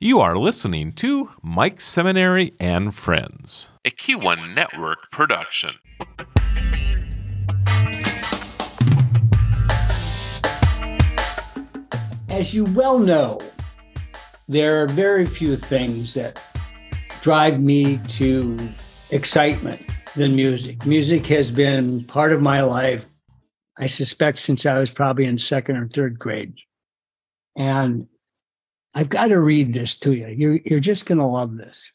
You 0.00 0.20
are 0.20 0.38
listening 0.38 0.92
to 0.92 1.30
Mike 1.42 1.80
Seminary 1.80 2.52
and 2.60 2.94
Friends, 2.94 3.66
a 3.84 3.90
Q1 3.90 4.54
Network 4.54 5.10
production. 5.10 5.70
As 12.30 12.54
you 12.54 12.66
well 12.66 13.00
know, 13.00 13.40
there 14.46 14.80
are 14.80 14.86
very 14.86 15.26
few 15.26 15.56
things 15.56 16.14
that 16.14 16.40
drive 17.20 17.60
me 17.60 17.98
to 18.06 18.56
excitement 19.10 19.84
than 20.14 20.36
music. 20.36 20.86
Music 20.86 21.26
has 21.26 21.50
been 21.50 22.04
part 22.04 22.30
of 22.30 22.40
my 22.40 22.62
life, 22.62 23.04
I 23.76 23.88
suspect, 23.88 24.38
since 24.38 24.64
I 24.64 24.78
was 24.78 24.92
probably 24.92 25.24
in 25.24 25.38
second 25.38 25.76
or 25.76 25.88
third 25.88 26.20
grade. 26.20 26.54
And 27.56 28.06
I've 28.98 29.08
got 29.08 29.28
to 29.28 29.38
read 29.38 29.72
this 29.72 29.94
to 30.00 30.12
you. 30.12 30.26
You're, 30.26 30.58
you're 30.64 30.80
just 30.80 31.06
going 31.06 31.18
to 31.18 31.24
love 31.24 31.56
this. 31.56 31.88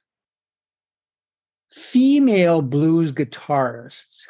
Female 1.69 2.61
blues 2.61 3.11
guitarists 3.11 4.21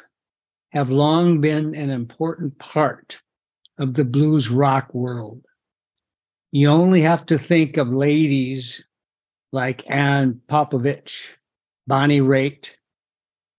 have 0.72 0.90
long 0.90 1.40
been 1.40 1.76
an 1.76 1.90
important 1.90 2.58
part 2.58 3.20
of 3.78 3.94
the 3.94 4.02
blues 4.02 4.48
rock 4.48 4.92
world. 4.92 5.44
You 6.50 6.68
only 6.70 7.02
have 7.02 7.24
to 7.26 7.38
think 7.38 7.76
of 7.76 7.86
ladies 7.86 8.84
like 9.52 9.88
Ann 9.88 10.40
Popovic, 10.48 11.12
Bonnie 11.86 12.22
Raitt, 12.22 12.70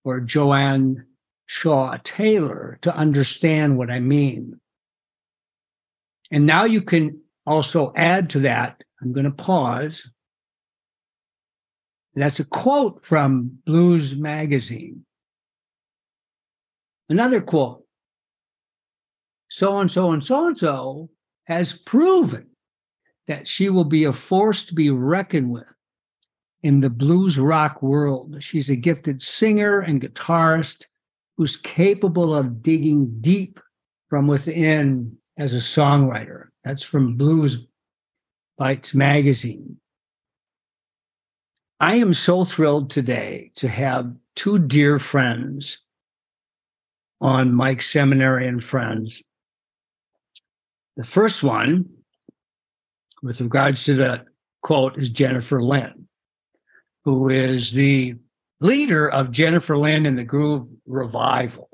or 0.03 0.19
Joanne 0.19 1.05
Shaw 1.45 1.95
Taylor 2.03 2.79
to 2.81 2.93
understand 2.93 3.77
what 3.77 3.89
I 3.89 4.01
mean. 4.01 4.59
And 6.31 6.45
now 6.45 6.65
you 6.65 6.81
can 6.81 7.21
also 7.45 7.93
add 7.95 8.31
to 8.31 8.39
that. 8.39 8.81
I'm 9.05 9.13
going 9.13 9.25
to 9.25 9.31
pause. 9.31 10.09
That's 12.15 12.39
a 12.39 12.45
quote 12.45 13.05
from 13.05 13.59
Blues 13.65 14.15
Magazine. 14.15 15.05
Another 17.07 17.39
quote. 17.39 17.83
So 19.49 19.77
and 19.77 19.91
so 19.91 20.11
and 20.11 20.23
so 20.23 20.47
and 20.47 20.57
so 20.57 21.11
has 21.43 21.73
proven 21.73 22.47
that 23.27 23.47
she 23.47 23.69
will 23.69 23.85
be 23.85 24.05
a 24.05 24.13
force 24.13 24.65
to 24.65 24.73
be 24.73 24.89
reckoned 24.89 25.51
with 25.51 25.71
in 26.63 26.79
the 26.79 26.89
blues 26.89 27.37
rock 27.37 27.83
world. 27.83 28.37
She's 28.39 28.71
a 28.71 28.75
gifted 28.75 29.21
singer 29.21 29.81
and 29.81 30.01
guitarist 30.01 30.85
who's 31.37 31.57
capable 31.57 32.33
of 32.33 32.63
digging 32.63 33.17
deep 33.21 33.59
from 34.09 34.25
within 34.25 35.17
as 35.37 35.53
a 35.53 35.57
songwriter. 35.57 36.47
That's 36.63 36.83
from 36.83 37.17
Blues 37.17 37.67
Bytes 38.59 38.95
magazine. 38.95 39.77
I 41.79 41.95
am 41.95 42.13
so 42.13 42.45
thrilled 42.45 42.89
today 42.89 43.51
to 43.55 43.67
have 43.67 44.15
two 44.35 44.59
dear 44.59 44.97
friends 44.97 45.79
on 47.19 47.53
Mike 47.53 47.81
Seminary 47.81 48.47
and 48.47 48.63
Friends. 48.63 49.21
The 50.95 51.03
first 51.03 51.43
one, 51.43 51.89
with 53.21 53.41
regards 53.41 53.83
to 53.85 53.95
the 53.95 54.25
quote, 54.61 54.97
is 54.97 55.09
Jennifer 55.09 55.61
Lynn, 55.61 56.07
who 57.03 57.29
is 57.29 57.73
the 57.73 58.15
leader 58.61 59.09
of 59.09 59.31
Jennifer 59.31 59.77
Lynn 59.77 60.05
and 60.05 60.17
the 60.17 60.23
Groove 60.23 60.67
Revival. 60.85 61.69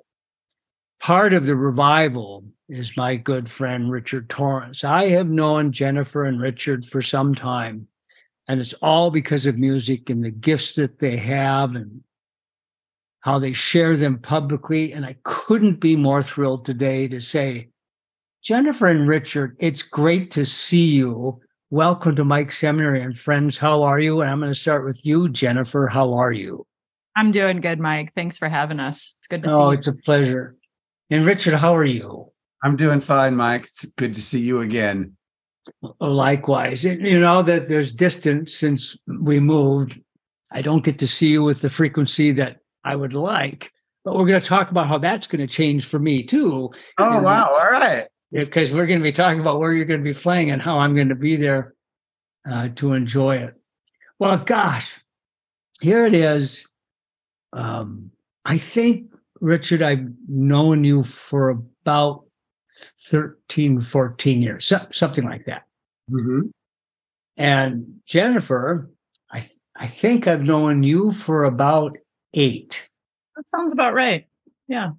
Part 1.00 1.34
of 1.34 1.46
the 1.46 1.56
revival 1.56 2.46
is 2.72 2.96
my 2.96 3.18
good 3.18 3.50
friend 3.50 3.92
Richard 3.92 4.30
Torrance. 4.30 4.86
I 4.86 5.10
have 5.10 5.28
known 5.28 5.74
Jennifer 5.74 6.24
and 6.24 6.42
Richard 6.42 6.86
for 6.86 7.02
some 7.02 7.36
time, 7.36 7.88
and 8.48 8.62
it's 8.62 8.74
all 8.76 9.12
because 9.12 9.46
of 9.46 9.58
music 9.58 10.10
and 10.10 10.24
the 10.24 10.32
gifts 10.32 10.76
that 10.76 10.98
they 10.98 11.18
have 11.18 11.76
and 11.76 12.02
how 13.20 13.40
they 13.40 13.52
share 13.52 13.98
them 13.98 14.20
publicly. 14.20 14.94
And 14.94 15.06
I 15.06 15.18
couldn't 15.24 15.82
be 15.82 15.98
more 15.98 16.24
thrilled 16.24 16.66
today 16.66 17.10
to 17.10 17.20
say, 17.20 17.72
Jennifer 18.42 18.88
and 18.88 19.08
Richard, 19.08 19.58
it's 19.60 19.84
great 19.84 20.32
to 20.32 20.46
see 20.46 20.86
you. 20.86 21.42
Welcome 21.72 22.16
to 22.16 22.24
Mike 22.24 22.54
Seminary 22.54 23.04
and 23.04 23.20
friends. 23.20 23.58
How 23.58 23.84
are 23.84 24.00
you? 24.00 24.22
And 24.22 24.32
I'm 24.32 24.40
going 24.40 24.54
to 24.54 24.60
start 24.60 24.86
with 24.86 25.06
you, 25.06 25.28
Jennifer. 25.28 25.88
How 25.88 26.14
are 26.14 26.32
you? 26.32 26.66
I'm 27.18 27.32
doing 27.32 27.60
good, 27.60 27.80
Mike. 27.80 28.14
Thanks 28.16 28.38
for 28.38 28.48
having 28.48 28.80
us. 28.80 29.14
It's 29.20 29.28
good 29.28 29.44
to 29.44 29.50
oh, 29.50 29.52
see 29.52 29.58
you. 29.58 29.66
Oh, 29.66 29.72
it's 29.72 29.88
a 29.88 29.94
pleasure. 29.94 30.56
And 31.10 31.26
Richard, 31.26 31.56
how 31.56 31.76
are 31.76 31.84
you? 31.84 32.31
I'm 32.64 32.76
doing 32.76 33.02
fine, 33.02 33.36
Mike. 33.36 33.64
It's 33.64 33.86
good 33.86 34.14
to 34.14 34.22
see 34.22 34.40
you 34.40 34.62
again. 34.62 35.16
Likewise, 36.00 36.84
you 36.84 37.20
know 37.20 37.44
that 37.44 37.70
there's 37.70 37.94
distance 37.94 38.56
since 38.56 38.98
we 39.08 39.40
moved. 39.40 40.00
I 40.52 40.62
don't 40.62 40.84
get 40.84 41.00
to 41.00 41.08
see 41.08 41.28
you 41.28 41.44
with 41.44 41.62
the 41.62 41.70
frequency 41.70 42.32
that 42.34 42.58
I 42.84 42.96
would 42.96 43.14
like, 43.14 43.72
but 44.04 44.16
we're 44.16 44.26
going 44.26 44.42
to 44.42 44.48
talk 44.48 44.72
about 44.72 44.88
how 44.88 44.98
that's 44.98 45.28
going 45.28 45.46
to 45.46 45.54
change 45.54 45.86
for 45.86 46.00
me 46.00 46.24
too. 46.24 46.72
Oh, 46.98 47.18
and, 47.18 47.24
wow. 47.24 47.50
All 47.50 47.80
right. 47.80 48.08
Because 48.32 48.72
we're 48.72 48.88
going 48.88 49.00
to 49.00 49.04
be 49.04 49.12
talking 49.12 49.40
about 49.40 49.60
where 49.60 49.72
you're 49.72 49.86
going 49.86 50.04
to 50.04 50.14
be 50.14 50.20
playing 50.20 50.52
and 50.52 50.62
how 50.62 50.80
I'm 50.80 50.96
going 50.96 51.10
to 51.10 51.16
be 51.16 51.38
there 51.38 51.76
uh, 52.50 52.70
to 52.76 52.94
enjoy 52.94 53.38
it. 53.38 53.54
Well, 54.20 54.38
gosh, 54.38 55.00
here 55.80 56.06
it 56.06 56.14
is. 56.14 56.68
Um, 57.54 58.12
I 58.46 58.58
think, 58.58 59.12
Richard, 59.40 59.82
I've 59.82 60.08
known 60.28 60.84
you 60.84 61.04
for 61.04 61.50
about 61.50 62.26
13, 63.12 63.82
14 63.82 64.42
years, 64.42 64.66
so, 64.66 64.80
something 64.92 65.26
like 65.26 65.46
that. 65.46 65.64
Mm-hmm. 66.10 66.48
And 67.38 68.02
Jennifer, 68.06 68.90
I, 69.32 69.50
I 69.76 69.88
think 69.88 70.28
I've 70.28 70.42
known 70.42 70.82
you 70.84 71.12
for 71.12 71.44
about 71.44 71.98
eight. 72.34 72.82
That 73.36 73.50
sounds 73.50 73.74
about 73.74 73.94
right. 73.94 74.28
Yeah. 74.68 74.92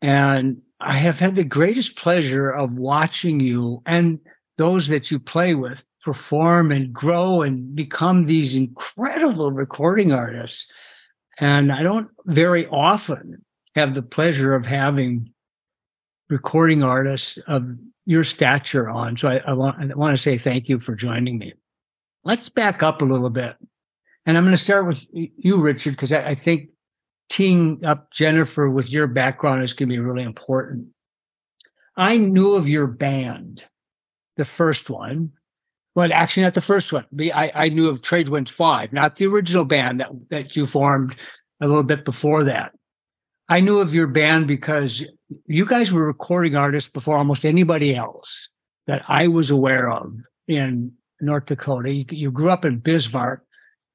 And 0.00 0.62
I 0.80 0.94
have 0.94 1.16
had 1.16 1.36
the 1.36 1.44
greatest 1.44 1.96
pleasure 1.96 2.50
of 2.50 2.72
watching 2.72 3.40
you 3.40 3.82
and 3.84 4.20
those 4.56 4.88
that 4.88 5.10
you 5.10 5.18
play 5.18 5.54
with 5.54 5.84
perform 6.02 6.72
and 6.72 6.92
grow 6.92 7.42
and 7.42 7.74
become 7.74 8.24
these 8.24 8.56
incredible 8.56 9.52
recording 9.52 10.12
artists. 10.12 10.66
And 11.38 11.70
I 11.72 11.82
don't 11.82 12.08
very 12.24 12.66
often 12.68 13.44
have 13.74 13.94
the 13.94 14.02
pleasure 14.02 14.54
of 14.54 14.64
having 14.64 15.32
recording 16.28 16.82
artists 16.82 17.38
of 17.46 17.64
your 18.06 18.24
stature 18.24 18.88
on. 18.88 19.16
So 19.16 19.28
I, 19.28 19.36
I, 19.46 19.52
want, 19.52 19.92
I 19.92 19.94
want 19.94 20.16
to 20.16 20.22
say 20.22 20.38
thank 20.38 20.68
you 20.68 20.80
for 20.80 20.94
joining 20.94 21.38
me. 21.38 21.54
Let's 22.24 22.48
back 22.48 22.82
up 22.82 23.02
a 23.02 23.06
little 23.06 23.30
bit. 23.30 23.56
And 24.26 24.36
I'm 24.36 24.44
going 24.44 24.56
to 24.56 24.62
start 24.62 24.86
with 24.86 24.98
you, 25.10 25.60
Richard, 25.60 25.92
because 25.92 26.12
I, 26.12 26.30
I 26.30 26.34
think 26.34 26.70
teeing 27.30 27.84
up 27.84 28.10
Jennifer 28.12 28.68
with 28.68 28.88
your 28.90 29.06
background 29.06 29.62
is 29.62 29.72
going 29.72 29.88
to 29.88 29.94
be 29.94 29.98
really 29.98 30.22
important. 30.22 30.88
I 31.96 32.16
knew 32.16 32.54
of 32.54 32.68
your 32.68 32.86
band, 32.86 33.62
the 34.36 34.44
first 34.44 34.88
one. 34.90 35.32
Well, 35.94 36.12
actually, 36.12 36.44
not 36.44 36.54
the 36.54 36.60
first 36.60 36.92
one. 36.92 37.06
I, 37.34 37.50
I 37.54 37.68
knew 37.70 37.88
of 37.88 38.02
Trade 38.02 38.28
Winds 38.28 38.50
5, 38.50 38.92
not 38.92 39.16
the 39.16 39.26
original 39.26 39.64
band 39.64 40.00
that, 40.00 40.10
that 40.30 40.56
you 40.56 40.66
formed 40.66 41.16
a 41.60 41.66
little 41.66 41.82
bit 41.82 42.04
before 42.04 42.44
that. 42.44 42.72
I 43.48 43.60
knew 43.60 43.78
of 43.78 43.94
your 43.94 44.06
band 44.06 44.46
because 44.46 45.04
you 45.46 45.66
guys 45.66 45.92
were 45.92 46.06
recording 46.06 46.56
artists 46.56 46.90
before 46.90 47.16
almost 47.16 47.44
anybody 47.44 47.94
else 47.94 48.50
that 48.86 49.02
I 49.08 49.28
was 49.28 49.50
aware 49.50 49.90
of 49.90 50.14
in 50.46 50.92
North 51.20 51.46
Dakota. 51.46 51.92
You, 51.92 52.04
you, 52.10 52.30
grew 52.30 52.50
up 52.50 52.64
in 52.64 52.78
Bismarck. 52.78 53.44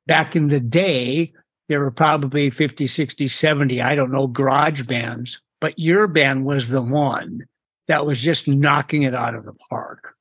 Back 0.06 0.36
in 0.36 0.50
the 0.50 0.60
day, 0.60 1.34
there 1.70 1.80
were 1.80 1.92
probably 1.92 2.50
50, 2.50 2.88
60, 2.88 3.28
70, 3.28 3.82
I 3.82 3.96
don't 3.96 4.12
know, 4.12 4.28
garage 4.28 4.84
bands, 4.84 5.42
but 5.62 5.80
your 5.80 6.08
band 6.08 6.46
was 6.46 6.68
the 6.68 6.82
one 6.82 7.40
that 7.88 8.06
was 8.06 8.20
just 8.20 8.48
knocking 8.48 9.04
it 9.04 9.16
out 9.16 9.34
of 9.34 9.46
the 9.46 9.54
park. 9.54 10.14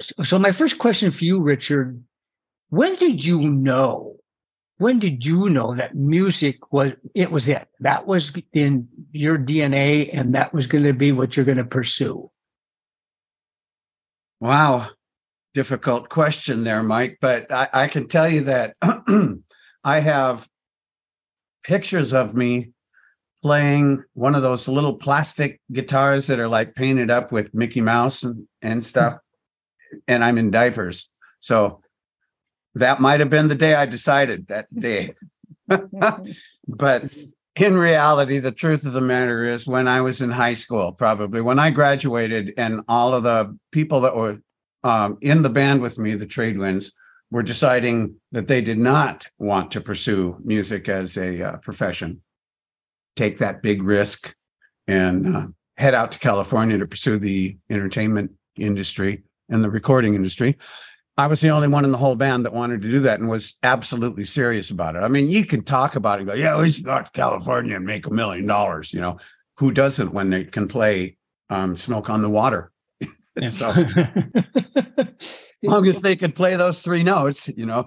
So, 0.00 0.22
so 0.24 0.38
my 0.38 0.52
first 0.52 0.78
question 0.78 1.10
for 1.10 1.24
you, 1.24 1.40
Richard, 1.40 2.02
when 2.70 2.96
did 2.96 3.22
you 3.22 3.38
know 3.40 4.16
when 4.82 4.98
did 4.98 5.24
you 5.24 5.48
know 5.48 5.76
that 5.76 5.94
music 5.94 6.72
was 6.72 6.94
it 7.14 7.30
was 7.30 7.48
it? 7.48 7.68
That 7.80 8.04
was 8.04 8.32
in 8.52 8.88
your 9.12 9.38
dna 9.38 10.10
and 10.12 10.34
that 10.34 10.52
was 10.52 10.66
going 10.66 10.82
to 10.82 10.92
be 10.92 11.12
what 11.12 11.36
you're 11.36 11.46
going 11.46 11.58
to 11.58 11.64
pursue? 11.64 12.30
Wow. 14.40 14.88
Difficult 15.54 16.08
question 16.08 16.64
there 16.64 16.82
mike 16.82 17.18
but 17.20 17.52
i, 17.52 17.68
I 17.72 17.86
can 17.86 18.08
tell 18.08 18.28
you 18.28 18.44
that 18.44 18.74
i 19.84 20.00
have 20.00 20.48
pictures 21.62 22.14
of 22.14 22.34
me 22.34 22.72
playing 23.42 24.02
one 24.14 24.34
of 24.34 24.42
those 24.42 24.66
little 24.66 24.94
plastic 24.94 25.60
guitars 25.70 26.26
that 26.28 26.40
are 26.40 26.48
like 26.48 26.74
painted 26.74 27.10
up 27.10 27.30
with 27.30 27.52
mickey 27.54 27.82
mouse 27.82 28.22
and, 28.22 28.48
and 28.62 28.84
stuff 28.84 29.18
and 30.08 30.24
i'm 30.24 30.38
in 30.38 30.50
diapers. 30.50 31.10
So 31.40 31.81
that 32.74 33.00
might 33.00 33.20
have 33.20 33.30
been 33.30 33.48
the 33.48 33.54
day 33.54 33.74
I 33.74 33.86
decided 33.86 34.48
that 34.48 34.66
day. 34.74 35.14
but 36.68 37.14
in 37.56 37.76
reality, 37.76 38.38
the 38.38 38.52
truth 38.52 38.86
of 38.86 38.92
the 38.92 39.00
matter 39.00 39.44
is 39.44 39.66
when 39.66 39.86
I 39.88 40.00
was 40.00 40.20
in 40.20 40.30
high 40.30 40.54
school, 40.54 40.92
probably 40.92 41.40
when 41.40 41.58
I 41.58 41.70
graduated, 41.70 42.54
and 42.56 42.80
all 42.88 43.12
of 43.12 43.24
the 43.24 43.56
people 43.70 44.00
that 44.02 44.16
were 44.16 44.38
um, 44.84 45.18
in 45.20 45.42
the 45.42 45.50
band 45.50 45.82
with 45.82 45.98
me, 45.98 46.14
the 46.14 46.26
Trade 46.26 46.58
Winds, 46.58 46.94
were 47.30 47.42
deciding 47.42 48.16
that 48.32 48.46
they 48.46 48.60
did 48.60 48.78
not 48.78 49.26
want 49.38 49.70
to 49.72 49.80
pursue 49.80 50.36
music 50.44 50.88
as 50.88 51.16
a 51.16 51.42
uh, 51.42 51.56
profession, 51.58 52.22
take 53.16 53.38
that 53.38 53.62
big 53.62 53.82
risk, 53.82 54.34
and 54.86 55.36
uh, 55.36 55.46
head 55.76 55.94
out 55.94 56.12
to 56.12 56.18
California 56.18 56.78
to 56.78 56.86
pursue 56.86 57.18
the 57.18 57.56
entertainment 57.70 58.32
industry 58.56 59.22
and 59.48 59.62
the 59.62 59.70
recording 59.70 60.14
industry. 60.14 60.56
I 61.16 61.26
was 61.26 61.40
the 61.40 61.50
only 61.50 61.68
one 61.68 61.84
in 61.84 61.90
the 61.90 61.98
whole 61.98 62.16
band 62.16 62.46
that 62.46 62.54
wanted 62.54 62.80
to 62.82 62.90
do 62.90 63.00
that 63.00 63.20
and 63.20 63.28
was 63.28 63.58
absolutely 63.62 64.24
serious 64.24 64.70
about 64.70 64.96
it. 64.96 65.00
I 65.00 65.08
mean, 65.08 65.28
you 65.28 65.44
can 65.44 65.62
talk 65.62 65.94
about 65.94 66.20
it, 66.20 66.24
go, 66.24 66.32
yeah, 66.32 66.58
we 66.58 66.70
should 66.70 66.84
go 66.84 66.92
out 66.92 67.06
to 67.06 67.12
California 67.12 67.76
and 67.76 67.84
make 67.84 68.06
a 68.06 68.10
million 68.10 68.46
dollars. 68.46 68.94
You 68.94 69.00
know, 69.00 69.18
who 69.58 69.72
doesn't 69.72 70.12
when 70.12 70.30
they 70.30 70.44
can 70.44 70.68
play 70.68 71.18
um, 71.50 71.76
"Smoke 71.76 72.08
on 72.08 72.22
the 72.22 72.30
Water"? 72.30 72.72
so, 73.48 73.70
as 73.72 75.06
long 75.62 75.86
as 75.86 75.98
they 75.98 76.16
could 76.16 76.34
play 76.34 76.56
those 76.56 76.82
three 76.82 77.02
notes, 77.02 77.48
you 77.48 77.66
know. 77.66 77.86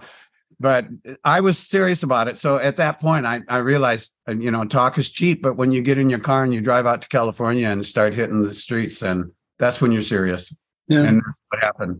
But 0.59 0.87
I 1.23 1.41
was 1.41 1.57
serious 1.57 2.03
about 2.03 2.29
it. 2.29 2.37
So 2.37 2.57
at 2.57 2.77
that 2.77 3.01
point, 3.01 3.25
I, 3.25 3.41
I 3.49 3.57
realized, 3.57 4.15
you 4.29 4.51
know, 4.51 4.63
talk 4.63 4.97
is 4.97 5.09
cheap, 5.09 5.41
but 5.41 5.57
when 5.57 5.73
you 5.73 5.81
get 5.81 5.97
in 5.97 6.09
your 6.09 6.19
car 6.19 6.45
and 6.45 6.53
you 6.53 6.61
drive 6.61 6.85
out 6.85 7.01
to 7.01 7.09
California 7.09 7.67
and 7.67 7.85
start 7.85 8.13
hitting 8.13 8.41
the 8.41 8.53
streets, 8.53 9.01
and 9.01 9.31
that's 9.59 9.81
when 9.81 9.91
you're 9.91 10.01
serious. 10.01 10.55
Yeah. 10.87 11.03
And 11.03 11.17
that's 11.17 11.41
what 11.49 11.61
happened. 11.61 11.99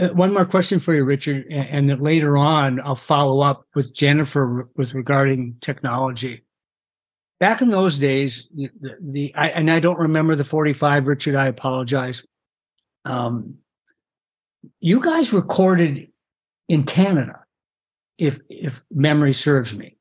Uh, 0.00 0.08
one 0.14 0.32
more 0.32 0.46
question 0.46 0.78
for 0.80 0.94
you, 0.94 1.04
Richard, 1.04 1.46
and, 1.50 1.90
then 1.90 2.00
later 2.00 2.38
on 2.38 2.80
I'll 2.80 2.94
follow 2.94 3.40
up 3.40 3.66
with 3.74 3.94
Jennifer 3.94 4.68
with 4.76 4.94
regarding 4.94 5.56
technology. 5.60 6.44
Back 7.38 7.60
in 7.60 7.68
those 7.68 7.98
days, 7.98 8.48
the, 8.54 8.70
the 9.00 9.34
I, 9.34 9.48
and 9.48 9.70
I 9.70 9.78
don't 9.78 9.98
remember 9.98 10.36
the 10.36 10.44
45, 10.44 11.06
Richard. 11.06 11.34
I 11.34 11.48
apologize. 11.48 12.22
Um, 13.04 13.56
you 14.80 15.00
guys 15.00 15.32
recorded 15.32 16.08
in 16.68 16.84
Canada, 16.84 17.40
if 18.16 18.38
if 18.48 18.82
memory 18.90 19.32
serves 19.32 19.74
me. 19.74 19.96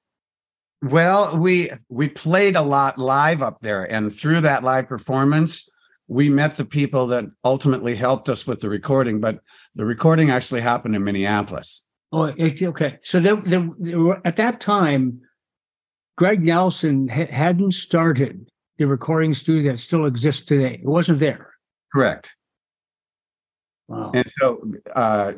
Well, 0.81 1.37
we 1.37 1.71
we 1.89 2.07
played 2.07 2.55
a 2.55 2.61
lot 2.61 2.97
live 2.97 3.41
up 3.41 3.59
there, 3.59 3.83
and 3.83 4.13
through 4.13 4.41
that 4.41 4.63
live 4.63 4.87
performance, 4.87 5.69
we 6.09 6.27
met 6.27 6.57
the 6.57 6.65
people 6.65 7.07
that 7.07 7.25
ultimately 7.45 7.95
helped 7.95 8.29
us 8.29 8.47
with 8.47 8.59
the 8.59 8.67
recording, 8.67 9.21
but 9.21 9.39
the 9.75 9.85
recording 9.85 10.31
actually 10.31 10.59
happened 10.59 10.95
in 10.95 11.03
Minneapolis. 11.03 11.85
Oh, 12.11 12.33
okay. 12.39 12.97
So 13.01 13.19
there, 13.19 13.35
there, 13.35 13.69
there 13.77 13.99
were, 13.99 14.21
at 14.25 14.35
that 14.37 14.59
time, 14.59 15.21
Greg 16.17 16.41
Nelson 16.41 17.07
ha- 17.07 17.31
hadn't 17.31 17.73
started 17.73 18.49
the 18.79 18.87
recording 18.87 19.35
studio 19.35 19.73
that 19.73 19.77
still 19.77 20.07
exists 20.07 20.47
today. 20.47 20.79
It 20.81 20.85
wasn't 20.85 21.19
there. 21.19 21.53
Correct. 21.93 22.35
Wow. 23.87 24.11
And 24.15 24.27
so, 24.39 24.71
uh, 24.95 25.33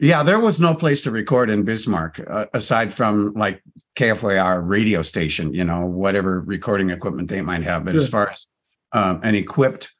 yeah, 0.00 0.24
there 0.24 0.40
was 0.40 0.60
no 0.60 0.74
place 0.74 1.02
to 1.02 1.12
record 1.12 1.48
in 1.48 1.62
Bismarck 1.62 2.20
uh, 2.28 2.46
aside 2.54 2.92
from 2.92 3.34
like 3.34 3.62
KFYR 3.96 4.68
radio 4.68 5.02
station, 5.02 5.54
you 5.54 5.62
know, 5.62 5.86
whatever 5.86 6.40
recording 6.40 6.90
equipment 6.90 7.28
they 7.28 7.42
might 7.42 7.62
have. 7.62 7.84
But 7.84 7.94
as 7.94 8.08
far 8.08 8.30
as 8.30 8.48
um, 8.92 9.20
an 9.22 9.34
equipped 9.34 9.92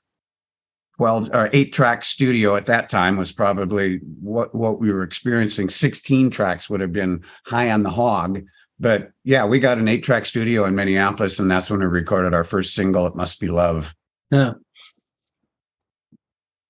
12 1.00 1.30
or 1.32 1.48
eight 1.54 1.72
track 1.72 2.04
studio 2.04 2.56
at 2.56 2.66
that 2.66 2.90
time 2.90 3.16
was 3.16 3.32
probably 3.32 4.00
what, 4.20 4.54
what 4.54 4.78
we 4.80 4.92
were 4.92 5.02
experiencing. 5.02 5.70
16 5.70 6.28
tracks 6.28 6.68
would 6.68 6.80
have 6.80 6.92
been 6.92 7.24
high 7.46 7.70
on 7.70 7.82
the 7.82 7.90
hog. 7.90 8.42
But 8.78 9.12
yeah, 9.24 9.46
we 9.46 9.60
got 9.60 9.78
an 9.78 9.88
eight 9.88 10.04
track 10.04 10.26
studio 10.26 10.66
in 10.66 10.74
Minneapolis, 10.74 11.38
and 11.38 11.50
that's 11.50 11.70
when 11.70 11.80
we 11.80 11.86
recorded 11.86 12.34
our 12.34 12.44
first 12.44 12.74
single, 12.74 13.06
It 13.06 13.16
Must 13.16 13.40
Be 13.40 13.48
Love. 13.48 13.94
Yeah. 14.30 14.54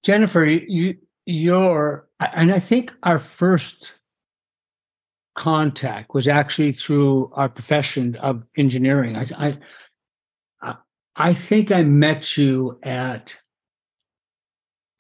Jennifer, 0.05 0.45
you, 0.45 0.95
you're, 1.27 2.09
and 2.21 2.53
I 2.53 2.61
think 2.61 2.93
our 3.03 3.19
first 3.19 3.95
contact 5.35 6.15
was 6.15 6.29
actually 6.29 6.73
through 6.73 7.33
our 7.35 7.49
profession 7.49 8.15
of 8.17 8.45
engineering. 8.57 9.17
I, 9.17 9.27
I 9.37 9.59
I 11.17 11.35
think 11.35 11.73
I 11.73 11.83
met 11.83 12.37
you 12.37 12.79
at 12.83 13.35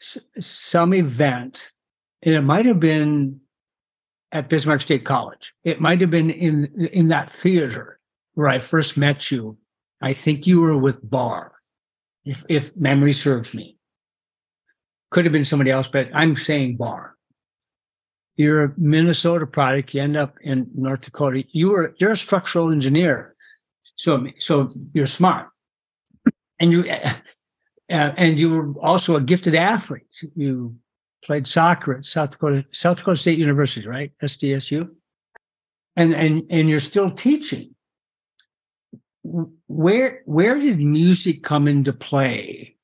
s- 0.00 0.18
some 0.40 0.94
event, 0.94 1.70
and 2.22 2.34
it 2.34 2.42
might 2.42 2.66
have 2.66 2.80
been 2.80 3.40
at 4.32 4.48
Bismarck 4.48 4.82
State 4.82 5.04
College. 5.04 5.54
It 5.64 5.80
might 5.80 6.00
have 6.00 6.10
been 6.10 6.30
in 6.30 6.88
in 6.92 7.08
that 7.08 7.32
theater 7.32 7.98
where 8.34 8.48
I 8.48 8.58
first 8.60 8.96
met 8.96 9.30
you. 9.30 9.58
I 10.02 10.12
think 10.14 10.46
you 10.46 10.60
were 10.60 10.76
with 10.78 10.98
Barr, 11.08 11.52
if 12.24 12.44
if 12.48 12.76
memory 12.76 13.12
serves 13.12 13.54
me. 13.54 13.78
Could 15.10 15.24
have 15.24 15.32
been 15.32 15.44
somebody 15.44 15.70
else, 15.70 15.88
but 15.88 16.08
I'm 16.14 16.36
saying 16.36 16.76
Barr. 16.76 17.16
You're 18.36 18.64
a 18.64 18.74
Minnesota 18.78 19.46
product. 19.46 19.94
You 19.94 20.02
end 20.02 20.16
up 20.16 20.36
in 20.42 20.70
North 20.74 21.02
Dakota. 21.02 21.44
You 21.52 21.70
were 21.70 21.94
you're 21.98 22.12
a 22.12 22.16
structural 22.16 22.72
engineer, 22.72 23.36
so 23.96 24.26
so 24.38 24.68
you're 24.94 25.06
smart 25.06 25.48
and 26.60 26.72
you 26.72 26.84
uh, 26.88 27.14
and 27.88 28.38
you 28.38 28.50
were 28.50 28.74
also 28.80 29.16
a 29.16 29.20
gifted 29.20 29.54
athlete. 29.54 30.04
You 30.36 30.76
played 31.24 31.46
soccer 31.46 31.94
at 31.94 32.06
South 32.06 32.32
Dakota 32.32 32.66
South 32.72 32.98
Dakota 32.98 33.18
State 33.18 33.38
University, 33.38 33.88
right? 33.88 34.12
SDSU, 34.22 34.90
and 35.96 36.14
and 36.14 36.44
and 36.50 36.70
you're 36.70 36.80
still 36.80 37.10
teaching. 37.10 37.74
Where 39.68 40.22
where 40.26 40.58
did 40.58 40.80
music 40.80 41.42
come 41.42 41.68
into 41.68 41.92
play 41.92 42.76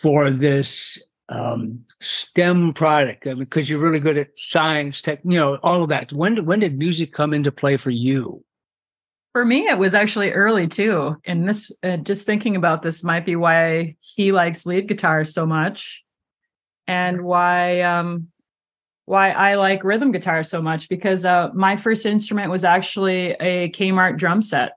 for 0.00 0.30
this 0.30 1.02
um, 1.28 1.84
STEM 2.00 2.74
product? 2.74 3.26
I 3.26 3.30
mean, 3.34 3.40
because 3.40 3.70
you're 3.70 3.80
really 3.80 4.00
good 4.00 4.16
at 4.16 4.30
science, 4.36 5.02
tech, 5.02 5.20
you 5.24 5.38
know, 5.38 5.56
all 5.62 5.82
of 5.82 5.90
that. 5.90 6.12
When 6.12 6.46
when 6.46 6.60
did 6.60 6.78
music 6.78 7.12
come 7.12 7.34
into 7.34 7.52
play 7.52 7.76
for 7.76 7.90
you? 7.90 8.45
For 9.36 9.44
me, 9.44 9.68
it 9.68 9.76
was 9.76 9.94
actually 9.94 10.32
early 10.32 10.66
too. 10.66 11.14
And 11.26 11.46
this, 11.46 11.70
uh, 11.82 11.98
just 11.98 12.24
thinking 12.24 12.56
about 12.56 12.80
this, 12.80 13.04
might 13.04 13.26
be 13.26 13.36
why 13.36 13.96
he 14.00 14.32
likes 14.32 14.64
lead 14.64 14.88
guitar 14.88 15.26
so 15.26 15.44
much, 15.44 16.02
and 16.86 17.20
why 17.20 17.82
um, 17.82 18.28
why 19.04 19.32
I 19.32 19.56
like 19.56 19.84
rhythm 19.84 20.10
guitar 20.10 20.42
so 20.42 20.62
much. 20.62 20.88
Because 20.88 21.26
uh, 21.26 21.50
my 21.52 21.76
first 21.76 22.06
instrument 22.06 22.50
was 22.50 22.64
actually 22.64 23.32
a 23.32 23.68
Kmart 23.72 24.16
drum 24.16 24.40
set 24.40 24.72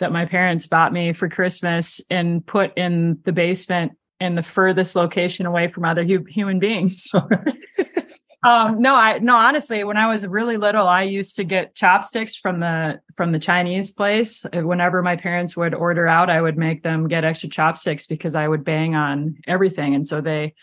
that 0.00 0.10
my 0.10 0.24
parents 0.24 0.66
bought 0.66 0.92
me 0.92 1.12
for 1.12 1.28
Christmas 1.28 2.00
and 2.10 2.44
put 2.44 2.76
in 2.76 3.20
the 3.22 3.32
basement 3.32 3.92
in 4.18 4.34
the 4.34 4.42
furthest 4.42 4.96
location 4.96 5.46
away 5.46 5.68
from 5.68 5.84
other 5.84 6.02
hu- 6.02 6.24
human 6.24 6.58
beings. 6.58 7.12
um 8.44 8.80
no 8.80 8.94
i 8.96 9.18
no 9.18 9.36
honestly 9.36 9.84
when 9.84 9.96
i 9.96 10.08
was 10.08 10.26
really 10.26 10.56
little 10.56 10.88
i 10.88 11.02
used 11.02 11.36
to 11.36 11.44
get 11.44 11.74
chopsticks 11.74 12.34
from 12.36 12.60
the 12.60 13.00
from 13.16 13.32
the 13.32 13.38
chinese 13.38 13.90
place. 13.90 14.44
Whenever 14.52 15.02
my 15.02 15.16
parents 15.16 15.56
would 15.56 15.74
order 15.74 16.08
out 16.08 16.30
i 16.30 16.40
would 16.40 16.58
make 16.58 16.82
them 16.82 17.08
get 17.08 17.24
extra 17.24 17.48
chopsticks 17.48 18.06
because 18.06 18.34
i 18.34 18.46
would 18.46 18.64
bang 18.64 18.94
on 18.94 19.36
everything. 19.46 19.94
And 19.94 20.06
so 20.06 20.20
they 20.20 20.54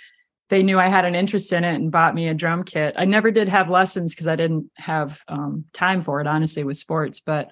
they 0.50 0.63
knew 0.63 0.79
i 0.79 0.88
had 0.88 1.05
an 1.05 1.15
interest 1.15 1.53
in 1.53 1.63
it 1.63 1.75
and 1.75 1.91
bought 1.91 2.15
me 2.15 2.27
a 2.27 2.33
drum 2.33 2.63
kit. 2.63 2.95
I 2.98 3.05
never 3.05 3.31
did 3.31 3.48
have 3.48 3.69
lessons 3.69 4.13
because 4.13 4.27
i 4.27 4.36
didn't 4.36 4.69
have 4.75 5.21
um, 5.27 5.65
time 5.74 6.01
for 6.01 6.19
it 6.19 6.27
honestly 6.27 6.63
with 6.63 6.77
sports. 6.77 7.19
But 7.21 7.51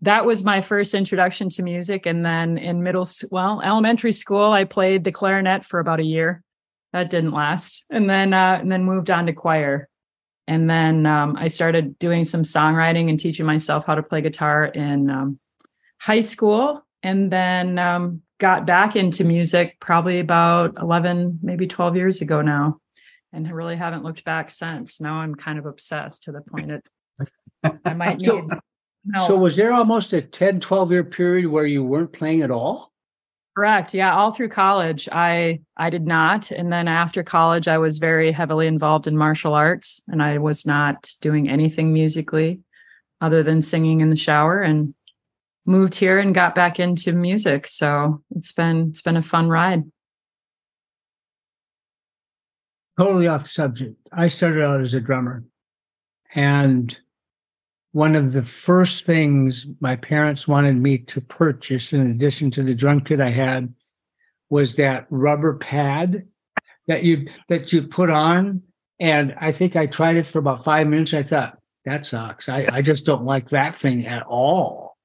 that 0.00 0.24
was 0.24 0.44
my 0.44 0.60
first 0.60 0.94
introduction 0.94 1.50
to 1.50 1.62
music. 1.62 2.06
And 2.06 2.24
then 2.24 2.56
in 2.56 2.82
middle 2.82 3.06
well 3.30 3.60
elementary 3.62 4.12
school 4.12 4.50
i 4.50 4.64
played 4.64 5.04
the 5.04 5.12
clarinet 5.12 5.64
for 5.64 5.78
about 5.78 6.00
a 6.00 6.04
year 6.04 6.42
that 6.92 7.10
didn't 7.10 7.32
last. 7.32 7.84
And 7.90 8.08
then 8.08 8.32
uh, 8.32 8.58
and 8.60 8.70
then 8.70 8.84
moved 8.84 9.10
on 9.10 9.26
to 9.26 9.32
choir. 9.32 9.88
And 10.46 10.68
then 10.68 11.04
um, 11.04 11.36
i 11.36 11.48
started 11.48 11.98
doing 11.98 12.24
some 12.24 12.42
songwriting 12.42 13.10
and 13.10 13.18
teaching 13.18 13.44
myself 13.44 13.84
how 13.84 13.94
to 13.94 14.02
play 14.02 14.22
guitar 14.22 14.64
in 14.64 15.10
um, 15.10 15.38
high 16.00 16.22
school. 16.22 16.84
And 17.02 17.30
then 17.30 17.78
um, 17.78 18.22
got 18.38 18.66
back 18.66 18.96
into 18.96 19.24
music 19.24 19.76
probably 19.80 20.20
about 20.20 20.78
11 20.80 21.40
maybe 21.42 21.66
12 21.66 21.96
years 21.96 22.20
ago 22.22 22.40
now. 22.40 22.80
And 23.32 23.46
I 23.46 23.50
really 23.50 23.76
haven't 23.76 24.04
looked 24.04 24.24
back 24.24 24.50
since. 24.50 25.00
Now 25.00 25.16
i'm 25.16 25.34
kind 25.34 25.58
of 25.58 25.66
obsessed 25.66 26.24
to 26.24 26.32
the 26.32 26.40
point 26.40 26.70
it's 26.70 26.90
i 27.84 27.94
might 27.94 28.18
need 28.20 28.28
so, 28.28 28.48
so 29.26 29.36
was 29.36 29.56
there 29.56 29.72
almost 29.72 30.12
a 30.12 30.22
10 30.22 30.60
12 30.60 30.92
year 30.92 31.04
period 31.04 31.46
where 31.46 31.66
you 31.66 31.84
weren't 31.84 32.12
playing 32.12 32.42
at 32.42 32.50
all 32.50 32.92
Correct. 33.58 33.92
Yeah, 33.92 34.14
all 34.14 34.30
through 34.30 34.50
college 34.50 35.08
I 35.10 35.58
I 35.76 35.90
did 35.90 36.06
not 36.06 36.52
and 36.52 36.72
then 36.72 36.86
after 36.86 37.24
college 37.24 37.66
I 37.66 37.78
was 37.78 37.98
very 37.98 38.30
heavily 38.30 38.68
involved 38.68 39.08
in 39.08 39.18
martial 39.18 39.52
arts 39.52 40.00
and 40.06 40.22
I 40.22 40.38
was 40.38 40.64
not 40.64 41.10
doing 41.20 41.48
anything 41.48 41.92
musically 41.92 42.60
other 43.20 43.42
than 43.42 43.60
singing 43.60 44.00
in 44.00 44.10
the 44.10 44.16
shower 44.16 44.60
and 44.60 44.94
moved 45.66 45.96
here 45.96 46.20
and 46.20 46.32
got 46.36 46.54
back 46.54 46.78
into 46.78 47.12
music. 47.12 47.66
So, 47.66 48.22
it's 48.30 48.52
been 48.52 48.90
it's 48.90 49.02
been 49.02 49.16
a 49.16 49.22
fun 49.22 49.48
ride. 49.48 49.82
Totally 52.96 53.26
off 53.26 53.44
subject. 53.44 53.96
I 54.12 54.28
started 54.28 54.62
out 54.62 54.82
as 54.82 54.94
a 54.94 55.00
drummer 55.00 55.42
and 56.32 56.96
one 57.98 58.14
of 58.14 58.32
the 58.32 58.44
first 58.44 59.04
things 59.06 59.66
my 59.80 59.96
parents 59.96 60.46
wanted 60.46 60.76
me 60.76 60.98
to 60.98 61.20
purchase, 61.20 61.92
in 61.92 62.12
addition 62.12 62.48
to 62.48 62.62
the 62.62 62.72
drum 62.72 63.00
kit 63.00 63.20
I 63.20 63.30
had, 63.30 63.74
was 64.50 64.76
that 64.76 65.08
rubber 65.10 65.56
pad 65.56 66.28
that 66.86 67.02
you 67.02 67.26
that 67.48 67.72
you 67.72 67.82
put 67.82 68.08
on 68.08 68.62
And 69.00 69.34
I 69.40 69.52
think 69.52 69.76
I 69.76 69.86
tried 69.86 70.16
it 70.16 70.26
for 70.26 70.38
about 70.38 70.64
five 70.64 70.86
minutes. 70.86 71.14
I 71.14 71.22
thought, 71.22 71.58
that 71.84 72.04
sucks. 72.04 72.48
I, 72.48 72.66
I 72.70 72.82
just 72.82 73.04
don't 73.04 73.24
like 73.24 73.50
that 73.50 73.76
thing 73.76 74.06
at 74.06 74.26
all. 74.26 74.96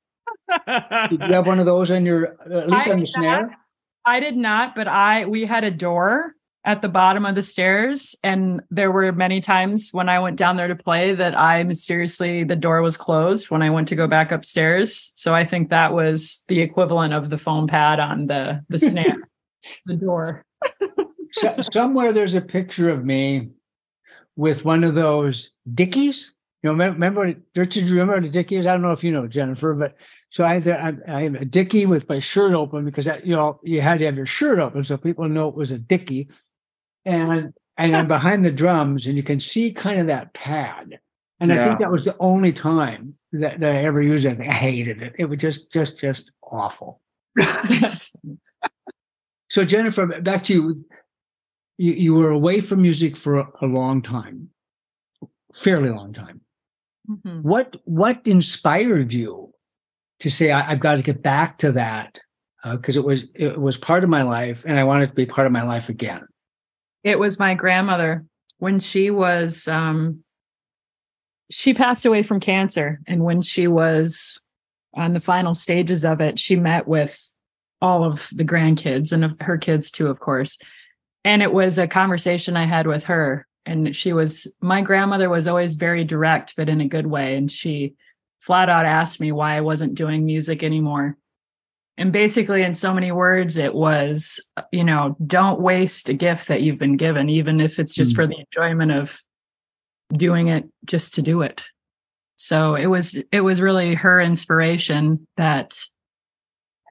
Did 0.67 1.21
you 1.21 1.33
have 1.33 1.45
one 1.45 1.59
of 1.59 1.65
those 1.65 1.91
on 1.91 2.05
your, 2.05 2.37
at 2.51 2.69
least 2.69 2.87
I 2.87 2.91
on 2.91 2.99
the 2.99 3.07
snare? 3.07 3.47
not. 3.47 3.51
I 4.05 4.19
did 4.19 4.35
not, 4.35 4.75
but 4.75 4.87
I 4.87 5.25
we 5.25 5.45
had 5.45 5.63
a 5.63 5.71
door 5.71 6.35
at 6.65 6.81
the 6.81 6.89
bottom 6.89 7.25
of 7.25 7.35
the 7.35 7.43
stairs, 7.43 8.15
and 8.23 8.61
there 8.69 8.91
were 8.91 9.11
many 9.11 9.41
times 9.41 9.89
when 9.91 10.07
I 10.07 10.19
went 10.19 10.37
down 10.37 10.55
there 10.55 10.67
to 10.67 10.75
play 10.75 11.13
that 11.13 11.37
I 11.37 11.63
mysteriously 11.63 12.43
the 12.43 12.55
door 12.55 12.81
was 12.81 12.95
closed 12.95 13.49
when 13.49 13.61
I 13.61 13.69
went 13.69 13.87
to 13.89 13.95
go 13.95 14.07
back 14.07 14.31
upstairs. 14.31 15.11
So 15.15 15.35
I 15.35 15.45
think 15.45 15.69
that 15.69 15.93
was 15.93 16.45
the 16.47 16.61
equivalent 16.61 17.13
of 17.13 17.29
the 17.29 17.37
foam 17.37 17.67
pad 17.67 17.99
on 17.99 18.27
the 18.27 18.63
the 18.69 18.79
snare, 18.79 19.29
the 19.85 19.95
door. 19.95 20.45
So, 21.35 21.55
somewhere 21.71 22.13
there's 22.13 22.35
a 22.35 22.41
picture 22.41 22.91
of 22.91 23.03
me 23.03 23.49
with 24.35 24.65
one 24.65 24.83
of 24.83 24.93
those 24.93 25.51
Dickies. 25.73 26.31
You 26.61 26.71
know, 26.71 26.85
remember, 26.85 27.33
Richard, 27.55 27.89
you 27.89 27.99
remember 27.99 28.21
the 28.21 28.29
Dickies? 28.29 28.65
I 28.65 28.73
don't 28.73 28.83
know 28.83 28.91
if 28.91 29.03
you 29.03 29.11
know 29.11 29.27
Jennifer, 29.27 29.73
but 29.73 29.95
so 30.29 30.43
I, 30.43 30.57
I, 30.57 30.93
I 31.07 31.21
have 31.23 31.35
a 31.35 31.45
Dickie 31.45 31.85
with 31.85 32.07
my 32.07 32.19
shirt 32.19 32.53
open 32.53 32.85
because 32.85 33.05
that, 33.05 33.25
you 33.25 33.35
know, 33.35 33.59
you 33.63 33.81
had 33.81 33.99
to 33.99 34.05
have 34.05 34.15
your 34.15 34.25
shirt 34.25 34.59
open 34.59 34.83
so 34.83 34.95
people 34.95 35.27
know 35.27 35.49
it 35.49 35.55
was 35.55 35.71
a 35.71 35.77
Dickie. 35.77 36.29
And, 37.05 37.53
and 37.77 37.95
I'm 37.95 38.07
behind 38.17 38.45
the 38.45 38.51
drums 38.51 39.07
and 39.07 39.15
you 39.17 39.23
can 39.23 39.39
see 39.39 39.73
kind 39.73 39.99
of 39.99 40.07
that 40.07 40.33
pad. 40.33 40.99
And 41.39 41.51
I 41.51 41.67
think 41.67 41.79
that 41.79 41.91
was 41.91 42.05
the 42.05 42.15
only 42.19 42.53
time 42.53 43.15
that, 43.33 43.59
that 43.59 43.75
I 43.75 43.83
ever 43.83 44.01
used 44.01 44.25
it. 44.25 44.39
I 44.39 44.43
hated 44.43 45.01
it. 45.01 45.13
It 45.19 45.25
was 45.25 45.39
just, 45.39 45.71
just, 45.71 45.97
just 45.99 46.31
awful. 46.41 47.01
So 49.53 49.63
Jennifer, 49.63 50.07
back 50.07 50.45
to 50.45 50.53
you. 50.53 50.85
You, 51.77 51.93
you 51.93 52.13
were 52.15 52.31
away 52.31 52.59
from 52.59 52.81
music 52.81 53.15
for 53.15 53.37
a, 53.37 53.47
a 53.61 53.67
long 53.67 54.01
time, 54.01 54.49
fairly 55.53 55.91
long 55.91 56.11
time. 56.11 56.41
Mhm. 57.07 57.43
What 57.43 57.75
what 57.85 58.25
inspired 58.25 59.13
you 59.13 59.53
to 60.21 60.31
say 60.31 60.49
I, 60.49 60.71
I've 60.71 60.79
got 60.79 60.95
to 60.95 61.03
get 61.03 61.21
back 61.21 61.59
to 61.59 61.71
that 61.73 62.17
because 62.65 62.95
it 62.95 63.03
was 63.03 63.25
it 63.35 63.59
was 63.59 63.77
part 63.77 64.03
of 64.03 64.09
my 64.09 64.23
life 64.23 64.65
and 64.65 64.79
I 64.79 64.85
want 64.85 65.03
it 65.03 65.07
to 65.07 65.13
be 65.13 65.27
part 65.27 65.45
of 65.45 65.53
my 65.53 65.63
life 65.63 65.87
again. 65.87 66.25
It 67.03 67.19
was 67.19 67.39
my 67.39 67.53
grandmother. 67.53 68.25
When 68.57 68.79
she 68.79 69.09
was 69.09 69.67
um 69.67 70.23
she 71.51 71.73
passed 71.73 72.05
away 72.05 72.23
from 72.23 72.39
cancer 72.39 73.01
and 73.05 73.23
when 73.23 73.41
she 73.41 73.67
was 73.67 74.41
on 74.95 75.13
the 75.13 75.19
final 75.19 75.53
stages 75.53 76.05
of 76.05 76.21
it 76.21 76.39
she 76.39 76.55
met 76.55 76.87
with 76.87 77.19
all 77.81 78.05
of 78.05 78.29
the 78.33 78.45
grandkids 78.45 79.11
and 79.11 79.39
her 79.41 79.57
kids 79.57 79.91
too 79.91 80.07
of 80.07 80.19
course. 80.19 80.57
And 81.25 81.41
it 81.41 81.53
was 81.53 81.77
a 81.77 81.87
conversation 81.87 82.57
I 82.57 82.65
had 82.65 82.87
with 82.87 83.05
her 83.05 83.47
and 83.65 83.95
she 83.95 84.13
was 84.13 84.47
my 84.61 84.81
grandmother 84.81 85.29
was 85.29 85.47
always 85.47 85.75
very 85.75 86.03
direct 86.03 86.55
but 86.55 86.69
in 86.69 86.81
a 86.81 86.87
good 86.87 87.07
way 87.07 87.35
and 87.35 87.51
she 87.51 87.95
flat 88.39 88.69
out 88.69 88.85
asked 88.85 89.19
me 89.19 89.31
why 89.31 89.57
I 89.57 89.61
wasn't 89.61 89.95
doing 89.95 90.25
music 90.25 90.63
anymore 90.63 91.17
and 91.97 92.11
basically 92.11 92.63
in 92.63 92.73
so 92.73 92.93
many 92.93 93.11
words 93.11 93.57
it 93.57 93.73
was 93.73 94.39
you 94.71 94.83
know 94.83 95.15
don't 95.25 95.59
waste 95.61 96.09
a 96.09 96.13
gift 96.13 96.47
that 96.47 96.61
you've 96.61 96.79
been 96.79 96.97
given 96.97 97.29
even 97.29 97.59
if 97.59 97.79
it's 97.79 97.93
just 97.93 98.13
Mm. 98.13 98.15
for 98.15 98.27
the 98.27 98.37
enjoyment 98.39 98.91
of 98.91 99.21
doing 100.11 100.47
it 100.47 100.67
just 100.85 101.15
to 101.15 101.21
do 101.21 101.41
it 101.41 101.61
so 102.35 102.75
it 102.75 102.87
was 102.87 103.21
it 103.31 103.41
was 103.41 103.61
really 103.61 103.93
her 103.95 104.19
inspiration 104.21 105.27
that 105.37 105.79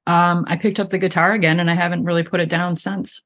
um 0.06 0.44
i 0.48 0.56
picked 0.56 0.80
up 0.80 0.90
the 0.90 0.98
guitar 0.98 1.32
again 1.32 1.60
and 1.60 1.70
i 1.70 1.74
haven't 1.74 2.04
really 2.04 2.22
put 2.22 2.40
it 2.40 2.48
down 2.48 2.76
since 2.76 3.22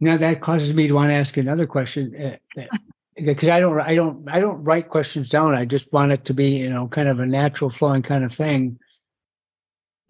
Now 0.00 0.16
that 0.16 0.40
causes 0.40 0.74
me 0.74 0.88
to 0.88 0.94
want 0.94 1.10
to 1.10 1.14
ask 1.14 1.36
another 1.36 1.66
question 1.66 2.14
uh, 2.16 2.64
because 3.22 3.48
I 3.50 3.60
don't 3.60 3.78
I 3.78 3.94
don't 3.94 4.26
I 4.30 4.40
don't 4.40 4.64
write 4.64 4.88
questions 4.88 5.28
down. 5.28 5.54
I 5.54 5.66
just 5.66 5.92
want 5.92 6.12
it 6.12 6.24
to 6.24 6.34
be 6.34 6.56
you 6.56 6.70
know 6.70 6.88
kind 6.88 7.08
of 7.08 7.20
a 7.20 7.26
natural 7.26 7.70
flowing 7.70 8.02
kind 8.02 8.24
of 8.24 8.32
thing. 8.32 8.78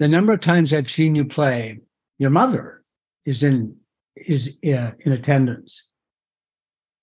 The 0.01 0.09
number 0.09 0.33
of 0.33 0.41
times 0.41 0.73
I've 0.73 0.91
seen 0.91 1.15
you 1.15 1.27
play, 1.27 1.79
your 2.17 2.31
mother 2.31 2.83
is 3.27 3.43
in 3.43 3.77
is 4.17 4.57
uh, 4.65 4.93
in 4.99 5.13
attendance. 5.13 5.85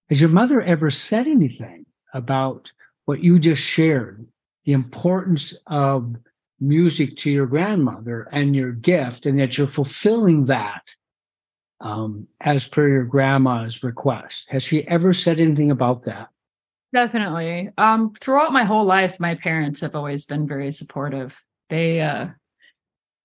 Has 0.10 0.20
your 0.20 0.32
mother 0.32 0.62
ever 0.62 0.90
said 0.90 1.28
anything 1.28 1.86
about 2.14 2.72
what 3.06 3.24
you 3.24 3.38
just 3.38 3.62
shared, 3.62 4.26
the 4.66 4.74
importance 4.74 5.54
of 5.68 6.16
music 6.60 7.18
to 7.18 7.30
your 7.30 7.46
grandmother 7.46 8.28
and 8.32 8.56
your 8.56 8.72
gift, 8.72 9.28
and 9.28 9.40
that 9.40 9.60
you're 9.60 9.68
fulfilling 9.68 10.46
that 10.46 10.84
um, 11.80 12.28
as 12.42 12.66
per 12.66 12.88
your 12.88 13.06
grandma's 13.06 13.84
request. 13.84 14.48
Has 14.50 14.64
she 14.64 14.88
ever 14.88 15.14
said 15.14 15.40
anything 15.40 15.70
about 15.70 16.04
that? 16.06 16.30
definitely 16.94 17.70
um 17.78 18.14
throughout 18.14 18.54
my 18.54 18.64
whole 18.64 18.86
life 18.86 19.20
my 19.20 19.36
parents 19.36 19.82
have 19.82 19.94
always 19.94 20.24
been 20.24 20.48
very 20.48 20.72
supportive 20.72 21.38
they 21.70 22.00
uh 22.00 22.28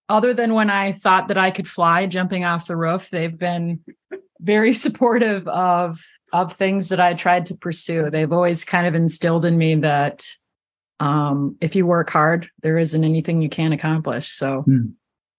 other 0.08 0.34
than 0.34 0.54
when 0.54 0.70
i 0.70 0.92
thought 0.92 1.28
that 1.28 1.38
i 1.38 1.50
could 1.50 1.68
fly 1.68 2.06
jumping 2.06 2.44
off 2.44 2.66
the 2.66 2.76
roof 2.76 3.10
they've 3.10 3.38
been 3.38 3.80
very 4.40 4.74
supportive 4.84 5.46
of 5.48 6.04
of 6.32 6.52
things 6.54 6.88
that 6.88 7.00
i 7.00 7.14
tried 7.14 7.46
to 7.46 7.54
pursue. 7.54 8.10
They've 8.10 8.32
always 8.32 8.64
kind 8.64 8.86
of 8.86 8.94
instilled 8.94 9.44
in 9.44 9.56
me 9.58 9.74
that 9.76 10.26
um 11.00 11.56
if 11.60 11.76
you 11.76 11.86
work 11.86 12.10
hard 12.10 12.48
there 12.62 12.78
isn't 12.78 13.04
anything 13.04 13.42
you 13.42 13.48
can't 13.48 13.74
accomplish. 13.74 14.30
So 14.30 14.62
Hmm. 14.62 14.86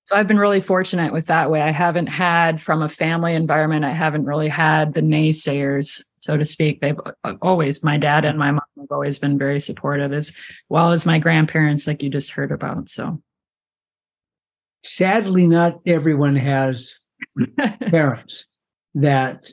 so 0.05 0.15
i've 0.15 0.27
been 0.27 0.39
really 0.39 0.61
fortunate 0.61 1.11
with 1.13 1.27
that 1.27 1.49
way. 1.49 1.61
I 1.61 1.71
haven't 1.71 2.07
had 2.07 2.61
from 2.61 2.81
a 2.81 2.87
family 2.89 3.33
environment 3.33 3.85
i 3.85 3.91
haven't 3.91 4.25
really 4.25 4.49
had 4.49 4.93
the 4.93 5.01
naysayers 5.01 6.01
so 6.21 6.37
to 6.37 6.45
speak. 6.45 6.79
They've 6.79 6.99
always 7.41 7.83
my 7.83 7.97
dad 7.97 8.23
and 8.23 8.39
my 8.39 8.51
mom 8.51 8.61
have 8.79 8.91
always 8.91 9.19
been 9.19 9.37
very 9.37 9.59
supportive 9.59 10.13
as 10.13 10.31
well 10.69 10.93
as 10.93 11.05
my 11.05 11.19
grandparents 11.19 11.85
like 11.85 12.01
you 12.01 12.09
just 12.09 12.31
heard 12.31 12.51
about 12.51 12.87
so 12.87 13.21
Sadly, 14.83 15.47
not 15.47 15.79
everyone 15.85 16.35
has 16.35 16.93
parents 17.81 18.45
that 18.95 19.51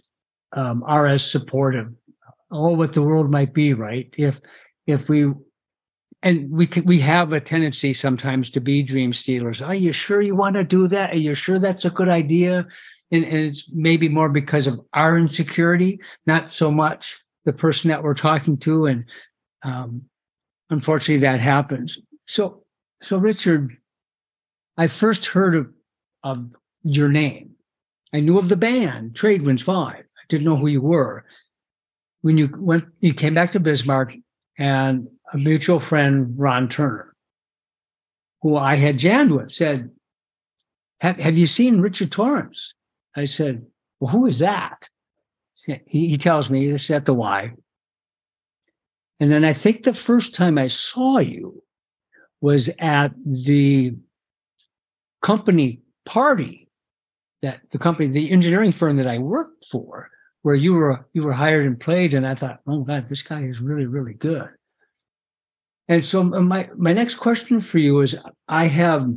um, 0.53 0.83
are 0.87 1.07
as 1.07 1.29
supportive. 1.31 1.89
Oh, 2.51 2.75
what 2.75 2.93
the 2.93 3.03
world 3.03 3.31
might 3.31 3.55
be, 3.55 3.75
right? 3.75 4.13
If 4.17 4.41
if 4.87 5.09
we 5.09 5.33
and 6.23 6.51
we 6.51 6.67
can, 6.67 6.85
we 6.85 6.99
have 7.01 7.33
a 7.33 7.41
tendency 7.41 7.93
sometimes 7.93 8.51
to 8.51 8.61
be 8.61 8.83
dream 8.83 9.13
stealers. 9.13 9.63
Are 9.63 9.75
you 9.75 9.93
sure 9.93 10.21
you 10.21 10.37
want 10.37 10.57
to 10.57 10.65
do 10.65 10.89
that? 10.89 11.13
Are 11.13 11.19
you 11.19 11.35
sure 11.35 11.59
that's 11.59 11.85
a 11.85 11.91
good 11.91 12.09
idea? 12.09 12.67
And, 13.11 13.25
and 13.25 13.37
it's 13.37 13.71
maybe 13.73 14.09
more 14.09 14.29
because 14.29 14.67
of 14.67 14.81
our 14.93 15.17
insecurity, 15.19 15.99
not 16.27 16.53
so 16.53 16.71
much 16.71 17.23
the 17.45 17.53
person 17.53 17.89
that 17.89 18.03
we're 18.03 18.15
talking 18.15 18.59
to. 18.59 18.87
And 18.87 19.05
um, 19.63 20.03
unfortunately, 20.69 21.23
that 21.27 21.41
happens. 21.41 21.99
So, 22.29 22.65
so 23.03 23.17
Richard, 23.17 23.77
I 24.81 24.87
first 24.87 25.27
heard 25.27 25.55
of, 25.57 25.71
of 26.25 26.57
your 26.83 27.11
name. 27.11 27.51
I 28.15 28.21
knew 28.21 28.39
of 28.39 28.49
the 28.49 28.57
band, 28.57 29.15
Trade 29.15 29.43
Winds 29.43 29.61
Five. 29.61 29.99
I 29.99 30.25
didn't 30.31 30.47
know 30.47 30.57
who 30.57 30.69
you 30.69 30.81
were. 30.81 31.27
When 32.23 32.39
you 32.39 32.49
went, 32.51 32.87
you 32.99 33.13
came 33.13 33.35
back 33.35 33.53
to 33.53 33.61
Bismarck, 33.61 34.15
and 34.57 35.09
a 35.35 35.37
mutual 35.37 35.81
friend, 35.81 36.33
Ron 36.39 36.71
Turner, 36.71 37.15
who 38.41 38.57
I 38.57 38.77
had 38.77 38.97
jammed 38.97 39.33
with, 39.33 39.53
said, 39.53 39.91
"Have 41.03 41.19
Have 41.19 41.37
you 41.37 41.47
seen 41.47 41.83
Richard 41.83 42.11
Torrance?" 42.11 42.73
I 43.15 43.27
said, 43.27 43.67
"Well, 44.01 44.11
who 44.11 44.25
is 44.25 44.39
that?" 44.39 44.89
He, 45.67 46.09
he 46.09 46.17
tells 46.17 46.49
me 46.49 46.73
this 46.73 46.91
at 46.91 47.05
the 47.05 47.13
Y. 47.13 47.53
And 49.21 49.31
then 49.31 49.45
I 49.45 49.53
think 49.53 49.83
the 49.83 49.93
first 49.93 50.35
time 50.35 50.57
I 50.57 50.69
saw 50.69 51.19
you 51.19 51.63
was 52.41 52.71
at 52.79 53.13
the 53.27 53.95
company 55.23 55.83
party 56.05 56.69
that 57.43 57.61
the 57.71 57.79
company, 57.79 58.09
the 58.09 58.31
engineering 58.31 58.73
firm 58.73 58.97
that 58.97 59.07
I 59.07 59.19
worked 59.19 59.67
for, 59.71 60.11
where 60.43 60.55
you 60.55 60.73
were 60.73 61.07
you 61.13 61.23
were 61.23 61.33
hired 61.33 61.67
and 61.67 61.79
played, 61.79 62.15
and 62.15 62.27
I 62.27 62.35
thought, 62.35 62.61
oh 62.67 62.83
God, 62.83 63.09
this 63.09 63.23
guy 63.23 63.43
is 63.43 63.61
really 63.61 63.87
really 63.87 64.15
good. 64.15 64.49
And 65.89 66.05
so 66.05 66.23
my 66.23 66.69
my 66.77 66.93
next 66.93 67.17
question 67.17 67.61
for 67.61 67.79
you 67.79 68.01
is, 68.01 68.15
I 68.49 68.67
have 68.67 69.09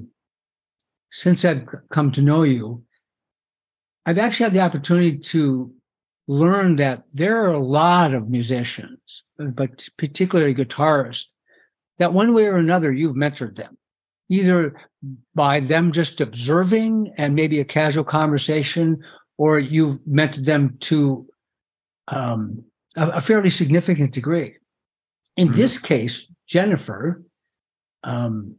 since 1.11 1.45
I've 1.45 1.67
come 1.91 2.11
to 2.13 2.21
know 2.21 2.43
you, 2.43 2.83
I've 4.05 4.17
actually 4.17 4.45
had 4.45 4.53
the 4.53 4.61
opportunity 4.61 5.17
to 5.17 5.71
learn 6.27 6.77
that 6.77 7.03
there 7.11 7.43
are 7.43 7.53
a 7.53 7.59
lot 7.59 8.13
of 8.13 8.29
musicians, 8.29 9.23
but 9.37 9.87
particularly 9.97 10.55
guitarists, 10.55 11.27
that 11.99 12.13
one 12.13 12.33
way 12.33 12.45
or 12.45 12.57
another 12.57 12.91
you've 12.91 13.15
mentored 13.15 13.55
them, 13.55 13.77
either 14.29 14.75
by 15.35 15.59
them 15.59 15.91
just 15.91 16.21
observing 16.21 17.13
and 17.17 17.35
maybe 17.35 17.59
a 17.59 17.65
casual 17.65 18.03
conversation, 18.03 19.03
or 19.37 19.59
you've 19.59 19.99
mentored 20.07 20.45
them 20.45 20.77
to 20.81 21.27
um, 22.07 22.63
a, 22.95 23.07
a 23.07 23.21
fairly 23.21 23.49
significant 23.49 24.13
degree. 24.13 24.57
In 25.37 25.49
Mhm. 25.49 25.55
this 25.55 25.77
case, 25.79 26.27
Jennifer, 26.47 27.23
um, 28.03 28.55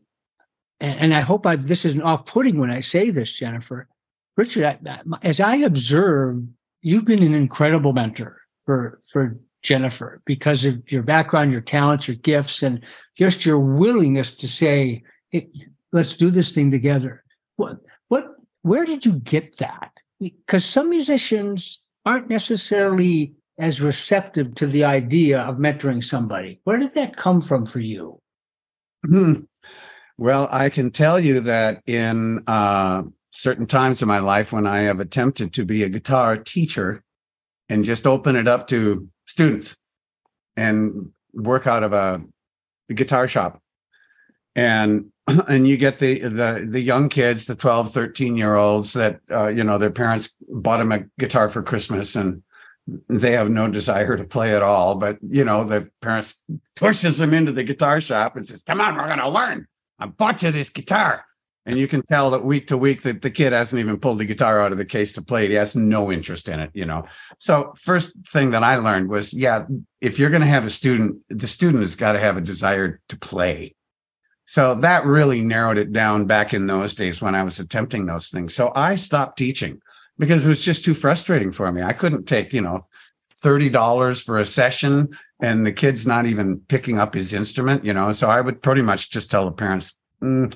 and, 0.80 0.98
and 1.00 1.14
I 1.14 1.20
hope 1.20 1.46
I, 1.46 1.56
this 1.56 1.84
isn't 1.84 2.02
off-putting 2.02 2.58
when 2.58 2.70
I 2.70 2.80
say 2.80 3.10
this, 3.10 3.32
Jennifer. 3.34 3.88
Richard, 4.36 4.64
I, 4.64 4.78
I- 4.90 5.00
as 5.22 5.40
I 5.40 5.56
observe, 5.56 6.42
you've 6.82 7.04
been 7.04 7.22
an 7.22 7.34
incredible 7.34 7.92
mentor 7.92 8.40
for 8.66 8.98
for 9.12 9.38
Jennifer 9.62 10.20
because 10.26 10.64
of 10.66 10.90
your 10.90 11.02
background, 11.02 11.52
your 11.52 11.60
talents, 11.62 12.06
your 12.08 12.16
gifts, 12.16 12.62
and 12.62 12.84
just 13.16 13.46
your 13.46 13.58
willingness 13.58 14.34
to 14.36 14.48
say, 14.48 15.02
hey, 15.34 15.50
"Let's 15.92 16.16
do 16.16 16.30
this 16.30 16.52
thing 16.52 16.70
together." 16.70 17.24
What 17.56 17.78
what 18.08 18.24
where 18.62 18.84
did 18.84 19.04
you 19.04 19.18
get 19.20 19.58
that? 19.58 19.92
Because 20.20 20.64
some 20.64 20.88
musicians 20.90 21.82
aren't 22.06 22.28
necessarily 22.28 23.34
as 23.58 23.80
receptive 23.80 24.54
to 24.56 24.66
the 24.66 24.84
idea 24.84 25.40
of 25.40 25.56
mentoring 25.56 26.02
somebody. 26.02 26.60
Where 26.64 26.78
did 26.78 26.94
that 26.94 27.16
come 27.16 27.40
from 27.42 27.66
for 27.66 27.80
you? 27.80 28.20
Hmm. 29.04 29.42
Well, 30.16 30.48
I 30.50 30.70
can 30.70 30.90
tell 30.90 31.18
you 31.20 31.40
that 31.40 31.82
in 31.86 32.42
uh, 32.46 33.02
certain 33.30 33.66
times 33.66 34.00
in 34.00 34.08
my 34.08 34.20
life 34.20 34.52
when 34.52 34.66
I 34.66 34.82
have 34.82 35.00
attempted 35.00 35.52
to 35.54 35.64
be 35.64 35.82
a 35.82 35.88
guitar 35.88 36.36
teacher 36.36 37.02
and 37.68 37.84
just 37.84 38.06
open 38.06 38.36
it 38.36 38.48
up 38.48 38.68
to 38.68 39.08
students 39.26 39.76
and 40.56 41.10
work 41.32 41.66
out 41.66 41.82
of 41.82 41.92
a 41.92 42.22
guitar 42.92 43.26
shop. 43.26 43.60
And 44.54 45.06
and 45.48 45.66
you 45.66 45.76
get 45.76 45.98
the 45.98 46.20
the 46.20 46.66
the 46.68 46.80
young 46.80 47.08
kids, 47.08 47.46
the 47.46 47.54
12, 47.54 47.92
13 47.92 48.36
year 48.36 48.54
olds 48.54 48.92
that 48.94 49.20
uh, 49.30 49.48
you 49.48 49.64
know 49.64 49.78
their 49.78 49.90
parents 49.90 50.34
bought 50.48 50.78
them 50.78 50.92
a 50.92 51.04
guitar 51.18 51.48
for 51.48 51.62
Christmas 51.62 52.16
and 52.16 52.42
they 53.08 53.32
have 53.32 53.50
no 53.50 53.68
desire 53.68 54.16
to 54.16 54.24
play 54.24 54.54
at 54.54 54.62
all. 54.62 54.96
But 54.96 55.18
you 55.26 55.44
know, 55.44 55.64
the 55.64 55.90
parents 56.02 56.42
pushes 56.76 57.18
them 57.18 57.34
into 57.34 57.52
the 57.52 57.64
guitar 57.64 58.00
shop 58.00 58.36
and 58.36 58.46
says, 58.46 58.62
"Come 58.62 58.80
on, 58.80 58.96
we're 58.96 59.06
going 59.06 59.18
to 59.18 59.28
learn. 59.28 59.66
I 59.98 60.06
bought 60.06 60.42
you 60.42 60.50
this 60.50 60.68
guitar." 60.68 61.24
And 61.66 61.78
you 61.78 61.88
can 61.88 62.02
tell 62.02 62.30
that 62.30 62.44
week 62.44 62.66
to 62.66 62.76
week 62.76 63.02
that 63.02 63.22
the 63.22 63.30
kid 63.30 63.54
hasn't 63.54 63.80
even 63.80 63.98
pulled 63.98 64.18
the 64.18 64.26
guitar 64.26 64.60
out 64.60 64.72
of 64.72 64.76
the 64.76 64.84
case 64.84 65.14
to 65.14 65.22
play 65.22 65.46
it. 65.46 65.50
He 65.50 65.56
has 65.56 65.74
no 65.74 66.12
interest 66.12 66.48
in 66.48 66.60
it, 66.60 66.70
you 66.74 66.84
know. 66.84 67.06
So 67.38 67.72
first 67.78 68.12
thing 68.28 68.50
that 68.50 68.62
I 68.62 68.76
learned 68.76 69.08
was, 69.08 69.32
yeah, 69.32 69.64
if 70.02 70.18
you're 70.18 70.28
going 70.28 70.42
to 70.42 70.46
have 70.46 70.66
a 70.66 70.70
student, 70.70 71.22
the 71.30 71.48
student 71.48 71.82
has 71.82 71.96
got 71.96 72.12
to 72.12 72.20
have 72.20 72.36
a 72.36 72.42
desire 72.42 73.00
to 73.08 73.18
play. 73.18 73.74
So 74.46 74.74
that 74.76 75.04
really 75.04 75.40
narrowed 75.40 75.78
it 75.78 75.92
down 75.92 76.26
back 76.26 76.52
in 76.52 76.66
those 76.66 76.94
days 76.94 77.22
when 77.22 77.34
I 77.34 77.42
was 77.42 77.58
attempting 77.58 78.06
those 78.06 78.28
things. 78.28 78.54
So 78.54 78.72
I 78.74 78.94
stopped 78.94 79.38
teaching 79.38 79.80
because 80.18 80.44
it 80.44 80.48
was 80.48 80.62
just 80.62 80.84
too 80.84 80.94
frustrating 80.94 81.50
for 81.50 81.70
me. 81.72 81.82
I 81.82 81.92
couldn't 81.92 82.26
take, 82.26 82.52
you 82.52 82.60
know, 82.60 82.86
$30 83.42 84.22
for 84.22 84.38
a 84.38 84.44
session 84.44 85.16
and 85.40 85.66
the 85.66 85.72
kid's 85.72 86.06
not 86.06 86.26
even 86.26 86.60
picking 86.68 86.98
up 86.98 87.14
his 87.14 87.32
instrument, 87.32 87.84
you 87.84 87.92
know. 87.92 88.12
So 88.12 88.28
I 88.28 88.40
would 88.40 88.62
pretty 88.62 88.82
much 88.82 89.10
just 89.10 89.30
tell 89.30 89.46
the 89.46 89.52
parents, 89.52 89.98
mm, 90.22 90.54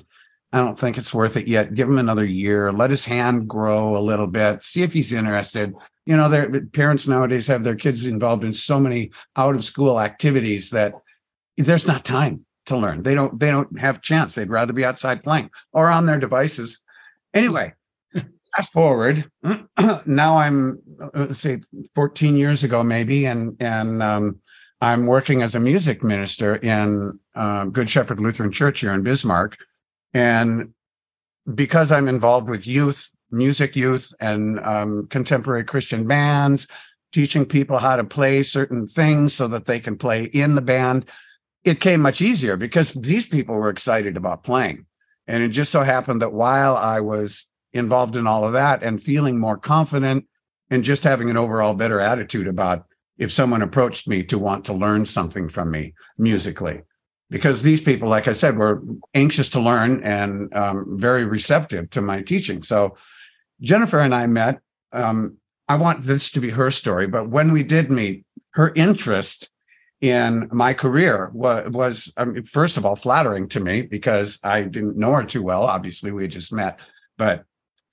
I 0.51 0.59
don't 0.59 0.79
think 0.79 0.97
it's 0.97 1.13
worth 1.13 1.37
it 1.37 1.47
yet. 1.47 1.73
Give 1.73 1.87
him 1.87 1.99
another 1.99 2.25
year, 2.25 2.71
let 2.71 2.89
his 2.89 3.05
hand 3.05 3.47
grow 3.47 3.97
a 3.97 3.99
little 3.99 4.27
bit, 4.27 4.63
see 4.63 4.81
if 4.81 4.93
he's 4.93 5.13
interested. 5.13 5.73
You 6.05 6.17
know, 6.17 6.29
their 6.29 6.65
parents 6.65 7.07
nowadays 7.07 7.47
have 7.47 7.63
their 7.63 7.75
kids 7.75 8.05
involved 8.05 8.43
in 8.43 8.53
so 8.53 8.79
many 8.79 9.11
out 9.35 9.55
of 9.55 9.63
school 9.63 9.99
activities 9.99 10.71
that 10.71 10.93
there's 11.57 11.87
not 11.87 12.05
time 12.05 12.45
to 12.65 12.77
learn. 12.77 13.03
They 13.03 13.15
don't 13.15 13.39
they 13.39 13.49
don't 13.49 13.79
have 13.79 14.01
chance. 14.01 14.35
They'd 14.35 14.49
rather 14.49 14.73
be 14.73 14.85
outside 14.85 15.23
playing 15.23 15.49
or 15.71 15.89
on 15.89 16.05
their 16.05 16.19
devices. 16.19 16.83
Anyway, 17.33 17.73
fast 18.55 18.71
forward 18.71 19.29
now 20.05 20.37
i'm 20.37 20.79
let's 21.13 21.39
say 21.39 21.59
14 21.95 22.35
years 22.35 22.63
ago 22.63 22.83
maybe 22.83 23.25
and 23.25 23.55
and 23.59 24.01
um, 24.01 24.37
i'm 24.81 25.05
working 25.05 25.41
as 25.41 25.55
a 25.55 25.59
music 25.59 26.03
minister 26.03 26.55
in 26.55 27.19
uh, 27.35 27.65
good 27.65 27.89
shepherd 27.89 28.19
lutheran 28.19 28.51
church 28.51 28.81
here 28.81 28.93
in 28.93 29.03
bismarck 29.03 29.57
and 30.13 30.73
because 31.53 31.91
i'm 31.91 32.07
involved 32.07 32.49
with 32.49 32.65
youth 32.65 33.13
music 33.31 33.75
youth 33.75 34.13
and 34.19 34.59
um, 34.61 35.07
contemporary 35.07 35.63
christian 35.63 36.07
bands 36.07 36.67
teaching 37.11 37.45
people 37.45 37.77
how 37.77 37.95
to 37.95 38.03
play 38.03 38.43
certain 38.43 38.85
things 38.85 39.33
so 39.33 39.47
that 39.47 39.65
they 39.65 39.79
can 39.79 39.97
play 39.97 40.25
in 40.25 40.55
the 40.55 40.61
band 40.61 41.05
it 41.63 41.79
came 41.79 42.01
much 42.01 42.21
easier 42.21 42.57
because 42.57 42.93
these 42.93 43.27
people 43.27 43.55
were 43.55 43.69
excited 43.69 44.17
about 44.17 44.43
playing. 44.43 44.85
And 45.27 45.43
it 45.43 45.49
just 45.49 45.71
so 45.71 45.81
happened 45.81 46.21
that 46.21 46.33
while 46.33 46.75
i 46.75 46.99
was 46.99 47.49
involved 47.73 48.15
in 48.15 48.25
all 48.25 48.43
of 48.43 48.53
that 48.53 48.81
and 48.81 49.01
feeling 49.01 49.39
more 49.39 49.57
confident 49.57 50.25
and 50.71 50.83
just 50.83 51.03
having 51.03 51.29
an 51.29 51.37
overall 51.37 51.73
better 51.73 51.99
attitude 51.99 52.47
about 52.47 52.85
if 53.17 53.31
someone 53.31 53.61
approached 53.61 54.07
me 54.07 54.23
to 54.23 54.39
want 54.39 54.65
to 54.65 54.73
learn 54.73 55.05
something 55.05 55.49
from 55.49 55.69
me 55.69 55.93
musically. 56.17 56.81
Because 57.29 57.61
these 57.61 57.81
people 57.81 58.09
like 58.09 58.27
i 58.27 58.33
said 58.33 58.57
were 58.57 58.81
anxious 59.13 59.49
to 59.49 59.59
learn 59.59 60.03
and 60.03 60.53
um, 60.55 60.97
very 60.97 61.25
receptive 61.25 61.89
to 61.91 62.01
my 62.01 62.21
teaching. 62.21 62.63
So 62.63 62.95
jennifer 63.61 63.99
and 63.99 64.15
i 64.15 64.25
met 64.25 64.59
um, 64.93 65.37
i 65.67 65.75
want 65.75 66.03
this 66.03 66.31
to 66.31 66.39
be 66.39 66.51
her 66.51 66.71
story 66.71 67.07
but 67.07 67.29
when 67.29 67.51
we 67.51 67.61
did 67.61 67.91
meet 67.91 68.25
her 68.51 68.71
interest 68.75 69.51
in 70.01 70.47
my 70.51 70.73
career 70.73 71.29
was, 71.33 71.69
was 71.69 72.13
I 72.15 72.25
mean, 72.25 72.43
first 72.43 72.77
of 72.77 72.85
all 72.85 72.95
flattering 72.95 73.49
to 73.49 73.59
me 73.59 73.81
because 73.81 74.39
i 74.43 74.61
didn't 74.63 74.95
know 74.95 75.11
her 75.13 75.25
too 75.25 75.43
well 75.43 75.63
obviously 75.63 76.11
we 76.11 76.23
had 76.23 76.31
just 76.31 76.53
met 76.53 76.79
but 77.17 77.43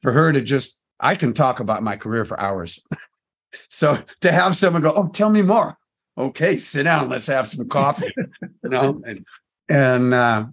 for 0.06 0.12
her 0.12 0.32
to 0.32 0.40
just, 0.40 0.78
I 1.00 1.16
can 1.16 1.34
talk 1.34 1.60
about 1.60 1.82
my 1.82 1.96
career 1.96 2.24
for 2.24 2.38
hours. 2.40 2.82
so 3.68 4.02
to 4.20 4.32
have 4.32 4.56
someone 4.56 4.80
go, 4.80 4.92
oh, 4.94 5.08
tell 5.08 5.28
me 5.28 5.42
more. 5.42 5.76
Okay, 6.16 6.56
sit 6.58 6.84
down. 6.84 7.10
Let's 7.10 7.26
have 7.26 7.48
some 7.48 7.68
coffee. 7.68 8.14
you 8.62 8.70
know, 8.70 9.02
and 9.04 9.20
and 9.68 10.14
uh, 10.14 10.46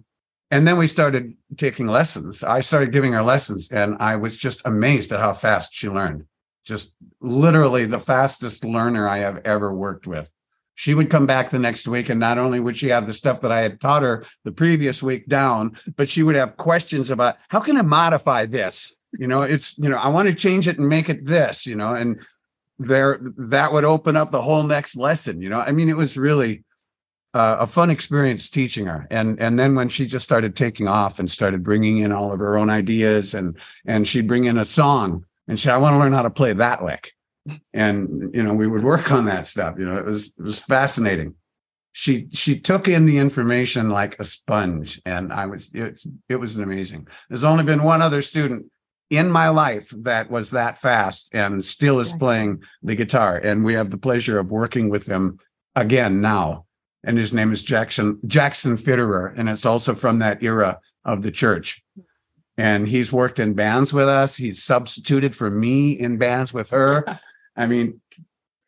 and 0.50 0.68
then 0.68 0.76
we 0.76 0.86
started 0.86 1.34
taking 1.56 1.86
lessons. 1.86 2.44
I 2.44 2.60
started 2.60 2.92
giving 2.92 3.12
her 3.12 3.22
lessons, 3.22 3.70
and 3.70 3.96
I 3.98 4.16
was 4.16 4.36
just 4.36 4.60
amazed 4.66 5.10
at 5.12 5.20
how 5.20 5.32
fast 5.32 5.72
she 5.72 5.88
learned. 5.88 6.26
Just 6.66 6.94
literally 7.20 7.86
the 7.86 7.98
fastest 7.98 8.62
learner 8.62 9.08
I 9.08 9.18
have 9.18 9.40
ever 9.46 9.72
worked 9.72 10.06
with. 10.06 10.30
She 10.76 10.94
would 10.94 11.10
come 11.10 11.26
back 11.26 11.50
the 11.50 11.58
next 11.58 11.86
week, 11.86 12.08
and 12.08 12.18
not 12.18 12.38
only 12.38 12.60
would 12.60 12.76
she 12.76 12.88
have 12.88 13.06
the 13.06 13.14
stuff 13.14 13.40
that 13.42 13.52
I 13.52 13.62
had 13.62 13.80
taught 13.80 14.02
her 14.02 14.24
the 14.44 14.52
previous 14.52 15.02
week 15.02 15.28
down, 15.28 15.78
but 15.96 16.08
she 16.08 16.22
would 16.22 16.36
have 16.36 16.56
questions 16.56 17.10
about 17.10 17.36
how 17.48 17.60
can 17.60 17.76
I 17.76 17.82
modify 17.82 18.46
this? 18.46 18.94
you 19.18 19.26
know 19.26 19.42
it's 19.42 19.78
you 19.78 19.88
know 19.88 19.96
i 19.96 20.08
want 20.08 20.28
to 20.28 20.34
change 20.34 20.68
it 20.68 20.78
and 20.78 20.88
make 20.88 21.08
it 21.08 21.24
this 21.24 21.66
you 21.66 21.74
know 21.74 21.94
and 21.94 22.20
there 22.78 23.18
that 23.36 23.72
would 23.72 23.84
open 23.84 24.16
up 24.16 24.30
the 24.30 24.42
whole 24.42 24.62
next 24.62 24.96
lesson 24.96 25.40
you 25.40 25.48
know 25.48 25.60
i 25.60 25.72
mean 25.72 25.88
it 25.88 25.96
was 25.96 26.16
really 26.16 26.64
uh, 27.34 27.56
a 27.60 27.66
fun 27.66 27.90
experience 27.90 28.48
teaching 28.48 28.86
her 28.86 29.06
and 29.10 29.40
and 29.40 29.58
then 29.58 29.74
when 29.74 29.88
she 29.88 30.06
just 30.06 30.24
started 30.24 30.54
taking 30.54 30.86
off 30.86 31.18
and 31.18 31.30
started 31.30 31.62
bringing 31.62 31.98
in 31.98 32.12
all 32.12 32.32
of 32.32 32.38
her 32.38 32.56
own 32.56 32.70
ideas 32.70 33.34
and 33.34 33.58
and 33.86 34.06
she'd 34.06 34.28
bring 34.28 34.44
in 34.44 34.58
a 34.58 34.64
song 34.64 35.24
and 35.48 35.58
she 35.58 35.68
i 35.68 35.76
want 35.76 35.94
to 35.94 35.98
learn 35.98 36.12
how 36.12 36.22
to 36.22 36.30
play 36.30 36.52
that 36.52 36.84
lick 36.84 37.12
and 37.72 38.30
you 38.34 38.42
know 38.42 38.54
we 38.54 38.66
would 38.66 38.84
work 38.84 39.12
on 39.12 39.26
that 39.26 39.46
stuff 39.46 39.76
you 39.78 39.84
know 39.84 39.96
it 39.96 40.04
was 40.04 40.34
it 40.38 40.42
was 40.42 40.58
fascinating 40.58 41.34
she 41.92 42.26
she 42.32 42.58
took 42.58 42.88
in 42.88 43.04
the 43.04 43.18
information 43.18 43.90
like 43.90 44.18
a 44.18 44.24
sponge 44.24 45.00
and 45.04 45.32
i 45.32 45.44
was 45.46 45.70
it, 45.74 46.02
it 46.28 46.36
was 46.36 46.56
amazing 46.56 47.06
there's 47.28 47.44
only 47.44 47.64
been 47.64 47.82
one 47.82 48.00
other 48.00 48.22
student 48.22 48.66
in 49.10 49.30
my 49.30 49.48
life 49.48 49.90
that 49.98 50.30
was 50.30 50.50
that 50.50 50.78
fast 50.78 51.34
and 51.34 51.64
still 51.64 52.00
is 52.00 52.12
playing 52.12 52.62
the 52.82 52.94
guitar. 52.94 53.36
And 53.36 53.64
we 53.64 53.74
have 53.74 53.90
the 53.90 53.98
pleasure 53.98 54.38
of 54.38 54.50
working 54.50 54.88
with 54.88 55.06
him 55.06 55.38
again 55.74 56.20
now. 56.20 56.66
And 57.04 57.18
his 57.18 57.34
name 57.34 57.52
is 57.52 57.62
Jackson 57.62 58.18
Jackson 58.26 58.78
Fitterer, 58.78 59.34
and 59.36 59.48
it's 59.48 59.66
also 59.66 59.94
from 59.94 60.20
that 60.20 60.42
era 60.42 60.78
of 61.04 61.22
the 61.22 61.30
church. 61.30 61.82
And 62.56 62.88
he's 62.88 63.12
worked 63.12 63.38
in 63.38 63.52
bands 63.52 63.92
with 63.92 64.08
us. 64.08 64.36
He's 64.36 64.62
substituted 64.62 65.36
for 65.36 65.50
me 65.50 65.92
in 65.92 66.16
bands 66.16 66.54
with 66.54 66.70
her. 66.70 67.04
I 67.56 67.66
mean, 67.66 68.00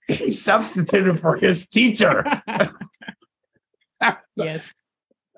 he 0.08 0.32
substituted 0.32 1.20
for 1.20 1.36
his 1.36 1.68
teacher. 1.68 2.24
yes 4.36 4.74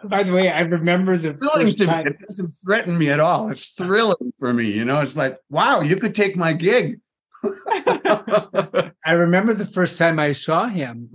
by 0.05 0.23
the 0.23 0.33
way, 0.33 0.51
I 0.51 0.61
remember 0.61 1.19
the 1.19 1.35
thrilling 1.35 1.75
to 1.75 1.87
me. 1.87 2.03
It 2.07 2.19
doesn't 2.21 2.51
threaten 2.51 2.97
me 2.97 3.11
at 3.11 3.21
all. 3.21 3.51
It's 3.51 3.69
thrilling 3.69 4.33
for 4.39 4.53
me. 4.53 4.67
You 4.71 4.85
know, 4.85 5.01
it's 5.01 5.17
like, 5.17 5.39
wow, 5.51 5.81
you 5.81 5.97
could 5.97 6.15
take 6.15 6.37
my 6.37 6.53
gig. 6.53 7.01
I 7.43 9.13
remember 9.13 9.55
the 9.55 9.69
first 9.73 9.97
time 9.97 10.19
I 10.19 10.33
saw 10.33 10.69
him. 10.69 11.09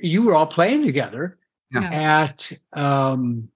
You 0.00 0.22
were 0.22 0.34
all 0.34 0.46
playing 0.46 0.84
together 0.84 1.38
yeah. 1.72 2.24
at 2.24 2.52
um, 2.72 3.48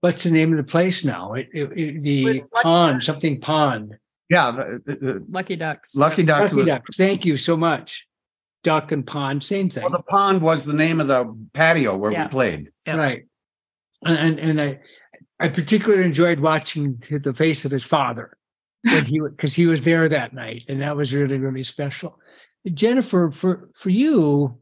what's 0.00 0.24
the 0.24 0.30
name 0.30 0.52
of 0.52 0.58
the 0.58 0.70
place 0.70 1.04
now? 1.04 1.34
It, 1.34 1.48
it, 1.52 1.72
it, 1.78 2.02
the 2.02 2.40
pond, 2.62 3.04
something 3.04 3.40
pond. 3.40 3.98
Yeah, 4.28 4.50
the, 4.50 4.80
the, 4.84 5.24
Lucky 5.28 5.56
Ducks. 5.56 5.96
Lucky 5.96 6.22
Ducks. 6.22 6.52
Lucky 6.52 6.56
was, 6.56 6.68
Ducks. 6.68 6.96
Thank 6.96 7.24
you 7.24 7.36
so 7.36 7.56
much 7.56 8.08
duck 8.62 8.92
and 8.92 9.06
pond, 9.06 9.42
same 9.42 9.70
thing. 9.70 9.84
Well, 9.84 9.92
the 9.92 10.02
pond 10.02 10.42
was 10.42 10.64
the 10.64 10.72
name 10.72 11.00
of 11.00 11.08
the 11.08 11.34
patio 11.52 11.96
where 11.96 12.12
yeah. 12.12 12.24
we 12.24 12.28
played. 12.28 12.70
Yeah. 12.86 12.96
Right. 12.96 13.22
And 14.04 14.38
and 14.38 14.60
I 14.60 14.80
I 15.40 15.48
particularly 15.48 16.04
enjoyed 16.04 16.40
watching 16.40 17.02
the 17.10 17.34
face 17.34 17.64
of 17.64 17.70
his 17.70 17.84
father 17.84 18.36
when 18.84 19.04
he 19.04 19.20
because 19.20 19.54
he 19.54 19.66
was 19.66 19.80
there 19.80 20.08
that 20.08 20.34
night, 20.34 20.64
and 20.68 20.82
that 20.82 20.96
was 20.96 21.12
really 21.12 21.38
really 21.38 21.64
special. 21.64 22.18
Jennifer, 22.74 23.30
for 23.30 23.70
for 23.74 23.90
you, 23.90 24.58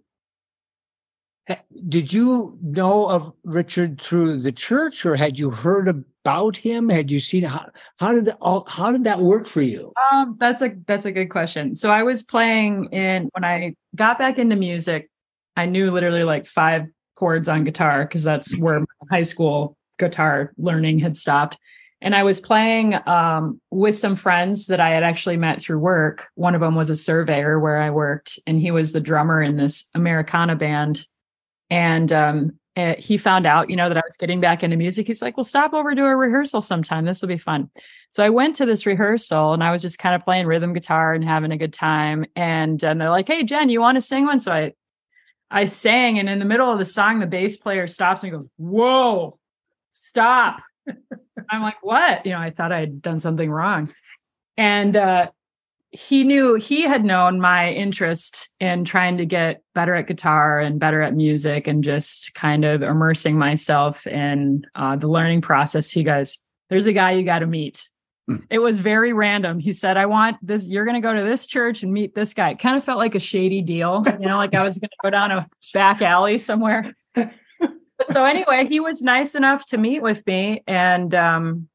eh, 1.48 1.57
did 1.88 2.12
you 2.12 2.59
know 2.62 3.09
of 3.11 3.33
Richard 3.44 4.00
through 4.00 4.42
the 4.42 4.52
church, 4.52 5.05
or 5.05 5.16
had 5.16 5.38
you 5.38 5.50
heard 5.50 6.05
about 6.26 6.56
him? 6.56 6.88
Had 6.88 7.12
you 7.12 7.20
seen 7.20 7.44
how 7.44 7.70
how 7.98 8.12
did 8.12 8.30
all 8.40 8.64
how 8.66 8.90
did 8.90 9.04
that 9.04 9.20
work 9.20 9.46
for 9.46 9.62
you? 9.62 9.92
Um, 10.10 10.36
that's 10.40 10.60
a 10.60 10.72
that's 10.86 11.04
a 11.04 11.12
good 11.12 11.26
question. 11.26 11.76
So 11.76 11.92
I 11.92 12.02
was 12.02 12.24
playing 12.24 12.86
in 12.86 13.28
when 13.32 13.44
I 13.44 13.76
got 13.94 14.18
back 14.18 14.36
into 14.36 14.56
music. 14.56 15.08
I 15.56 15.66
knew 15.66 15.92
literally 15.92 16.24
like 16.24 16.46
five 16.46 16.86
chords 17.14 17.48
on 17.48 17.62
guitar 17.62 18.04
because 18.04 18.24
that's 18.24 18.58
where 18.58 18.84
high 19.08 19.22
school 19.22 19.76
guitar 20.00 20.52
learning 20.58 20.98
had 20.98 21.16
stopped. 21.16 21.58
And 22.02 22.14
I 22.14 22.24
was 22.24 22.40
playing 22.40 22.98
um, 23.06 23.60
with 23.70 23.96
some 23.96 24.16
friends 24.16 24.66
that 24.66 24.80
I 24.80 24.90
had 24.90 25.04
actually 25.04 25.36
met 25.36 25.62
through 25.62 25.78
work. 25.78 26.28
One 26.34 26.56
of 26.56 26.60
them 26.60 26.74
was 26.74 26.90
a 26.90 26.96
surveyor 26.96 27.60
where 27.60 27.80
I 27.80 27.90
worked, 27.90 28.38
and 28.46 28.60
he 28.60 28.72
was 28.72 28.92
the 28.92 29.00
drummer 29.00 29.40
in 29.40 29.56
this 29.56 29.88
Americana 29.94 30.56
band. 30.56 31.06
And 31.70 32.12
um, 32.12 32.58
eh, 32.76 32.96
he 32.98 33.18
found 33.18 33.46
out, 33.46 33.70
you 33.70 33.76
know, 33.76 33.88
that 33.88 33.96
I 33.96 34.02
was 34.06 34.16
getting 34.16 34.40
back 34.40 34.62
into 34.62 34.76
music. 34.76 35.06
He's 35.06 35.22
like, 35.22 35.36
"Well, 35.36 35.44
stop 35.44 35.74
over 35.74 35.94
to 35.94 36.04
a 36.04 36.16
rehearsal 36.16 36.60
sometime. 36.60 37.04
This 37.04 37.20
will 37.20 37.28
be 37.28 37.38
fun." 37.38 37.70
So 38.10 38.24
I 38.24 38.30
went 38.30 38.54
to 38.56 38.66
this 38.66 38.86
rehearsal, 38.86 39.52
and 39.52 39.64
I 39.64 39.70
was 39.70 39.82
just 39.82 39.98
kind 39.98 40.14
of 40.14 40.24
playing 40.24 40.46
rhythm 40.46 40.72
guitar 40.72 41.14
and 41.14 41.24
having 41.24 41.52
a 41.52 41.56
good 41.56 41.72
time. 41.72 42.26
And, 42.36 42.82
and 42.84 43.00
they're 43.00 43.10
like, 43.10 43.28
"Hey, 43.28 43.42
Jen, 43.42 43.70
you 43.70 43.80
want 43.80 43.96
to 43.96 44.02
sing 44.02 44.26
one?" 44.26 44.40
So 44.40 44.52
I, 44.52 44.72
I 45.50 45.66
sang, 45.66 46.18
and 46.18 46.28
in 46.28 46.38
the 46.38 46.44
middle 46.44 46.70
of 46.70 46.78
the 46.78 46.84
song, 46.84 47.18
the 47.18 47.26
bass 47.26 47.56
player 47.56 47.86
stops 47.86 48.22
and 48.22 48.32
goes, 48.32 48.46
"Whoa, 48.56 49.38
stop!" 49.92 50.62
I'm 51.50 51.62
like, 51.62 51.82
what? 51.82 52.24
You 52.26 52.32
know, 52.32 52.40
I 52.40 52.50
thought 52.50 52.72
I'd 52.72 53.02
done 53.02 53.20
something 53.20 53.50
wrong. 53.50 53.92
And 54.56 54.96
uh, 54.96 55.30
he 55.96 56.24
knew 56.24 56.56
he 56.56 56.82
had 56.82 57.04
known 57.04 57.40
my 57.40 57.70
interest 57.70 58.50
in 58.61 58.85
trying 58.85 59.16
to 59.16 59.24
get 59.24 59.62
better 59.74 59.94
at 59.94 60.06
guitar 60.06 60.61
and 60.61 60.78
better 60.78 61.00
at 61.00 61.14
music 61.14 61.66
and 61.66 61.82
just 61.82 62.35
kind 62.35 62.66
of 62.66 62.82
immersing 62.82 63.38
myself 63.38 64.06
in 64.06 64.66
uh, 64.74 64.96
the 64.96 65.09
learning 65.09 65.40
process. 65.40 65.90
He 65.90 66.02
goes, 66.02 66.38
There's 66.68 66.87
a 66.87 66.92
guy 66.92 67.12
you 67.12 67.24
got 67.24 67.38
to 67.38 67.46
meet. 67.46 67.88
Hmm. 68.28 68.37
It 68.50 68.59
was 68.59 68.78
very 68.78 69.14
random. 69.14 69.59
He 69.59 69.72
said, 69.72 69.96
I 69.96 70.04
want 70.04 70.37
this, 70.42 70.70
you're 70.70 70.85
going 70.85 71.00
to 71.00 71.00
go 71.00 71.14
to 71.14 71.22
this 71.22 71.46
church 71.46 71.82
and 71.82 71.92
meet 71.92 72.14
this 72.14 72.35
guy. 72.35 72.50
It 72.50 72.59
kind 72.59 72.76
of 72.76 72.85
felt 72.85 72.98
like 72.98 73.14
a 73.14 73.20
shady 73.20 73.62
deal, 73.62 74.02
you 74.20 74.26
know, 74.26 74.37
like 74.37 74.54
I 74.54 74.62
was 74.62 74.78
going 74.78 74.90
to 74.90 74.96
go 75.02 75.11
down 75.11 75.30
a 75.30 75.48
back 75.72 76.02
alley 76.02 76.38
somewhere 76.38 76.92
but 77.98 78.11
so 78.11 78.24
anyway, 78.24 78.66
he 78.68 78.80
was 78.80 79.02
nice 79.02 79.35
enough 79.35 79.64
to 79.66 79.78
meet 79.78 80.02
with 80.02 80.26
me 80.26 80.62
and 80.66 81.14
um 81.14 81.68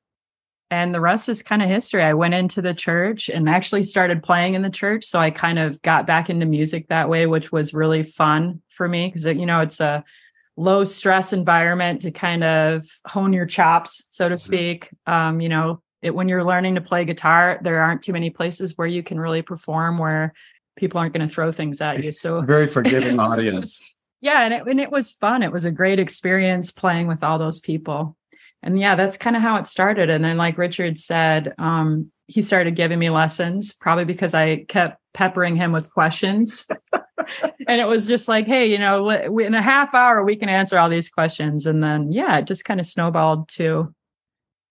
and 0.71 0.95
the 0.95 1.01
rest 1.01 1.27
is 1.27 1.43
kind 1.43 1.61
of 1.61 1.67
history. 1.67 2.01
I 2.01 2.13
went 2.13 2.33
into 2.33 2.61
the 2.61 2.73
church 2.73 3.29
and 3.29 3.49
actually 3.49 3.83
started 3.83 4.23
playing 4.23 4.53
in 4.53 4.61
the 4.61 4.69
church, 4.69 5.03
so 5.03 5.19
I 5.19 5.29
kind 5.29 5.59
of 5.59 5.81
got 5.81 6.07
back 6.07 6.29
into 6.29 6.45
music 6.45 6.87
that 6.87 7.09
way, 7.09 7.27
which 7.27 7.51
was 7.51 7.73
really 7.73 8.03
fun 8.03 8.61
for 8.69 8.87
me 8.87 9.07
because 9.07 9.25
you 9.25 9.45
know, 9.45 9.59
it's 9.59 9.81
a 9.81 10.03
low 10.55 10.85
stress 10.85 11.33
environment 11.33 12.01
to 12.03 12.11
kind 12.11 12.43
of 12.43 12.87
hone 13.05 13.33
your 13.33 13.45
chops, 13.45 14.07
so 14.11 14.29
to 14.29 14.35
mm-hmm. 14.35 14.39
speak. 14.39 14.89
Um, 15.05 15.41
you 15.41 15.49
know, 15.49 15.83
it, 16.01 16.15
when 16.15 16.29
you're 16.29 16.45
learning 16.45 16.75
to 16.75 16.81
play 16.81 17.03
guitar, 17.03 17.59
there 17.61 17.81
aren't 17.81 18.01
too 18.01 18.13
many 18.13 18.29
places 18.29 18.77
where 18.77 18.87
you 18.87 19.03
can 19.03 19.19
really 19.19 19.41
perform 19.41 19.97
where 19.97 20.33
people 20.77 20.99
aren't 20.99 21.13
going 21.13 21.27
to 21.27 21.33
throw 21.33 21.51
things 21.51 21.81
at 21.81 22.01
you. 22.01 22.13
So 22.13 22.41
very 22.45 22.67
forgiving 22.67 23.19
audience 23.19 23.81
yeah 24.21 24.41
and 24.43 24.53
it, 24.53 24.65
and 24.67 24.79
it 24.79 24.91
was 24.91 25.11
fun 25.11 25.43
it 25.43 25.51
was 25.51 25.65
a 25.65 25.71
great 25.71 25.99
experience 25.99 26.71
playing 26.71 27.07
with 27.07 27.23
all 27.23 27.37
those 27.37 27.59
people 27.59 28.15
and 28.63 28.79
yeah 28.79 28.95
that's 28.95 29.17
kind 29.17 29.35
of 29.35 29.41
how 29.41 29.57
it 29.57 29.67
started. 29.67 30.09
And 30.09 30.23
then 30.23 30.37
like 30.37 30.57
richard 30.57 30.97
said 30.97 31.53
um, 31.57 32.11
he 32.27 32.41
started 32.41 32.75
giving 32.75 32.99
me 32.99 33.09
lessons 33.09 33.73
probably 33.73 34.05
because 34.05 34.33
i 34.33 34.63
kept 34.67 34.99
peppering 35.13 35.55
him 35.55 35.71
with 35.71 35.91
questions. 35.93 36.67
And 37.67 37.79
it 37.79 37.87
was 37.87 38.07
just 38.07 38.27
like 38.27 38.47
hey 38.47 38.65
you 38.65 38.79
know 38.79 39.07
in 39.09 39.53
a 39.53 39.61
half 39.61 39.93
hour 39.93 40.23
we 40.23 40.35
can 40.35 40.49
answer 40.49 40.79
all 40.79 40.89
these 40.89 41.07
questions. 41.07 41.67
And 41.67 41.83
then 41.83 42.11
yeah 42.11 42.39
it 42.39 42.47
just 42.47 42.65
kind 42.65 42.79
of 42.79 42.85
snowballed 42.87 43.47
to 43.49 43.93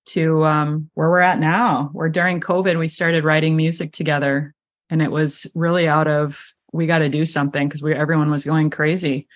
to 0.06 0.44
um, 0.44 0.90
where 0.94 1.08
we're 1.10 1.20
at 1.20 1.38
now. 1.38 1.90
Where 1.92 2.08
during 2.08 2.40
covid 2.40 2.76
we 2.76 2.88
started 2.88 3.22
writing 3.22 3.56
music 3.56 3.92
together 3.92 4.52
and 4.90 5.00
it 5.00 5.12
was 5.12 5.46
really 5.54 5.86
out 5.86 6.08
of 6.08 6.42
we 6.72 6.86
got 6.86 6.98
to 6.98 7.08
do 7.08 7.24
something 7.24 7.68
because 7.68 7.82
we 7.82 7.94
everyone 7.94 8.30
was 8.30 8.44
going 8.44 8.70
crazy 8.70 9.28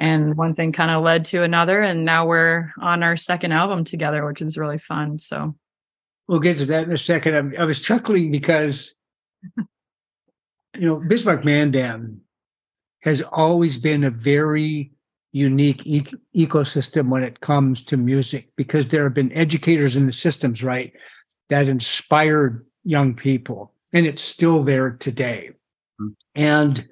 and 0.00 0.34
one 0.34 0.54
thing 0.54 0.72
kind 0.72 0.90
of 0.90 1.04
led 1.04 1.26
to 1.26 1.42
another 1.42 1.82
and 1.82 2.04
now 2.04 2.26
we're 2.26 2.72
on 2.80 3.02
our 3.02 3.16
second 3.16 3.52
album 3.52 3.84
together 3.84 4.26
which 4.26 4.40
is 4.42 4.58
really 4.58 4.78
fun 4.78 5.18
so. 5.18 5.54
We'll 6.26 6.40
get 6.40 6.58
to 6.58 6.66
that 6.66 6.84
in 6.84 6.92
a 6.92 6.98
second. 6.98 7.56
I, 7.56 7.62
I 7.62 7.64
was 7.64 7.80
chuckling 7.80 8.30
because 8.30 8.94
you 9.56 10.86
know 10.86 11.02
bismarck 11.06 11.44
mandan 11.44 12.20
has 13.02 13.20
always 13.20 13.78
been 13.78 14.04
a 14.04 14.10
very 14.10 14.92
unique 15.32 15.86
e- 15.86 16.14
ecosystem 16.36 17.08
when 17.08 17.22
it 17.22 17.40
comes 17.40 17.84
to 17.84 17.96
music 17.96 18.50
because 18.56 18.88
there 18.88 19.04
have 19.04 19.14
been 19.14 19.32
educators 19.32 19.96
in 19.96 20.06
the 20.06 20.12
systems 20.12 20.62
right 20.62 20.92
that 21.48 21.68
inspired 21.68 22.66
young 22.84 23.14
people 23.14 23.74
and 23.92 24.06
it's 24.06 24.22
still 24.22 24.64
there 24.64 24.90
today. 24.90 25.50
Mm-hmm. 26.00 26.42
and 26.42 26.88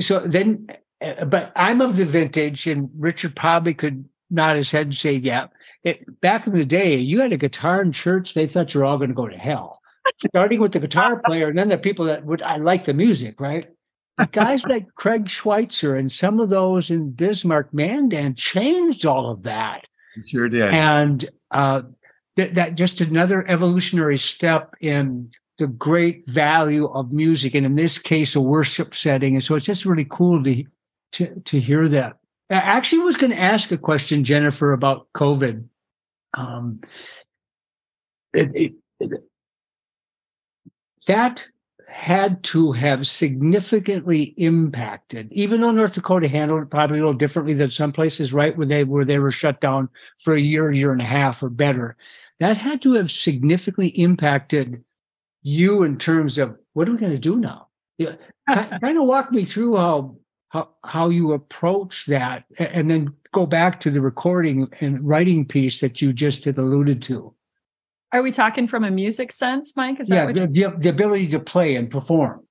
so 0.00 0.20
then 0.20 0.68
but 1.00 1.52
I'm 1.56 1.80
of 1.80 1.96
the 1.96 2.06
vintage, 2.06 2.66
and 2.66 2.90
Richard 2.98 3.36
probably 3.36 3.74
could 3.74 4.08
nod 4.30 4.56
his 4.56 4.70
head 4.70 4.86
and 4.86 4.94
say, 4.94 5.14
"Yeah." 5.14 5.48
It, 5.84 6.20
back 6.20 6.46
in 6.46 6.52
the 6.52 6.64
day, 6.64 6.96
you 6.96 7.20
had 7.20 7.32
a 7.32 7.38
guitar 7.38 7.82
in 7.82 7.92
church; 7.92 8.34
they 8.34 8.46
thought 8.46 8.74
you 8.74 8.80
were 8.80 8.86
all 8.86 8.98
going 8.98 9.10
to 9.10 9.14
go 9.14 9.28
to 9.28 9.36
hell. 9.36 9.80
Starting 10.28 10.60
with 10.60 10.72
the 10.72 10.80
guitar 10.80 11.20
player, 11.26 11.48
and 11.48 11.58
then 11.58 11.68
the 11.68 11.78
people 11.78 12.06
that 12.06 12.24
would 12.24 12.42
I 12.42 12.56
like 12.56 12.84
the 12.84 12.94
music, 12.94 13.40
right? 13.40 13.68
Guys 14.32 14.62
like 14.68 14.94
Craig 14.94 15.28
Schweitzer 15.28 15.96
and 15.96 16.10
some 16.10 16.40
of 16.40 16.48
those 16.48 16.90
in 16.90 17.12
Bismarck 17.12 17.74
Mandan 17.74 18.34
changed 18.34 19.04
all 19.04 19.30
of 19.30 19.42
that. 19.42 19.84
It 20.16 20.24
sure 20.26 20.48
did. 20.48 20.72
And 20.72 21.28
uh, 21.50 21.82
th- 22.36 22.54
that 22.54 22.74
just 22.74 23.02
another 23.02 23.46
evolutionary 23.46 24.16
step 24.16 24.74
in 24.80 25.30
the 25.58 25.66
great 25.66 26.28
value 26.28 26.86
of 26.86 27.12
music, 27.12 27.54
and 27.54 27.66
in 27.66 27.76
this 27.76 27.98
case, 27.98 28.34
a 28.36 28.40
worship 28.40 28.94
setting. 28.94 29.34
And 29.34 29.44
so 29.44 29.54
it's 29.54 29.66
just 29.66 29.84
really 29.84 30.06
cool 30.08 30.42
to 30.42 30.64
to 31.12 31.40
to 31.46 31.60
hear 31.60 31.88
that. 31.88 32.18
I 32.48 32.54
actually 32.54 33.02
was 33.02 33.16
going 33.16 33.32
to 33.32 33.40
ask 33.40 33.72
a 33.72 33.78
question, 33.78 34.24
Jennifer, 34.24 34.72
about 34.72 35.08
COVID. 35.14 35.66
Um, 36.34 36.80
it, 38.32 38.50
it, 38.54 38.72
it, 39.00 39.24
that 41.06 41.44
had 41.88 42.42
to 42.44 42.72
have 42.72 43.06
significantly 43.06 44.22
impacted, 44.36 45.28
even 45.32 45.60
though 45.60 45.70
North 45.70 45.94
Dakota 45.94 46.28
handled 46.28 46.62
it 46.62 46.70
probably 46.70 46.98
a 46.98 47.00
little 47.00 47.14
differently 47.14 47.54
than 47.54 47.70
some 47.70 47.92
places, 47.92 48.32
right, 48.32 48.56
where 48.56 48.66
they 48.66 48.84
where 48.84 49.04
they 49.04 49.18
were 49.18 49.30
shut 49.30 49.60
down 49.60 49.88
for 50.18 50.34
a 50.34 50.40
year, 50.40 50.70
year 50.70 50.92
and 50.92 51.00
a 51.00 51.04
half 51.04 51.42
or 51.42 51.48
better. 51.48 51.96
That 52.40 52.56
had 52.56 52.82
to 52.82 52.94
have 52.94 53.10
significantly 53.10 53.88
impacted 53.88 54.84
you 55.42 55.84
in 55.84 55.96
terms 55.98 56.38
of 56.38 56.56
what 56.72 56.88
are 56.88 56.92
we 56.92 56.98
going 56.98 57.12
to 57.12 57.18
do 57.18 57.36
now? 57.36 57.68
Yeah, 57.98 58.16
kind 58.48 58.98
of 58.98 59.04
walk 59.04 59.30
me 59.30 59.44
through 59.44 59.76
how 59.76 60.16
how, 60.48 60.68
how 60.84 61.08
you 61.08 61.32
approach 61.32 62.06
that 62.06 62.44
and 62.58 62.90
then 62.90 63.12
go 63.32 63.46
back 63.46 63.80
to 63.80 63.90
the 63.90 64.00
recording 64.00 64.68
and 64.80 65.00
writing 65.02 65.44
piece 65.44 65.80
that 65.80 66.00
you 66.00 66.12
just 66.12 66.44
had 66.44 66.58
alluded 66.58 67.02
to 67.02 67.34
are 68.12 68.22
we 68.22 68.30
talking 68.30 68.66
from 68.66 68.84
a 68.84 68.90
music 68.90 69.32
sense 69.32 69.76
mike 69.76 70.00
is 70.00 70.08
yeah 70.08 70.26
the, 70.32 70.46
the, 70.46 70.74
the 70.78 70.88
ability 70.88 71.28
to 71.28 71.40
play 71.40 71.74
and 71.74 71.90
perform 71.90 72.46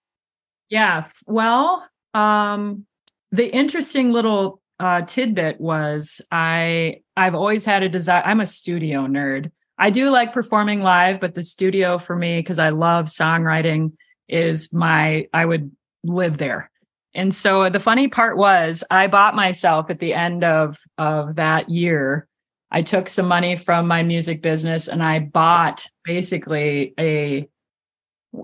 yeah 0.70 1.04
well 1.28 1.88
um 2.14 2.86
the 3.32 3.52
interesting 3.54 4.12
little 4.12 4.62
uh, 4.80 5.02
tidbit 5.02 5.60
was 5.60 6.22
I 6.32 7.02
I've 7.16 7.36
always 7.36 7.66
had 7.66 7.84
a 7.84 7.90
desire. 7.90 8.24
I'm 8.26 8.42
a 8.42 8.46
studio 8.46 9.08
nerd. 9.08 9.52
I 9.78 9.90
do 9.90 10.10
like 10.10 10.34
performing 10.34 10.82
live, 10.82 11.20
but 11.20 11.36
the 11.36 11.44
studio 11.44 11.98
for 11.98 12.16
me, 12.16 12.40
because 12.40 12.60
I 12.60 12.70
love 12.70 13.06
songwriting, 13.06 13.94
is 14.28 14.74
my 14.74 15.28
I 15.34 15.46
would 15.46 15.72
live 16.04 16.38
there. 16.38 16.72
And 17.16 17.34
so 17.34 17.70
the 17.70 17.80
funny 17.80 18.08
part 18.10 18.38
was 18.38 18.84
I 18.92 19.08
bought 19.08 19.36
myself 19.36 19.90
at 19.90 20.00
the 20.00 20.14
end 20.14 20.44
of, 20.44 20.78
of 20.98 21.36
that 21.36 21.70
year. 21.70 22.28
I 22.72 22.82
took 22.82 23.08
some 23.08 23.28
money 23.28 23.56
from 23.56 23.88
my 23.88 24.04
music 24.04 24.42
business 24.42 24.90
and 24.90 25.02
I 25.02 25.20
bought 25.20 25.86
basically 26.04 26.94
a, 27.00 27.48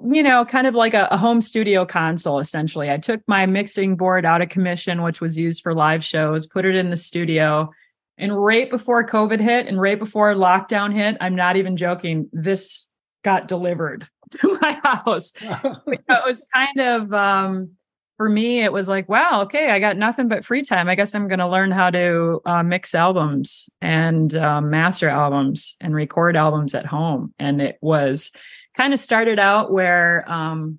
you 0.06 0.24
know, 0.24 0.46
kind 0.46 0.68
of 0.68 0.74
like 0.74 0.94
a, 0.94 1.10
a 1.12 1.18
home 1.18 1.42
studio 1.42 1.86
console, 1.86 2.40
essentially. 2.40 2.90
I 2.90 2.98
took 2.98 3.22
my 3.28 3.46
mixing 3.46 3.98
board 3.98 4.26
out 4.26 4.42
of 4.42 4.48
commission, 4.48 5.02
which 5.02 5.20
was 5.20 5.38
used 5.38 5.62
for 5.62 5.74
live 5.74 6.04
shows, 6.04 6.46
put 6.46 6.64
it 6.64 6.76
in 6.76 6.92
the 6.92 6.98
studio. 6.98 7.70
And 8.18 8.42
right 8.42 8.70
before 8.70 9.06
COVID 9.06 9.42
hit 9.42 9.68
and 9.68 9.82
right 9.82 10.00
before 10.00 10.34
lockdown 10.34 10.96
hit, 10.96 11.18
I'm 11.20 11.36
not 11.36 11.58
even 11.58 11.76
joking, 11.76 12.30
this 12.32 12.88
got 13.24 13.50
delivered 13.50 14.08
to 14.40 14.58
my 14.62 14.80
house. 14.82 15.34
it 15.42 16.02
was 16.08 16.48
kind 16.54 16.80
of 16.80 17.14
um, 17.14 17.72
for 18.22 18.30
me, 18.30 18.62
it 18.62 18.72
was 18.72 18.88
like, 18.88 19.10
wow, 19.10 19.42
okay, 19.42 19.72
I 19.72 19.80
got 19.80 19.98
nothing 19.98 20.28
but 20.28 20.46
free 20.46 20.62
time. 20.62 20.88
I 20.88 20.94
guess 20.94 21.16
I'm 21.16 21.28
going 21.28 21.40
to 21.40 21.50
learn 21.50 21.72
how 21.72 21.90
to 21.90 22.40
uh, 22.46 22.62
mix 22.62 22.94
albums 22.94 23.68
and 23.82 24.36
uh, 24.36 24.62
master 24.62 25.10
albums 25.10 25.76
and 25.82 25.96
record 25.96 26.38
albums 26.38 26.76
at 26.76 26.86
home. 26.86 27.34
And 27.40 27.60
it 27.60 27.80
was 27.82 28.30
kind 28.78 28.94
of 28.94 29.00
started 29.00 29.40
out 29.40 29.72
where 29.72 30.32
um, 30.32 30.78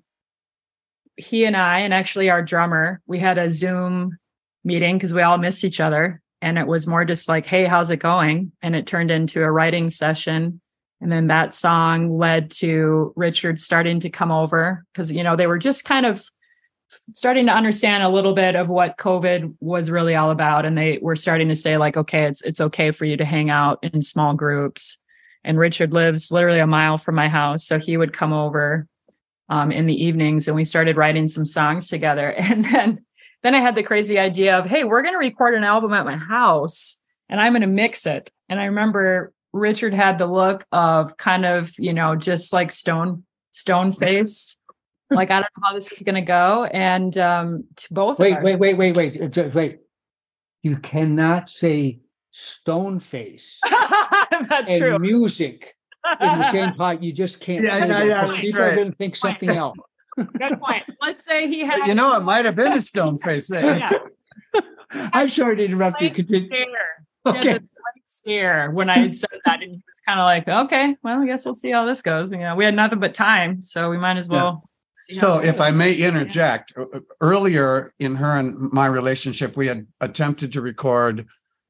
he 1.17 1.43
and 1.43 1.57
I, 1.57 1.79
and 1.79 1.93
actually 1.93 2.29
our 2.29 2.41
drummer, 2.41 3.01
we 3.07 3.19
had 3.19 3.37
a 3.37 3.49
Zoom 3.49 4.17
meeting 4.63 4.95
because 4.95 5.13
we 5.13 5.21
all 5.21 5.37
missed 5.37 5.65
each 5.65 5.81
other. 5.81 6.21
And 6.41 6.57
it 6.57 6.65
was 6.65 6.87
more 6.87 7.03
just 7.03 7.27
like, 7.27 7.45
hey, 7.45 7.65
how's 7.65 7.89
it 7.89 7.97
going? 7.97 8.53
And 8.61 8.73
it 8.73 8.87
turned 8.87 9.11
into 9.11 9.43
a 9.43 9.51
writing 9.51 9.89
session. 9.89 10.61
And 11.01 11.11
then 11.11 11.27
that 11.27 11.53
song 11.53 12.17
led 12.17 12.51
to 12.51 13.11
Richard 13.17 13.59
starting 13.59 13.99
to 13.99 14.09
come 14.09 14.31
over 14.31 14.85
because, 14.93 15.11
you 15.11 15.23
know, 15.23 15.35
they 15.35 15.47
were 15.47 15.57
just 15.57 15.83
kind 15.83 16.05
of 16.05 16.23
starting 17.13 17.45
to 17.47 17.53
understand 17.53 18.03
a 18.03 18.09
little 18.09 18.33
bit 18.33 18.55
of 18.55 18.69
what 18.69 18.97
COVID 18.97 19.55
was 19.59 19.89
really 19.89 20.15
all 20.15 20.31
about. 20.31 20.65
And 20.65 20.77
they 20.77 20.99
were 21.01 21.15
starting 21.15 21.49
to 21.49 21.55
say, 21.55 21.77
like, 21.77 21.97
okay, 21.97 22.25
it's 22.25 22.41
it's 22.41 22.61
okay 22.61 22.91
for 22.91 23.05
you 23.05 23.17
to 23.17 23.25
hang 23.25 23.49
out 23.49 23.79
in 23.83 24.01
small 24.01 24.33
groups. 24.33 24.97
And 25.43 25.59
Richard 25.59 25.93
lives 25.93 26.31
literally 26.31 26.59
a 26.59 26.67
mile 26.67 26.97
from 26.97 27.15
my 27.15 27.27
house. 27.27 27.65
So 27.65 27.77
he 27.77 27.97
would 27.97 28.13
come 28.13 28.31
over 28.31 28.87
um, 29.49 29.71
in 29.71 29.85
the 29.85 30.03
evenings 30.03 30.47
and 30.47 30.55
we 30.55 30.63
started 30.63 30.97
writing 30.97 31.27
some 31.27 31.45
songs 31.45 31.87
together. 31.87 32.35
And 32.37 32.65
then 32.65 33.05
then 33.43 33.55
I 33.55 33.59
had 33.59 33.75
the 33.75 33.83
crazy 33.83 34.17
idea 34.17 34.57
of, 34.57 34.69
hey, 34.69 34.85
we're 34.85 35.01
going 35.01 35.15
to 35.15 35.19
record 35.19 35.53
an 35.53 35.65
album 35.65 35.91
at 35.91 36.05
my 36.05 36.15
house 36.15 36.97
and 37.27 37.41
I'm 37.41 37.51
going 37.51 37.61
to 37.61 37.67
mix 37.67 38.05
it. 38.05 38.31
And 38.47 38.59
I 38.59 38.65
remember 38.65 39.33
Richard 39.51 39.93
had 39.93 40.17
the 40.17 40.27
look 40.27 40.65
of 40.71 41.17
kind 41.17 41.45
of, 41.45 41.71
you 41.77 41.93
know, 41.93 42.15
just 42.15 42.53
like 42.53 42.71
stone 42.71 43.23
stone 43.51 43.91
face 43.91 44.55
like 45.13 45.31
I 45.31 45.35
don't 45.35 45.49
know 45.57 45.63
how 45.67 45.73
this 45.73 45.91
is 45.91 46.01
going 46.01 46.15
to 46.15 46.21
go. 46.21 46.65
And 46.65 47.17
um, 47.17 47.63
to 47.77 47.93
both. 47.93 48.19
Wait, 48.19 48.37
wait, 48.43 48.59
wait, 48.59 48.77
wait, 48.77 48.95
wait, 48.95 49.35
wait, 49.35 49.53
wait. 49.55 49.79
You 50.61 50.77
cannot 50.77 51.49
say 51.49 51.99
stone 52.31 52.99
face. 52.99 53.59
That's 53.69 54.71
and 54.71 54.79
true. 54.81 54.99
Music 54.99 55.75
in 56.21 56.39
the 56.39 56.51
same 56.51 56.73
pot. 56.77 57.03
You 57.03 57.11
just 57.13 57.39
can't 57.39 57.63
Yeah, 57.63 57.79
say 57.79 57.87
yeah, 57.87 58.03
yeah. 58.03 58.41
People 58.41 58.61
right. 58.61 58.71
are 58.71 58.75
going 58.75 58.91
to 58.91 58.97
think 58.97 59.15
something 59.15 59.49
else. 59.49 59.77
Good 60.17 60.59
point. 60.61 60.83
Let's 61.01 61.23
say 61.25 61.47
he 61.47 61.65
had. 61.65 61.87
You 61.87 61.95
know, 61.95 62.15
it 62.15 62.21
might 62.23 62.45
have 62.45 62.55
been 62.55 62.73
a 62.73 62.81
stone 62.81 63.19
face 63.19 63.47
there. 63.47 63.77
Yeah. 63.79 63.91
I'm 64.93 65.29
sorry 65.29 65.55
to 65.57 65.65
interrupt 65.65 66.01
you. 66.01 66.11
Continue. 66.11 66.47
stare. 66.47 67.05
Okay. 67.25 67.59
stare 68.03 68.69
when 68.71 68.89
I 68.89 68.99
had 68.99 69.17
said 69.17 69.29
that, 69.45 69.61
and 69.63 69.71
he 69.71 69.77
was 69.77 70.01
kind 70.05 70.19
of 70.19 70.25
like, 70.25 70.47
"Okay, 70.65 70.95
well, 71.03 71.21
I 71.21 71.25
guess 71.25 71.45
we'll 71.45 71.55
see 71.55 71.71
how 71.71 71.85
this 71.85 72.01
goes." 72.03 72.31
You 72.31 72.37
know, 72.37 72.55
we 72.55 72.63
had 72.65 72.75
nothing 72.75 72.99
but 72.99 73.13
time, 73.13 73.61
so 73.63 73.89
we 73.89 73.97
might 73.97 74.17
as 74.17 74.27
Yeah. 74.29 74.35
well. 74.43 74.69
So, 75.09 75.39
if 75.39 75.59
I 75.59 75.71
may 75.71 75.93
interject, 75.93 76.73
uh, 76.77 76.85
earlier 77.21 77.91
in 77.99 78.15
her 78.15 78.37
and 78.37 78.71
my 78.71 78.85
relationship, 78.85 79.57
we 79.57 79.67
had 79.67 79.87
attempted 79.99 80.53
to 80.53 80.61
record 80.61 81.27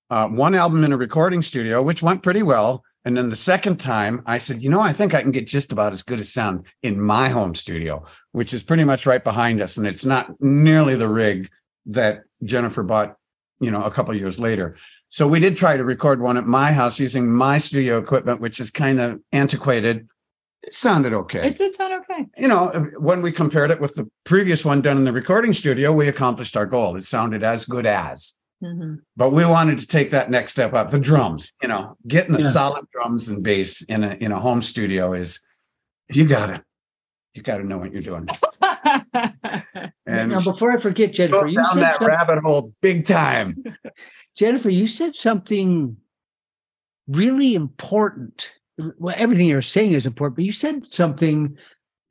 uh, 0.10 0.28
one 0.28 0.56
album 0.56 0.84
in 0.84 0.93
a 0.93 0.98
recording 0.98 1.41
studio, 1.41 1.82
which 1.82 2.04
went 2.04 2.24
pretty 2.24 2.43
well. 2.43 2.84
And 3.06 3.17
then 3.17 3.30
the 3.30 3.36
second 3.36 3.80
time, 3.80 4.22
I 4.26 4.38
said, 4.38 4.63
you 4.63 4.69
know, 4.69 4.82
I 4.82 4.93
think 4.93 5.13
I 5.13 5.22
can 5.22 5.32
get 5.32 5.48
just 5.48 5.72
about 5.72 5.91
as 5.91 6.04
good 6.04 6.19
a 6.19 6.24
sound 6.24 6.67
in 6.84 7.02
my 7.02 7.30
home 7.30 7.54
studio, 7.56 8.06
which 8.32 8.54
is 8.54 8.63
pretty 8.63 8.86
much 8.86 9.06
right 9.06 9.24
behind 9.24 9.62
us. 9.62 9.76
And 9.78 9.86
it's 9.86 10.06
not 10.06 10.39
nearly 10.39 10.96
the 10.96 11.10
rig 11.10 11.50
that 11.88 12.22
Jennifer 12.43 12.84
bought, 12.84 13.17
you 13.60 13.72
know, 13.72 13.84
a 13.84 13.91
couple 13.91 14.15
years 14.15 14.39
later. 14.39 14.78
So 15.10 15.28
we 15.28 15.39
did 15.39 15.58
try 15.58 15.78
to 15.78 15.84
record 15.84 16.22
one 16.22 16.38
at 16.38 16.46
my 16.46 16.72
house 16.72 17.00
using 17.00 17.30
my 17.30 17.58
studio 17.58 17.98
equipment, 17.98 18.39
which 18.39 18.60
is 18.60 18.72
kind 18.72 19.00
of 19.00 19.19
antiquated. 19.32 20.08
It 20.63 20.73
sounded 20.73 21.13
okay 21.13 21.47
It 21.47 21.56
did 21.58 21.73
sound 21.73 21.93
okay. 22.04 22.26
you 22.38 22.47
know, 22.47 22.67
when 22.97 23.21
we 23.21 23.32
compared 23.32 23.69
it 23.69 23.82
with 23.82 23.95
the 23.95 24.10
previous 24.23 24.63
one 24.63 24.82
done 24.82 24.97
in 24.97 25.04
the 25.04 25.12
recording 25.12 25.54
studio, 25.54 25.91
we 25.91 26.08
accomplished 26.08 26.56
our 26.56 26.65
goal. 26.65 26.95
It 26.95 27.04
sounded 27.04 27.43
as 27.43 27.65
good 27.65 27.86
as, 27.86 28.38
Mhm. 28.63 28.99
but 29.17 29.32
we 29.32 29.43
wanted 29.45 29.80
to 29.80 29.88
take 29.88 30.10
that 30.12 30.32
next 30.32 30.54
step 30.54 30.73
up. 30.73 30.89
The 30.91 30.99
drums, 30.99 31.54
you 31.62 31.67
know, 31.67 31.97
getting 32.08 32.34
the 32.34 32.41
Yeah. 32.41 32.49
solid 32.49 32.86
drums 32.89 33.28
and 33.28 33.43
bass 33.43 33.82
in 33.84 34.04
a 34.06 34.13
in 34.21 34.32
a 34.32 34.39
home 34.39 34.62
studio 34.62 35.13
is 35.13 35.45
you 36.10 36.26
got 36.26 36.49
it. 36.49 36.62
you 37.36 37.41
got 37.41 37.58
to 37.58 37.63
know 37.65 37.80
what 37.80 37.91
you're 37.91 38.02
doing. 38.02 38.28
And 40.06 40.32
now, 40.32 40.39
before 40.43 40.71
I 40.71 40.80
forget, 40.82 41.13
Jennifer, 41.13 41.47
you 41.47 41.56
down 41.56 41.80
that 41.80 41.97
some- 41.97 42.08
rabbit 42.08 42.39
hole 42.43 42.73
big 42.82 43.06
time. 43.08 43.63
Jennifer, 44.38 44.69
you 44.69 44.86
said 44.86 45.15
something 45.15 45.97
really 47.08 47.56
important. 47.56 48.52
Well, 48.77 49.15
everything 49.17 49.47
you're 49.47 49.62
saying 49.62 49.93
is 49.93 50.05
important, 50.05 50.36
but 50.38 50.45
you 50.45 50.51
said 50.51 50.83
something 50.89 51.57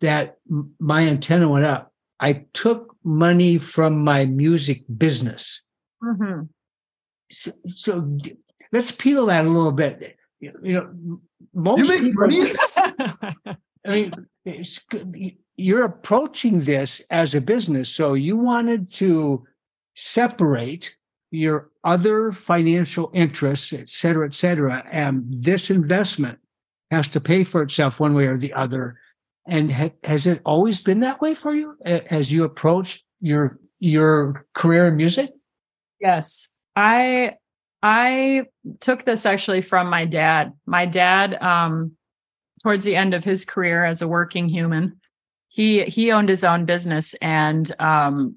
that 0.00 0.38
m- 0.50 0.74
my 0.78 1.02
antenna 1.02 1.48
went 1.48 1.64
up. 1.64 1.92
I 2.20 2.44
took 2.52 2.96
money 3.04 3.58
from 3.58 4.04
my 4.04 4.26
music 4.26 4.84
business. 4.96 5.60
Mhm. 6.02 6.48
So, 7.30 7.52
so 7.66 8.00
d- 8.00 8.36
let's 8.70 8.92
peel 8.92 9.26
that 9.26 9.44
a 9.44 9.48
little 9.48 9.72
bit. 9.72 10.16
You 10.40 10.52
you 10.62 10.72
know, 10.74 10.82
m- 10.82 11.20
most 11.54 11.78
You 11.80 11.88
make 11.88 12.14
money? 12.14 12.42
I 13.84 13.90
mean, 13.90 14.12
it's, 14.44 14.78
good- 14.90 15.36
you're 15.56 15.84
approaching 15.84 16.60
this 16.60 17.00
as 17.10 17.34
a 17.34 17.40
business, 17.40 17.88
so 17.88 18.14
you 18.14 18.36
wanted 18.36 18.90
to 18.92 19.44
separate 19.96 20.94
your 21.32 21.70
other 21.82 22.30
financial 22.30 23.10
interests, 23.14 23.72
et 23.72 23.88
cetera, 23.90 24.26
et 24.26 24.34
cetera, 24.34 24.84
and 24.90 25.24
this 25.28 25.70
investment 25.70 26.38
has 26.92 27.08
to 27.08 27.20
pay 27.20 27.42
for 27.42 27.62
itself 27.62 27.98
one 27.98 28.14
way 28.14 28.26
or 28.26 28.36
the 28.36 28.52
other. 28.52 28.98
And 29.46 29.68
ha- 29.70 29.90
has 30.04 30.26
it 30.26 30.40
always 30.44 30.80
been 30.82 31.00
that 31.00 31.20
way 31.20 31.34
for 31.34 31.52
you 31.52 31.74
as 31.84 32.30
you 32.30 32.44
approach 32.44 33.02
your 33.20 33.58
your 33.80 34.46
career 34.54 34.86
in 34.86 34.96
music? 34.96 35.30
Yes. 36.00 36.54
I 36.76 37.36
I 37.82 38.44
took 38.80 39.04
this 39.04 39.26
actually 39.26 39.62
from 39.62 39.88
my 39.88 40.04
dad. 40.04 40.52
My 40.66 40.86
dad 40.86 41.42
um 41.42 41.92
towards 42.62 42.84
the 42.84 42.94
end 42.94 43.14
of 43.14 43.24
his 43.24 43.44
career 43.44 43.84
as 43.84 44.02
a 44.02 44.06
working 44.06 44.48
human, 44.48 45.00
he 45.48 45.84
he 45.84 46.12
owned 46.12 46.28
his 46.28 46.44
own 46.44 46.66
business 46.66 47.14
and 47.14 47.74
um 47.80 48.36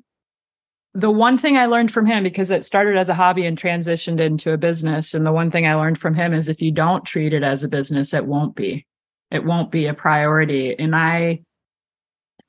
the 0.96 1.12
one 1.12 1.38
thing 1.38 1.58
I 1.58 1.66
learned 1.66 1.92
from 1.92 2.06
him 2.06 2.24
because 2.24 2.50
it 2.50 2.64
started 2.64 2.98
as 2.98 3.10
a 3.10 3.14
hobby 3.14 3.46
and 3.46 3.60
transitioned 3.60 4.22
into 4.22 4.54
a 4.54 4.58
business 4.58 5.14
and 5.14 5.26
the 5.26 5.34
one 5.34 5.52
thing 5.52 5.68
I 5.68 5.76
learned 5.76 6.00
from 6.00 6.16
him 6.16 6.34
is 6.34 6.48
if 6.48 6.62
you 6.62 6.72
don't 6.72 7.06
treat 7.06 7.34
it 7.34 7.44
as 7.44 7.64
a 7.64 7.68
business 7.68 8.14
it 8.14 8.26
won't 8.26 8.56
be. 8.56 8.88
It 9.30 9.44
won't 9.44 9.72
be 9.72 9.88
a 9.88 9.94
priority 9.94 10.74
and 10.80 10.96
I 10.96 11.42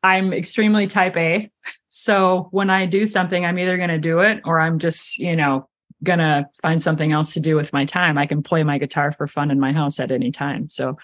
I'm 0.03 0.33
extremely 0.33 0.87
type 0.87 1.17
A. 1.17 1.51
So 1.89 2.49
when 2.51 2.69
I 2.69 2.85
do 2.85 3.07
something, 3.07 3.47
I'm 3.47 3.59
either 3.59 3.79
going 3.79 3.89
to 3.89 3.97
do 3.97 4.21
it 4.21 4.43
or 4.45 4.61
I'm 4.61 4.79
just, 4.79 5.17
you 5.17 5.35
know, 5.35 5.67
going 6.03 6.19
to 6.19 6.47
find 6.61 6.83
something 6.83 7.11
else 7.11 7.33
to 7.33 7.41
do 7.41 7.57
with 7.57 7.73
my 7.73 7.87
time. 7.87 8.19
I 8.19 8.27
can 8.27 8.43
play 8.43 8.63
my 8.65 8.77
guitar 8.77 9.13
for 9.13 9.27
fun 9.27 9.51
in 9.51 9.59
my 9.59 9.73
house 9.73 9.99
at 9.99 10.13
any 10.13 10.31
time. 10.31 10.69
So, 10.69 10.99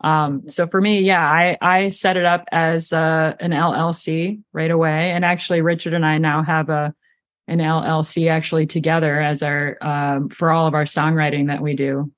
um, 0.00 0.48
so 0.48 0.66
for 0.66 0.80
me, 0.80 1.00
yeah, 1.00 1.24
I, 1.24 1.56
I 1.60 1.88
set 1.88 2.16
it 2.16 2.24
up 2.24 2.46
as 2.52 2.92
uh, 2.92 3.34
an 3.40 3.52
LLC 3.52 4.42
right 4.52 4.70
away. 4.70 5.12
And 5.12 5.24
actually, 5.24 5.62
Richard 5.62 5.94
and 5.94 6.04
I 6.04 6.18
now 6.18 6.42
have 6.42 6.68
a, 6.68 6.94
an 7.46 7.58
LLC 7.58 8.30
actually 8.30 8.66
together 8.66 9.20
as 9.20 9.42
our, 9.42 9.78
um, 9.80 10.28
for 10.28 10.50
all 10.50 10.66
of 10.66 10.74
our 10.74 10.84
songwriting 10.84 11.46
that 11.46 11.62
we 11.62 11.74
do. 11.74 12.10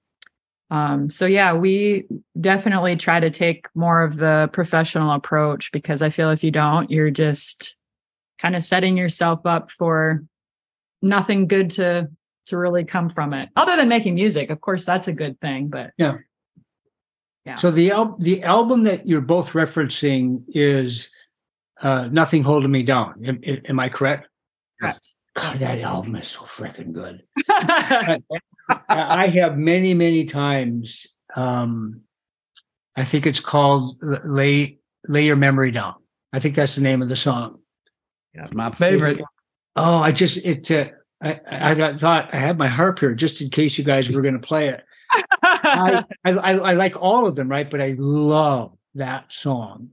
Um, 0.71 1.11
so 1.11 1.27
yeah, 1.27 1.53
we 1.53 2.07
definitely 2.41 2.97
try 2.97 3.21
to 3.21 3.31
take 3.31 3.69
more 3.77 4.03
of 4.03 4.17
the 4.17 4.51
professional 4.53 5.13
approach 5.13 5.71
because 5.71 6.03
I 6.03 6.11
feel 6.11 6.31
if 6.31 6.43
you 6.43 6.51
don't, 6.51 6.91
you're 6.91 7.11
just 7.11 7.77
kind 8.39 8.57
of 8.57 8.65
setting 8.65 8.97
yourself 8.97 9.47
up 9.47 9.71
for 9.71 10.25
nothing 11.03 11.47
good 11.47 11.71
to 11.71 12.09
to 12.47 12.57
really 12.57 12.85
come 12.85 13.09
from 13.09 13.35
it 13.35 13.49
other 13.57 13.77
than 13.77 13.89
making 13.89 14.15
music 14.15 14.51
of 14.51 14.61
course 14.61 14.85
that's 14.85 15.09
a 15.09 15.13
good 15.13 15.41
thing 15.41 15.69
but 15.69 15.91
Yeah. 15.99 16.19
Yeah. 17.47 17.57
So 17.57 17.71
the 17.71 17.93
al- 17.93 18.17
the 18.19 18.43
album 18.43 18.85
that 18.85 19.07
you're 19.07 19.21
both 19.21 19.51
referencing 19.51 20.43
is 20.49 21.09
uh, 21.81 22.09
"Nothing 22.11 22.43
Holding 22.43 22.73
Me 22.73 22.83
Down." 22.83 23.25
Am, 23.25 23.41
am 23.69 23.79
I 23.79 23.89
correct? 23.89 24.29
correct 24.81 25.15
God, 25.37 25.61
that 25.61 25.79
album 25.81 26.17
is 26.17 26.27
so 26.27 26.41
freaking 26.41 26.93
good. 26.93 27.23
I 27.49 28.21
I 28.89 29.29
have 29.41 29.57
many, 29.57 29.95
many 29.95 30.25
times. 30.25 31.07
Um, 31.37 32.01
I 32.97 33.05
think 33.05 33.27
it's 33.27 33.39
called 33.39 33.99
"Lay 34.03 34.81
Lay 35.07 35.25
Your 35.25 35.37
Memory 35.37 35.71
Down." 35.71 35.95
I 36.33 36.41
think 36.41 36.57
that's 36.57 36.75
the 36.75 36.81
name 36.81 37.01
of 37.01 37.09
the 37.09 37.17
song. 37.17 37.61
It's 38.35 38.53
my 38.53 38.71
favorite. 38.71 39.21
Oh, 39.77 39.99
I 39.99 40.11
just 40.11 40.39
it. 40.39 40.69
Uh, 40.69 40.87
I, 41.23 41.41
I 41.49 41.91
I 41.91 41.97
thought 41.97 42.35
I 42.35 42.39
had 42.39 42.59
my 42.59 42.67
harp 42.67 42.99
here 42.99 43.15
just 43.15 43.41
in 43.41 43.51
case 43.51 43.79
you 43.79 43.85
guys 43.85 44.11
were 44.11 44.23
going 44.23 44.35
to 44.35 44.47
play 44.47 44.69
it. 44.69 44.83
I, 45.43 46.05
I, 46.25 46.31
I 46.33 46.53
I 46.53 46.73
like 46.75 46.97
all 46.97 47.27
of 47.27 47.37
them, 47.37 47.49
right? 47.49 47.71
But 47.71 47.81
I 47.81 47.95
love 47.99 48.77
that 48.95 49.33
song. 49.33 49.91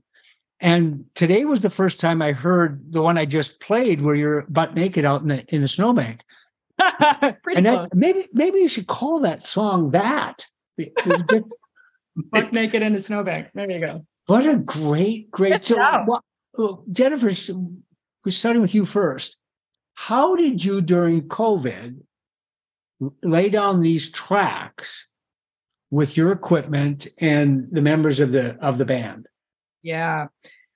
And 0.60 1.04
today 1.14 1.44
was 1.44 1.60
the 1.60 1.70
first 1.70 2.00
time 2.00 2.22
I 2.22 2.32
heard 2.32 2.92
the 2.92 3.02
one 3.02 3.18
I 3.18 3.26
just 3.26 3.60
played, 3.60 4.00
where 4.00 4.14
you're 4.14 4.42
butt 4.48 4.74
naked 4.74 5.04
out 5.04 5.22
in 5.22 5.28
the 5.28 5.44
in 5.48 5.62
the 5.62 5.68
snowbank. 5.68 6.20
pretty 7.42 7.56
and 7.56 7.66
that, 7.66 7.94
maybe 7.94 8.28
maybe 8.32 8.58
you 8.58 8.68
should 8.68 8.86
call 8.86 9.20
that 9.20 9.44
song 9.44 9.92
that. 9.92 10.44
It 10.76 10.92
naked 12.52 12.82
in 12.82 12.92
the 12.92 12.98
snowbank 12.98 13.48
there 13.54 13.70
you 13.70 13.80
go 13.80 14.04
what 14.26 14.46
a 14.46 14.56
great, 14.56 15.30
great. 15.30 15.52
What, 16.06 16.22
well, 16.54 16.84
Jennifer, 16.90 17.30
we're 18.24 18.30
starting 18.30 18.62
with 18.62 18.74
you 18.74 18.84
first. 18.84 19.36
How 19.94 20.34
did 20.34 20.64
you 20.64 20.80
during 20.80 21.28
COVID 21.28 22.00
lay 23.22 23.48
down 23.48 23.80
these 23.80 24.10
tracks 24.10 25.06
with 25.90 26.16
your 26.16 26.32
equipment 26.32 27.06
and 27.18 27.68
the 27.70 27.82
members 27.82 28.20
of 28.20 28.32
the 28.32 28.56
of 28.56 28.78
the 28.78 28.84
band? 28.84 29.26
Yeah. 29.82 30.28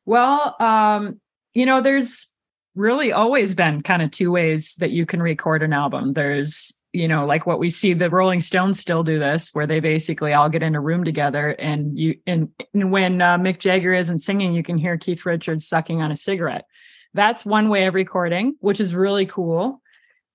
Well, 0.04 0.56
um, 0.60 1.20
you 1.54 1.66
know, 1.66 1.80
there's 1.80 2.34
really 2.74 3.12
always 3.12 3.54
been 3.54 3.82
kind 3.82 4.02
of 4.02 4.10
two 4.10 4.30
ways 4.30 4.76
that 4.76 4.90
you 4.90 5.04
can 5.04 5.20
record 5.20 5.62
an 5.62 5.72
album. 5.72 6.12
There's, 6.12 6.72
you 6.92 7.08
know, 7.08 7.26
like 7.26 7.46
what 7.46 7.58
we 7.58 7.70
see 7.70 7.92
the 7.92 8.08
Rolling 8.08 8.40
Stones 8.40 8.78
still 8.78 9.02
do 9.02 9.18
this, 9.18 9.50
where 9.52 9.66
they 9.66 9.80
basically 9.80 10.32
all 10.32 10.48
get 10.48 10.62
in 10.62 10.74
a 10.74 10.80
room 10.80 11.04
together, 11.04 11.50
and 11.50 11.98
you 11.98 12.16
and, 12.26 12.48
and 12.72 12.92
when 12.92 13.20
uh, 13.20 13.36
Mick 13.38 13.58
Jagger 13.58 13.92
isn't 13.92 14.20
singing, 14.20 14.54
you 14.54 14.62
can 14.62 14.78
hear 14.78 14.96
Keith 14.96 15.26
Richards 15.26 15.66
sucking 15.66 16.00
on 16.00 16.12
a 16.12 16.16
cigarette. 16.16 16.64
That's 17.14 17.44
one 17.44 17.68
way 17.68 17.86
of 17.86 17.94
recording, 17.94 18.56
which 18.60 18.80
is 18.80 18.94
really 18.94 19.26
cool. 19.26 19.82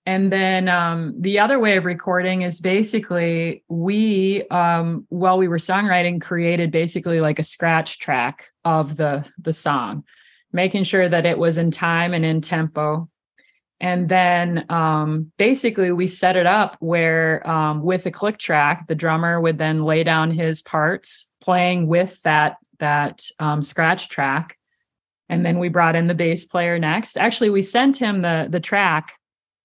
And 0.06 0.32
then 0.32 0.68
um, 0.68 1.16
the 1.18 1.39
other 1.39 1.60
way 1.60 1.78
of 1.78 1.86
recording 1.86 2.42
is 2.42 2.60
basically 2.60 3.63
we, 3.70 4.44
um, 4.50 5.06
while 5.10 5.38
we 5.38 5.48
were 5.48 5.58
songwriting, 5.58 6.22
created 6.22 6.72
basically 6.72 7.22
like 7.22 7.39
a 7.39 7.44
scratch 7.44 8.00
track 8.00 8.52
of 8.66 8.98
the 8.98 9.26
the 9.38 9.54
song, 9.54 10.04
making 10.52 10.84
sure 10.84 11.08
that 11.08 11.26
it 11.26 11.38
was 11.38 11.58
in 11.58 11.72
time 11.72 12.13
and 12.13 12.26
in 12.26 12.42
tempo. 12.42 13.10
And 13.80 14.10
then 14.10 14.66
um, 14.70 15.32
basically 15.38 15.92
we 15.92 16.08
set 16.08 16.36
it 16.36 16.46
up 16.46 16.78
where 16.80 17.46
um, 17.50 17.82
with 17.82 18.06
a 18.06 18.12
click 18.12 18.38
track, 18.39 18.88
the 18.88 18.96
drummer 18.96 19.39
would 19.39 19.58
then 19.58 19.84
lay 19.84 20.04
down 20.04 20.32
his 20.32 20.62
parts, 20.62 21.30
playing 21.39 21.88
with 21.88 22.22
that 22.24 22.58
that 22.80 23.26
um, 23.39 23.62
scratch 23.62 24.10
track. 24.10 24.58
And 25.30 25.46
then 25.46 25.60
we 25.60 25.70
brought 25.70 25.96
in 25.96 26.08
the 26.08 26.13
bass 26.13 26.44
player 26.44 26.78
next. 26.78 27.18
Actually, 27.18 27.52
we 27.52 27.62
sent 27.62 27.96
him 27.96 28.22
the 28.22 28.48
the 28.50 28.60
track 28.60 29.13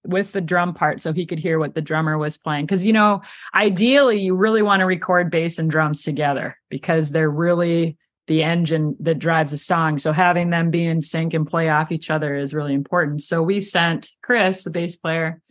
with 0.09 0.31
the 0.31 0.41
drum 0.41 0.73
part 0.73 1.01
so 1.01 1.13
he 1.13 1.25
could 1.25 1.39
hear 1.39 1.59
what 1.59 1.75
the 1.75 1.81
drummer 1.81 2.17
was 2.17 2.37
playing. 2.37 2.65
Because 2.65 2.85
you 2.85 2.93
know 2.93 3.21
ideally 3.53 4.19
you 4.19 4.35
really 4.35 4.61
want 4.61 4.81
to 4.81 4.85
record 4.85 5.31
bass 5.31 5.57
and 5.59 5.69
drums 5.69 6.03
together 6.03 6.57
because 6.69 7.11
they're 7.11 7.29
really 7.29 7.97
the 8.27 8.43
engine 8.43 8.95
that 8.99 9.17
drives 9.17 9.53
a 9.53 9.57
song. 9.57 9.97
So 9.97 10.11
having 10.11 10.51
them 10.51 10.69
be 10.69 10.85
in 10.85 11.01
sync 11.01 11.33
and 11.33 11.47
play 11.47 11.69
off 11.69 11.91
each 11.91 12.11
other 12.11 12.35
is 12.35 12.53
really 12.53 12.75
important. 12.75 13.23
So 13.23 13.41
we 13.41 13.59
sent 13.59 14.11
chris 14.21 14.63
the 14.63 14.69
bass 14.69 14.95
player 14.95 15.41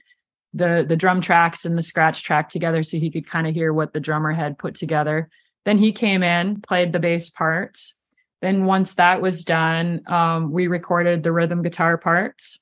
the 0.54 0.84
the 0.88 0.96
drum 0.96 1.20
tracks 1.20 1.64
and 1.64 1.76
the 1.76 1.82
scratch 1.82 2.22
track 2.22 2.48
together 2.48 2.82
so 2.82 2.96
he 2.96 3.10
could 3.10 3.26
kind 3.26 3.46
of 3.46 3.54
hear 3.54 3.72
what 3.72 3.92
the 3.92 4.00
drummer 4.00 4.32
had 4.32 4.58
put 4.58 4.74
together. 4.74 5.28
Then 5.64 5.78
he 5.78 5.92
came 5.92 6.22
in 6.22 6.60
played 6.62 6.92
the 6.92 6.98
bass 6.98 7.30
parts. 7.30 7.94
Then 8.40 8.64
once 8.64 8.94
that 8.94 9.20
was 9.20 9.44
done 9.44 10.02
um, 10.06 10.52
we 10.52 10.66
recorded 10.66 11.22
the 11.22 11.32
rhythm 11.32 11.62
guitar 11.62 11.98
parts 11.98 12.60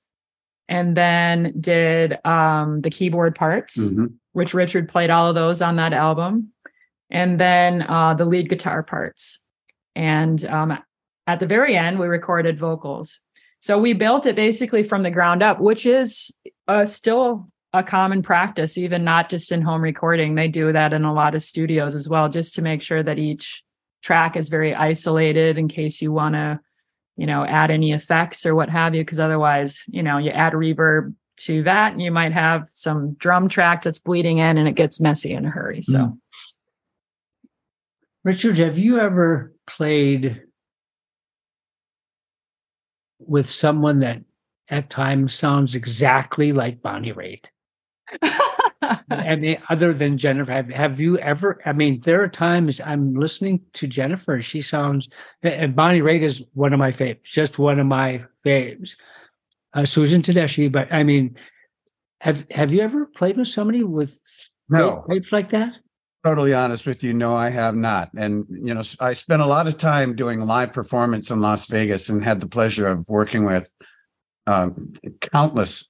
and 0.68 0.96
then 0.96 1.54
did 1.60 2.24
um, 2.24 2.80
the 2.80 2.90
keyboard 2.90 3.34
parts, 3.34 3.78
mm-hmm. 3.78 4.06
which 4.32 4.54
Richard 4.54 4.88
played 4.88 5.10
all 5.10 5.28
of 5.28 5.34
those 5.34 5.62
on 5.62 5.76
that 5.76 5.92
album, 5.92 6.52
and 7.10 7.38
then 7.40 7.82
uh, 7.82 8.14
the 8.14 8.24
lead 8.24 8.48
guitar 8.48 8.82
parts. 8.82 9.40
And 9.94 10.44
um, 10.46 10.78
at 11.26 11.40
the 11.40 11.46
very 11.46 11.76
end, 11.76 11.98
we 11.98 12.06
recorded 12.06 12.58
vocals. 12.58 13.20
So 13.60 13.78
we 13.78 13.92
built 13.94 14.26
it 14.26 14.36
basically 14.36 14.82
from 14.82 15.02
the 15.02 15.10
ground 15.10 15.42
up, 15.42 15.60
which 15.60 15.86
is 15.86 16.30
uh, 16.68 16.86
still 16.86 17.48
a 17.72 17.82
common 17.82 18.22
practice, 18.22 18.78
even 18.78 19.04
not 19.04 19.28
just 19.28 19.52
in 19.52 19.62
home 19.62 19.82
recording. 19.82 20.34
They 20.34 20.48
do 20.48 20.72
that 20.72 20.92
in 20.92 21.04
a 21.04 21.12
lot 21.12 21.34
of 21.34 21.42
studios 21.42 21.94
as 21.94 22.08
well, 22.08 22.28
just 22.28 22.54
to 22.54 22.62
make 22.62 22.82
sure 22.82 23.02
that 23.02 23.18
each 23.18 23.62
track 24.02 24.36
is 24.36 24.48
very 24.48 24.74
isolated 24.74 25.58
in 25.58 25.68
case 25.68 26.00
you 26.00 26.12
want 26.12 26.34
to 26.34 26.60
you 27.16 27.26
know, 27.26 27.44
add 27.44 27.70
any 27.70 27.92
effects 27.92 28.44
or 28.46 28.54
what 28.54 28.68
have 28.68 28.94
you, 28.94 29.02
because 29.02 29.18
otherwise, 29.18 29.82
you 29.88 30.02
know, 30.02 30.18
you 30.18 30.30
add 30.30 30.52
reverb 30.52 31.14
to 31.36 31.62
that 31.64 31.92
and 31.92 32.00
you 32.00 32.10
might 32.10 32.32
have 32.32 32.66
some 32.70 33.14
drum 33.14 33.48
track 33.48 33.82
that's 33.82 33.98
bleeding 33.98 34.38
in 34.38 34.58
and 34.58 34.68
it 34.68 34.74
gets 34.74 35.00
messy 35.00 35.32
in 35.32 35.44
a 35.44 35.50
hurry. 35.50 35.82
So, 35.82 35.98
mm. 35.98 36.18
Richard, 38.24 38.58
have 38.58 38.78
you 38.78 38.98
ever 38.98 39.54
played 39.66 40.42
with 43.18 43.48
someone 43.50 44.00
that 44.00 44.22
at 44.68 44.90
times 44.90 45.34
sounds 45.34 45.74
exactly 45.74 46.52
like 46.52 46.82
Bonnie 46.82 47.12
Raitt? 47.12 47.44
I 49.10 49.36
mean, 49.36 49.58
other 49.68 49.92
than 49.92 50.18
Jennifer, 50.18 50.52
have, 50.52 50.68
have 50.70 51.00
you 51.00 51.18
ever? 51.18 51.60
I 51.64 51.72
mean, 51.72 52.00
there 52.00 52.22
are 52.22 52.28
times 52.28 52.80
I'm 52.80 53.14
listening 53.14 53.62
to 53.74 53.86
Jennifer. 53.86 54.40
She 54.42 54.62
sounds, 54.62 55.08
and 55.42 55.74
Bonnie 55.74 56.00
Raitt 56.00 56.22
is 56.22 56.42
one 56.54 56.72
of 56.72 56.78
my 56.78 56.90
faves, 56.90 57.24
just 57.24 57.58
one 57.58 57.78
of 57.78 57.86
my 57.86 58.24
faves. 58.44 58.96
Uh, 59.74 59.84
Susan 59.84 60.22
Tedeschi, 60.22 60.70
but 60.70 60.92
I 60.92 61.02
mean, 61.02 61.36
have 62.20 62.46
have 62.50 62.72
you 62.72 62.80
ever 62.80 63.06
played 63.06 63.36
with 63.36 63.48
somebody 63.48 63.82
with 63.82 64.18
no 64.68 65.04
tapes 65.08 65.28
like 65.32 65.50
that? 65.50 65.74
Totally 66.24 66.54
honest 66.54 66.86
with 66.86 67.04
you, 67.04 67.14
no, 67.14 67.34
I 67.34 67.50
have 67.50 67.76
not. 67.76 68.10
And 68.16 68.46
you 68.50 68.74
know, 68.74 68.82
I 69.00 69.12
spent 69.12 69.42
a 69.42 69.46
lot 69.46 69.66
of 69.66 69.76
time 69.76 70.16
doing 70.16 70.40
live 70.40 70.72
performance 70.72 71.30
in 71.30 71.40
Las 71.40 71.66
Vegas 71.66 72.08
and 72.08 72.24
had 72.24 72.40
the 72.40 72.48
pleasure 72.48 72.88
of 72.88 73.08
working 73.08 73.44
with 73.44 73.72
um, 74.46 74.94
countless 75.20 75.88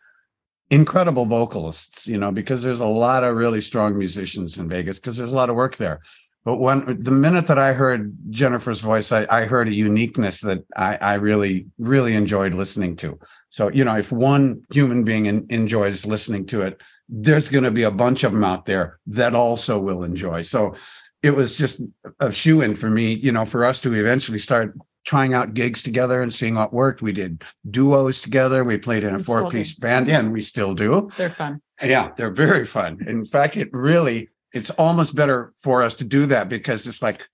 incredible 0.71 1.27
vocalists, 1.27 2.09
you 2.09 2.19
know, 2.19 2.33
because 2.33 2.63
there's 2.63 2.81
a 2.81 2.87
lot 2.87 3.25
of 3.25 3.37
really 3.37 3.61
strong 3.61 3.97
musicians 3.97 4.59
in 4.59 4.69
Vegas 4.69 4.99
because 4.99 5.17
there's 5.17 5.33
a 5.33 5.37
lot 5.37 5.51
of 5.51 5.57
work 5.57 5.77
there. 5.77 6.01
But 6.45 6.59
when 6.59 6.99
the 7.01 7.11
minute 7.11 7.49
that 7.49 7.59
I 7.59 7.73
heard 7.73 8.17
Jennifer's 8.31 8.81
voice, 8.81 9.11
I, 9.11 9.27
I 9.29 9.47
heard 9.47 9.67
a 9.67 9.75
uniqueness 9.75 10.41
that 10.43 10.65
I, 10.77 10.97
I, 10.97 11.15
really, 11.15 11.67
really 11.77 12.15
enjoyed 12.15 12.55
listening 12.55 12.95
to. 12.97 13.19
So, 13.51 13.69
you 13.69 13.85
know, 13.85 13.97
if 13.97 14.13
one 14.13 14.63
human 14.71 15.03
being 15.03 15.27
in, 15.27 15.47
enjoys 15.51 16.07
listening 16.07 16.47
to 16.47 16.63
it, 16.63 16.81
there's 17.09 17.49
going 17.49 17.65
to 17.65 17.73
be 17.73 17.83
a 17.83 17.91
bunch 17.91 18.23
of 18.23 18.33
them 18.33 18.45
out 18.45 18.67
there 18.67 19.01
that 19.09 19.35
also 19.35 19.81
will 19.81 20.05
enjoy. 20.05 20.43
So 20.43 20.75
it 21.21 21.31
was 21.35 21.57
just 21.57 21.83
a 22.21 22.31
shoe 22.31 22.61
in 22.61 22.77
for 22.77 22.91
me, 22.91 23.13
you 23.13 23.33
know, 23.33 23.45
for 23.45 23.65
us 23.65 23.81
to 23.81 23.93
eventually 23.93 24.39
start 24.39 24.77
trying 25.07 25.33
out 25.33 25.55
gigs 25.55 25.83
together 25.83 26.21
and 26.21 26.35
seeing 26.35 26.57
what 26.57 26.73
worked. 26.73 27.01
We 27.01 27.13
did 27.13 27.43
duos 27.71 28.21
together. 28.21 28.65
We 28.65 28.77
played 28.77 29.05
in 29.05 29.15
a 29.15 29.23
four 29.23 29.49
piece 29.49 29.73
band. 29.75 30.09
Yeah, 30.09 30.19
and 30.19 30.33
we 30.33 30.43
still 30.43 30.75
do. 30.75 31.11
They're 31.17 31.31
fun. 31.31 31.63
Yeah, 31.83 32.13
they're 32.17 32.31
very 32.31 32.67
fun. 32.67 32.99
In 33.07 33.25
fact, 33.25 33.57
it 33.57 33.71
really, 33.73 34.29
it's 34.53 34.71
almost 34.71 35.15
better 35.15 35.53
for 35.63 35.83
us 35.83 35.95
to 35.95 36.05
do 36.05 36.27
that 36.27 36.49
because 36.49 36.87
it's 36.87 37.03
like, 37.03 37.27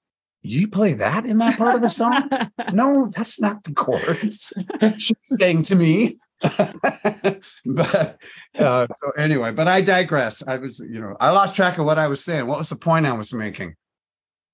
you 0.43 0.69
play 0.69 0.95
that 0.95 1.25
in 1.25 1.39
that 1.39 1.57
part 1.57 1.77
of 1.77 1.83
the 1.83 1.89
song? 1.89 2.29
no, 2.73 3.11
that's 3.15 3.41
not 3.41 3.65
the 3.65 3.73
chorus. 3.73 4.53
She's 4.99 5.17
saying 5.23 5.63
to 5.65 5.77
me. 5.77 6.19
but 7.65 8.19
uh, 8.59 8.87
so 8.97 9.11
anyway, 9.17 9.53
but 9.53 9.69
I 9.69 9.81
digress. 9.81 10.47
I 10.47 10.57
was, 10.59 10.81
you 10.81 11.01
know, 11.01 11.17
I 11.21 11.31
lost 11.31 11.55
track 11.55 11.79
of 11.79 11.87
what 11.87 12.01
I 12.01 12.09
was 12.09 12.25
saying. 12.25 12.49
What 12.49 12.59
was 12.59 12.69
the 12.69 12.77
point 12.77 13.07
I 13.07 13.13
was 13.13 13.33
making? 13.33 13.77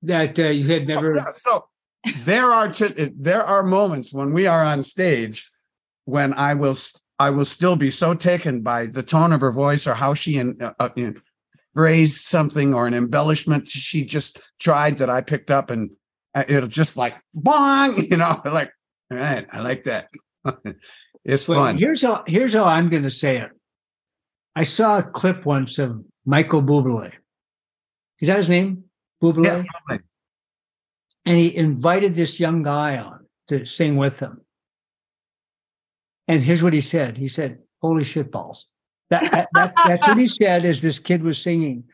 That 0.03 0.39
uh, 0.39 0.49
you 0.49 0.69
had 0.69 0.87
never. 0.87 1.15
Oh, 1.15 1.17
yeah, 1.17 1.31
so 1.31 1.65
there 2.25 2.47
are 2.47 2.73
t- 2.73 3.11
there 3.17 3.43
are 3.43 3.63
moments 3.63 4.13
when 4.13 4.33
we 4.33 4.47
are 4.47 4.65
on 4.65 4.83
stage 4.83 5.51
when 6.05 6.33
I 6.35 6.55
will 6.55 6.77
I 7.19 7.31
will 7.31 7.45
still 7.45 7.77
be 7.77 7.91
so 7.91 8.15
taken 8.15 8.63
by 8.63 8.87
the 8.87 9.03
tone 9.03 9.33
of 9.33 9.41
her 9.41 9.53
voice 9.53 9.87
or 9.87 9.95
how 9.95 10.15
she 10.15 10.39
in, 10.39 10.61
uh, 10.63 10.73
uh, 10.79 10.91
in 10.97 11.21
phrased 11.75 12.25
something 12.25 12.75
or 12.75 12.87
an 12.87 12.95
embellishment 12.95 13.69
she 13.69 14.05
just 14.05 14.41
tried 14.59 14.99
that 14.99 15.11
I 15.11 15.21
picked 15.21 15.51
up 15.51 15.71
and 15.71 15.91
uh, 16.35 16.45
it'll 16.49 16.69
just 16.69 16.97
like 16.97 17.15
bong, 17.35 18.05
you 18.11 18.17
know, 18.17 18.41
like 18.45 18.73
all 19.11 19.19
right, 19.19 19.47
I 19.51 19.61
like 19.61 19.85
that. 19.85 20.09
it's 21.25 21.49
well, 21.49 21.59
fun. 21.59 21.79
Here's 21.79 22.03
how 22.03 22.25
here's 22.27 22.55
how 22.55 22.65
I'm 22.65 22.91
going 22.91 23.05
to 23.05 23.11
say 23.11 23.39
it. 23.39 23.51
I 24.55 24.65
saw 24.65 24.99
a 24.99 25.03
clip 25.03 25.47
once 25.47 25.79
of 25.79 26.05
Michael 26.27 26.63
Bublé. 26.63 27.13
Is 28.21 28.29
that 28.29 28.39
his 28.39 28.49
name? 28.49 28.85
Bublé. 29.23 29.67
Yeah, 29.89 29.99
and 31.29 31.37
he 31.37 31.55
invited 31.55 32.15
this 32.15 32.41
young 32.41 32.63
guy 32.63 32.97
on 32.97 33.27
to 33.49 33.67
sing 33.67 33.99
with 33.99 34.19
him. 34.19 34.41
And 36.27 36.43
here's 36.43 36.63
what 36.63 36.73
he 36.73 36.81
said. 36.81 37.19
He 37.19 37.29
said, 37.29 37.59
"Holy 37.83 38.03
shit 38.03 38.33
balls." 38.33 38.67
That, 39.11 39.31
that, 39.53 39.73
that's 39.87 40.09
what 40.09 40.17
he 40.17 40.27
said 40.41 40.65
as 40.65 40.81
this 40.81 40.99
kid 40.99 41.23
was 41.23 41.41
singing. 41.43 41.85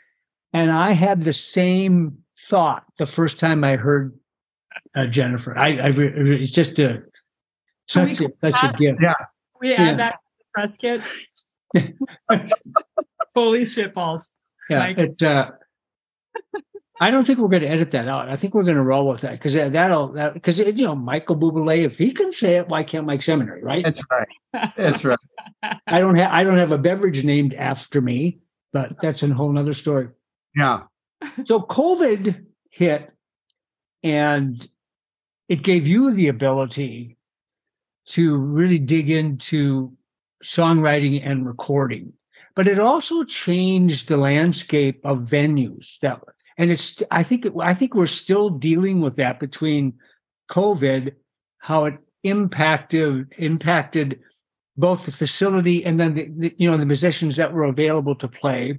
And 0.53 0.70
I 0.70 0.92
had 0.92 1.23
the 1.23 1.33
same 1.33 2.18
thought 2.49 2.85
the 2.97 3.07
first 3.07 3.40
time 3.40 3.64
I 3.64 3.75
heard 3.75 4.16
uh, 4.94 5.07
Jennifer. 5.07 5.59
I, 5.59 5.79
I 5.79 5.90
it's 5.90 6.53
just 6.53 6.79
a 6.79 7.03
such 7.88 8.20
a 8.20 8.29
such 8.40 8.62
a 8.62 8.73
gift. 8.79 9.01
Yeah, 9.03 9.14
we 9.61 9.75
add 9.75 9.81
yeah. 9.81 9.97
that 9.97 10.20
press 10.55 10.77
kit. 10.77 11.03
Holy 13.35 13.64
shit 13.64 13.94
balls! 13.94 14.31
Yeah, 14.70 14.87
it, 14.97 15.20
uh, 15.20 15.51
I 17.00 17.11
don't 17.11 17.26
think 17.26 17.40
we're 17.40 17.48
going 17.48 17.62
to 17.62 17.68
edit 17.68 17.90
that 17.90 18.09
out. 18.09 18.28
I 18.28 18.37
think 18.37 18.54
we're 18.54 18.62
going 18.62 18.76
to 18.76 18.83
roll 18.83 19.09
with 19.09 19.22
that 19.22 19.33
because 19.33 19.54
that'll 19.54 20.12
that 20.12 20.34
because 20.34 20.59
you 20.59 20.72
know 20.72 20.95
Michael 20.95 21.36
Bublé, 21.36 21.84
if 21.84 21.99
he 21.99 22.12
can 22.12 22.32
say 22.32 22.57
it, 22.57 22.68
why 22.68 22.84
can't 22.84 23.05
Mike 23.05 23.22
Seminary? 23.22 23.62
Right? 23.62 23.84
That's 23.84 24.01
right. 24.11 24.72
That's 24.76 25.05
right. 25.05 25.18
I 25.62 25.99
don't 25.99 26.16
have 26.16 26.30
I 26.30 26.45
don't 26.45 26.59
have 26.59 26.70
a 26.70 26.78
beverage 26.78 27.24
named 27.24 27.55
after 27.55 28.01
me, 28.01 28.38
but 28.72 28.95
that's 29.03 29.22
a 29.22 29.28
whole 29.28 29.59
other 29.59 29.72
story. 29.72 30.09
Yeah. 30.55 30.82
So 31.47 31.61
COVID 31.61 32.45
hit, 32.70 33.11
and 34.05 34.66
it 35.49 35.62
gave 35.62 35.86
you 35.86 36.12
the 36.12 36.28
ability 36.28 37.16
to 38.11 38.36
really 38.36 38.78
dig 38.78 39.11
into 39.11 39.97
songwriting 40.45 41.26
and 41.26 41.47
recording, 41.47 42.12
but 42.55 42.68
it 42.68 42.78
also 42.78 43.24
changed 43.24 44.09
the 44.09 44.16
landscape 44.16 45.01
of 45.05 45.20
venues 45.20 45.99
that 46.01 46.20
and 46.57 46.70
it's 46.70 47.02
i 47.11 47.22
think 47.22 47.46
i 47.61 47.74
think 47.74 47.94
we're 47.94 48.07
still 48.07 48.50
dealing 48.50 49.00
with 49.00 49.16
that 49.16 49.40
between 49.40 49.94
covid 50.50 51.14
how 51.59 51.84
it 51.84 51.94
impacted 52.22 53.32
impacted 53.38 54.20
both 54.76 55.07
the 55.07 55.12
facility 55.12 55.84
and 55.84 56.00
then 56.00 56.14
the, 56.14 56.28
the, 56.36 56.55
you 56.59 56.70
know 56.70 56.76
the 56.76 56.86
musicians 56.86 57.36
that 57.36 57.52
were 57.52 57.64
available 57.64 58.16
to 58.16 58.28
play. 58.28 58.78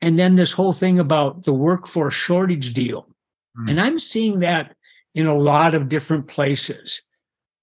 And 0.00 0.18
then 0.18 0.36
this 0.36 0.52
whole 0.52 0.72
thing 0.72 1.00
about 1.00 1.44
the 1.44 1.52
workforce 1.52 2.14
shortage 2.14 2.74
deal. 2.74 3.08
Mm. 3.58 3.70
and 3.70 3.80
i'm 3.80 4.00
seeing 4.00 4.40
that 4.40 4.74
in 5.14 5.26
a 5.26 5.34
lot 5.34 5.74
of 5.74 5.88
different 5.88 6.26
places. 6.28 7.02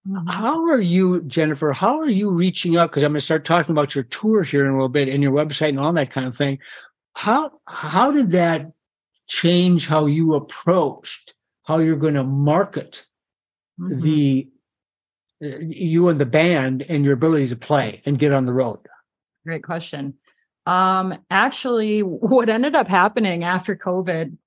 Mm-hmm. 0.08 0.28
how 0.28 0.66
are 0.70 0.82
you 0.82 1.22
jennifer 1.24 1.74
how 1.74 2.00
are 2.00 2.10
you 2.10 2.32
reaching 2.32 2.78
out? 2.78 2.90
Because 2.90 3.04
i'm 3.04 3.12
going 3.12 3.20
to 3.20 3.26
start 3.26 3.46
talking 3.46 3.74
about 3.74 3.94
your 3.94 4.06
tour 4.06 4.44
here 4.44 4.66
in 4.66 4.72
a 4.72 4.74
little 4.74 4.90
bit 4.90 5.10
and 5.10 5.22
your 5.22 5.34
website 5.34 5.70
and 5.70 5.80
all 5.80 5.94
that 5.94 6.12
kind 6.12 6.28
of 6.28 6.36
thing. 6.36 6.60
How 7.14 7.52
how 7.68 8.12
did 8.12 8.32
that 8.32 8.72
change 9.32 9.88
how 9.88 10.08
you 10.08 10.34
approached 10.34 11.34
how 11.64 11.78
you're 11.78 11.96
going 11.96 12.16
to 12.16 12.24
market 12.24 13.06
mm-hmm. 13.80 14.02
the 14.02 14.48
you 15.40 16.10
and 16.10 16.20
the 16.20 16.26
band 16.26 16.84
and 16.88 17.04
your 17.04 17.14
ability 17.14 17.48
to 17.48 17.56
play 17.56 18.02
and 18.06 18.20
get 18.20 18.34
on 18.34 18.46
the 18.46 18.54
road? 18.54 18.80
Great 19.46 19.64
question. 19.64 20.16
Um, 20.68 21.18
actually, 21.32 22.00
what 22.04 22.50
ended 22.50 22.76
up 22.76 22.88
happening 22.88 23.44
after 23.44 23.76
COVID, 23.76 24.38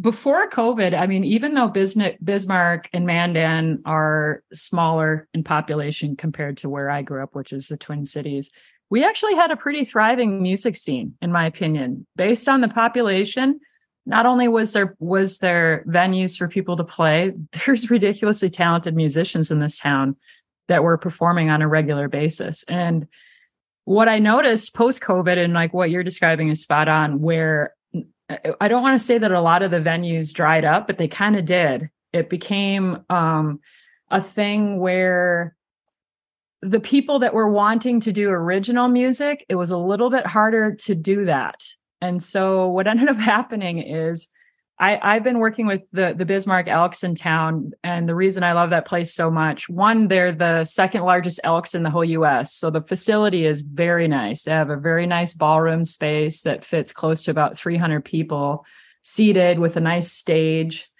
before 0.00 0.48
COVID, 0.48 0.98
I 0.98 1.06
mean, 1.06 1.24
even 1.24 1.54
though 1.54 1.68
Bismarck 1.68 2.88
and 2.92 3.04
Mandan 3.04 3.82
are 3.84 4.42
smaller 4.52 5.28
in 5.34 5.44
population 5.44 6.16
compared 6.16 6.56
to 6.58 6.68
where 6.68 6.90
I 6.90 7.02
grew 7.02 7.22
up, 7.22 7.34
which 7.34 7.52
is 7.52 7.68
the 7.68 7.76
Twin 7.76 8.06
Cities, 8.06 8.50
we 8.88 9.04
actually 9.04 9.34
had 9.34 9.50
a 9.50 9.56
pretty 9.56 9.84
thriving 9.84 10.42
music 10.42 10.76
scene, 10.76 11.14
in 11.20 11.32
my 11.32 11.44
opinion, 11.44 12.06
based 12.16 12.48
on 12.48 12.62
the 12.62 12.68
population. 12.68 13.60
Not 14.04 14.26
only 14.26 14.48
was 14.48 14.72
there 14.72 14.96
was 14.98 15.38
there 15.38 15.84
venues 15.86 16.36
for 16.36 16.48
people 16.48 16.76
to 16.76 16.84
play, 16.84 17.32
there's 17.66 17.90
ridiculously 17.90 18.50
talented 18.50 18.94
musicians 18.94 19.50
in 19.50 19.60
this 19.60 19.78
town 19.78 20.16
that 20.68 20.82
were 20.82 20.98
performing 20.98 21.50
on 21.50 21.62
a 21.62 21.68
regular 21.68 22.08
basis. 22.08 22.62
And 22.64 23.06
what 23.84 24.08
I 24.08 24.18
noticed 24.18 24.74
post 24.74 25.02
COVID 25.02 25.36
and 25.36 25.52
like 25.52 25.74
what 25.74 25.90
you're 25.90 26.04
describing 26.04 26.48
is 26.48 26.62
spot 26.62 26.88
on, 26.88 27.20
where 27.20 27.74
I 28.60 28.68
don't 28.68 28.82
want 28.82 28.98
to 28.98 29.04
say 29.04 29.18
that 29.18 29.32
a 29.32 29.40
lot 29.40 29.62
of 29.62 29.70
the 29.70 29.80
venues 29.80 30.32
dried 30.32 30.64
up, 30.64 30.86
but 30.86 30.98
they 30.98 31.08
kind 31.08 31.36
of 31.36 31.44
did. 31.44 31.90
It 32.12 32.30
became 32.30 33.04
um, 33.10 33.60
a 34.10 34.20
thing 34.20 34.78
where 34.78 35.56
the 36.62 36.80
people 36.80 37.18
that 37.18 37.34
were 37.34 37.48
wanting 37.48 38.00
to 38.00 38.12
do 38.12 38.30
original 38.30 38.88
music, 38.88 39.44
it 39.48 39.56
was 39.56 39.70
a 39.70 39.76
little 39.76 40.10
bit 40.10 40.26
harder 40.26 40.74
to 40.76 40.94
do 40.94 41.24
that. 41.24 41.60
And 42.02 42.22
so 42.22 42.68
what 42.68 42.86
ended 42.88 43.08
up 43.08 43.16
happening 43.16 43.78
is 43.78 44.28
I, 44.78 45.14
have 45.14 45.22
been 45.22 45.38
working 45.38 45.66
with 45.66 45.82
the, 45.92 46.12
the 46.12 46.24
Bismarck 46.24 46.66
Elks 46.66 47.04
in 47.04 47.14
town. 47.14 47.70
And 47.84 48.08
the 48.08 48.16
reason 48.16 48.42
I 48.42 48.52
love 48.52 48.70
that 48.70 48.84
place 48.84 49.14
so 49.14 49.30
much, 49.30 49.68
one, 49.68 50.08
they're 50.08 50.32
the 50.32 50.64
second 50.64 51.04
largest 51.04 51.38
Elks 51.44 51.76
in 51.76 51.84
the 51.84 51.90
whole 51.90 52.04
US. 52.04 52.52
So 52.52 52.68
the 52.68 52.82
facility 52.82 53.46
is 53.46 53.62
very 53.62 54.08
nice. 54.08 54.42
They 54.42 54.50
have 54.50 54.70
a 54.70 54.76
very 54.76 55.06
nice 55.06 55.34
ballroom 55.34 55.84
space 55.84 56.42
that 56.42 56.64
fits 56.64 56.92
close 56.92 57.22
to 57.24 57.30
about 57.30 57.56
300 57.56 58.04
people 58.04 58.66
seated 59.04 59.60
with 59.60 59.76
a 59.76 59.80
nice 59.80 60.10
stage. 60.10 60.90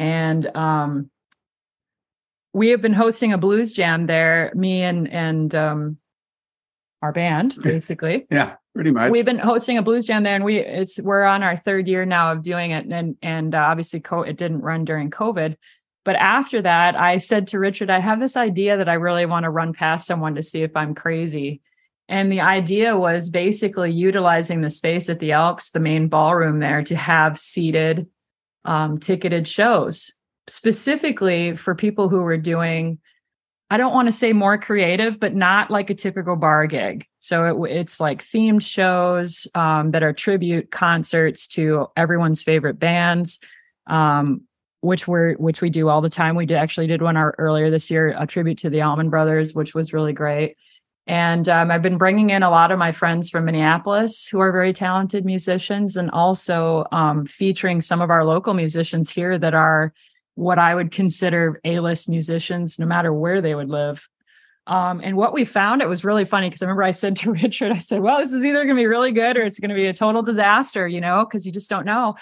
And 0.00 0.44
um, 0.56 1.08
we 2.52 2.70
have 2.70 2.82
been 2.82 2.92
hosting 2.92 3.32
a 3.32 3.38
blues 3.38 3.72
jam 3.72 4.06
there, 4.06 4.50
me 4.56 4.82
and, 4.82 5.08
and 5.12 5.54
um, 5.54 5.98
our 7.02 7.12
band, 7.12 7.54
basically. 7.62 8.26
yeah 8.32 8.56
pretty 8.78 8.92
much. 8.92 9.10
We've 9.10 9.24
been 9.24 9.40
hosting 9.40 9.76
a 9.76 9.82
blues 9.82 10.06
jam 10.06 10.22
there, 10.22 10.36
and 10.36 10.44
we 10.44 10.58
it's 10.58 11.00
we're 11.00 11.24
on 11.24 11.42
our 11.42 11.56
third 11.56 11.88
year 11.88 12.06
now 12.06 12.30
of 12.30 12.42
doing 12.42 12.70
it, 12.70 12.86
and 12.86 13.16
and 13.22 13.52
uh, 13.52 13.58
obviously 13.58 13.98
co- 13.98 14.22
it 14.22 14.36
didn't 14.36 14.60
run 14.60 14.84
during 14.84 15.10
COVID. 15.10 15.56
But 16.04 16.14
after 16.14 16.62
that, 16.62 16.94
I 16.94 17.18
said 17.18 17.48
to 17.48 17.58
Richard, 17.58 17.90
I 17.90 17.98
have 17.98 18.20
this 18.20 18.36
idea 18.36 18.76
that 18.76 18.88
I 18.88 18.94
really 18.94 19.26
want 19.26 19.44
to 19.44 19.50
run 19.50 19.72
past 19.72 20.06
someone 20.06 20.36
to 20.36 20.44
see 20.44 20.62
if 20.62 20.76
I'm 20.76 20.94
crazy. 20.94 21.60
And 22.08 22.30
the 22.30 22.40
idea 22.40 22.96
was 22.96 23.30
basically 23.30 23.90
utilizing 23.90 24.60
the 24.60 24.70
space 24.70 25.10
at 25.10 25.18
the 25.18 25.32
Elks, 25.32 25.70
the 25.70 25.80
main 25.80 26.06
ballroom 26.06 26.60
there, 26.60 26.84
to 26.84 26.94
have 26.94 27.36
seated, 27.36 28.06
um, 28.64 28.98
ticketed 28.98 29.48
shows 29.48 30.12
specifically 30.46 31.56
for 31.56 31.74
people 31.74 32.08
who 32.08 32.20
were 32.20 32.38
doing 32.38 33.00
I 33.70 33.76
don't 33.76 33.92
want 33.92 34.08
to 34.08 34.12
say 34.12 34.32
more 34.32 34.56
creative, 34.56 35.20
but 35.20 35.34
not 35.34 35.70
like 35.70 35.90
a 35.90 35.94
typical 35.94 36.36
bar 36.36 36.66
gig. 36.66 37.06
So 37.18 37.64
it, 37.64 37.70
it's 37.70 38.00
like 38.00 38.24
themed 38.24 38.62
shows 38.62 39.46
um, 39.54 39.90
that 39.90 40.02
are 40.02 40.12
tribute 40.12 40.70
concerts 40.70 41.46
to 41.48 41.88
everyone's 41.94 42.42
favorite 42.42 42.78
bands, 42.78 43.38
um, 43.86 44.42
which 44.80 45.06
we're 45.06 45.34
which 45.34 45.60
we 45.60 45.68
do 45.68 45.88
all 45.88 46.00
the 46.00 46.08
time. 46.08 46.34
We 46.34 46.46
did, 46.46 46.56
actually 46.56 46.86
did 46.86 47.02
one 47.02 47.18
our, 47.18 47.34
earlier 47.36 47.70
this 47.70 47.90
year, 47.90 48.14
a 48.18 48.26
tribute 48.26 48.58
to 48.58 48.70
the 48.70 48.80
Allman 48.80 49.10
Brothers, 49.10 49.54
which 49.54 49.74
was 49.74 49.92
really 49.92 50.14
great. 50.14 50.56
And 51.06 51.48
um, 51.48 51.70
I've 51.70 51.82
been 51.82 51.96
bringing 51.98 52.30
in 52.30 52.42
a 52.42 52.50
lot 52.50 52.70
of 52.70 52.78
my 52.78 52.92
friends 52.92 53.30
from 53.30 53.46
Minneapolis 53.46 54.26
who 54.26 54.40
are 54.40 54.52
very 54.52 54.72
talented 54.72 55.24
musicians, 55.24 55.96
and 55.96 56.10
also 56.10 56.86
um, 56.92 57.26
featuring 57.26 57.80
some 57.80 58.00
of 58.00 58.10
our 58.10 58.24
local 58.24 58.54
musicians 58.54 59.10
here 59.10 59.38
that 59.38 59.54
are 59.54 59.92
what 60.38 60.58
I 60.58 60.72
would 60.72 60.92
consider 60.92 61.60
A-list 61.64 62.08
musicians, 62.08 62.78
no 62.78 62.86
matter 62.86 63.12
where 63.12 63.40
they 63.40 63.56
would 63.56 63.68
live. 63.68 64.08
Um, 64.68 65.00
and 65.02 65.16
what 65.16 65.32
we 65.32 65.44
found, 65.44 65.82
it 65.82 65.88
was 65.88 66.04
really 66.04 66.24
funny 66.24 66.48
because 66.48 66.62
I 66.62 66.66
remember 66.66 66.84
I 66.84 66.92
said 66.92 67.16
to 67.16 67.32
Richard, 67.42 67.72
I 67.72 67.78
said, 67.78 68.00
well, 68.00 68.18
this 68.18 68.32
is 68.32 68.44
either 68.44 68.62
going 68.62 68.76
to 68.76 68.80
be 68.80 68.86
really 68.86 69.10
good 69.10 69.36
or 69.36 69.42
it's 69.42 69.58
going 69.58 69.70
to 69.70 69.74
be 69.74 69.86
a 69.86 69.92
total 69.92 70.22
disaster, 70.22 70.86
you 70.86 71.00
know, 71.00 71.24
because 71.24 71.44
you 71.44 71.50
just 71.50 71.68
don't 71.68 71.84
know. 71.84 72.14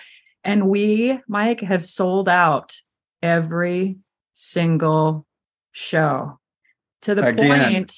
And 0.45 0.69
we, 0.69 1.21
Mike, 1.29 1.61
have 1.61 1.85
sold 1.85 2.29
out 2.29 2.77
every 3.23 3.99
single 4.35 5.27
show 5.73 6.39
to 7.03 7.15
the 7.15 7.27
Again. 7.27 7.73
point 7.73 7.97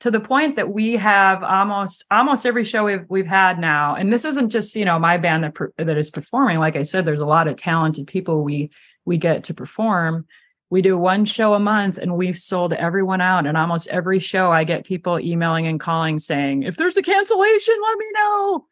to 0.00 0.10
the 0.10 0.20
point 0.20 0.56
that 0.56 0.72
we 0.72 0.94
have 0.94 1.44
almost 1.44 2.04
almost 2.10 2.44
every 2.44 2.64
show 2.64 2.84
we've 2.84 3.04
we've 3.08 3.26
had 3.26 3.58
now 3.58 3.94
and 3.94 4.12
this 4.12 4.24
isn't 4.24 4.50
just 4.50 4.74
you 4.74 4.84
know 4.84 4.98
my 4.98 5.16
band 5.16 5.44
that 5.44 5.54
that 5.76 5.96
is 5.96 6.10
performing 6.10 6.58
like 6.58 6.74
i 6.74 6.82
said 6.82 7.04
there's 7.04 7.20
a 7.20 7.26
lot 7.26 7.46
of 7.46 7.56
talented 7.56 8.06
people 8.06 8.42
we 8.42 8.70
we 9.04 9.16
get 9.16 9.44
to 9.44 9.54
perform 9.54 10.26
we 10.70 10.82
do 10.82 10.96
one 10.96 11.24
show 11.24 11.54
a 11.54 11.60
month 11.60 11.98
and 11.98 12.16
we've 12.16 12.38
sold 12.38 12.72
everyone 12.72 13.20
out. 13.20 13.46
And 13.46 13.56
almost 13.56 13.88
every 13.88 14.20
show 14.20 14.50
i 14.50 14.64
get 14.64 14.86
people 14.86 15.18
emailing 15.18 15.66
and 15.66 15.80
calling 15.80 16.18
saying 16.18 16.62
if 16.62 16.76
there's 16.76 16.96
a 16.96 17.02
cancellation 17.02 17.74
let 17.82 17.98
me 17.98 18.06
know. 18.14 18.66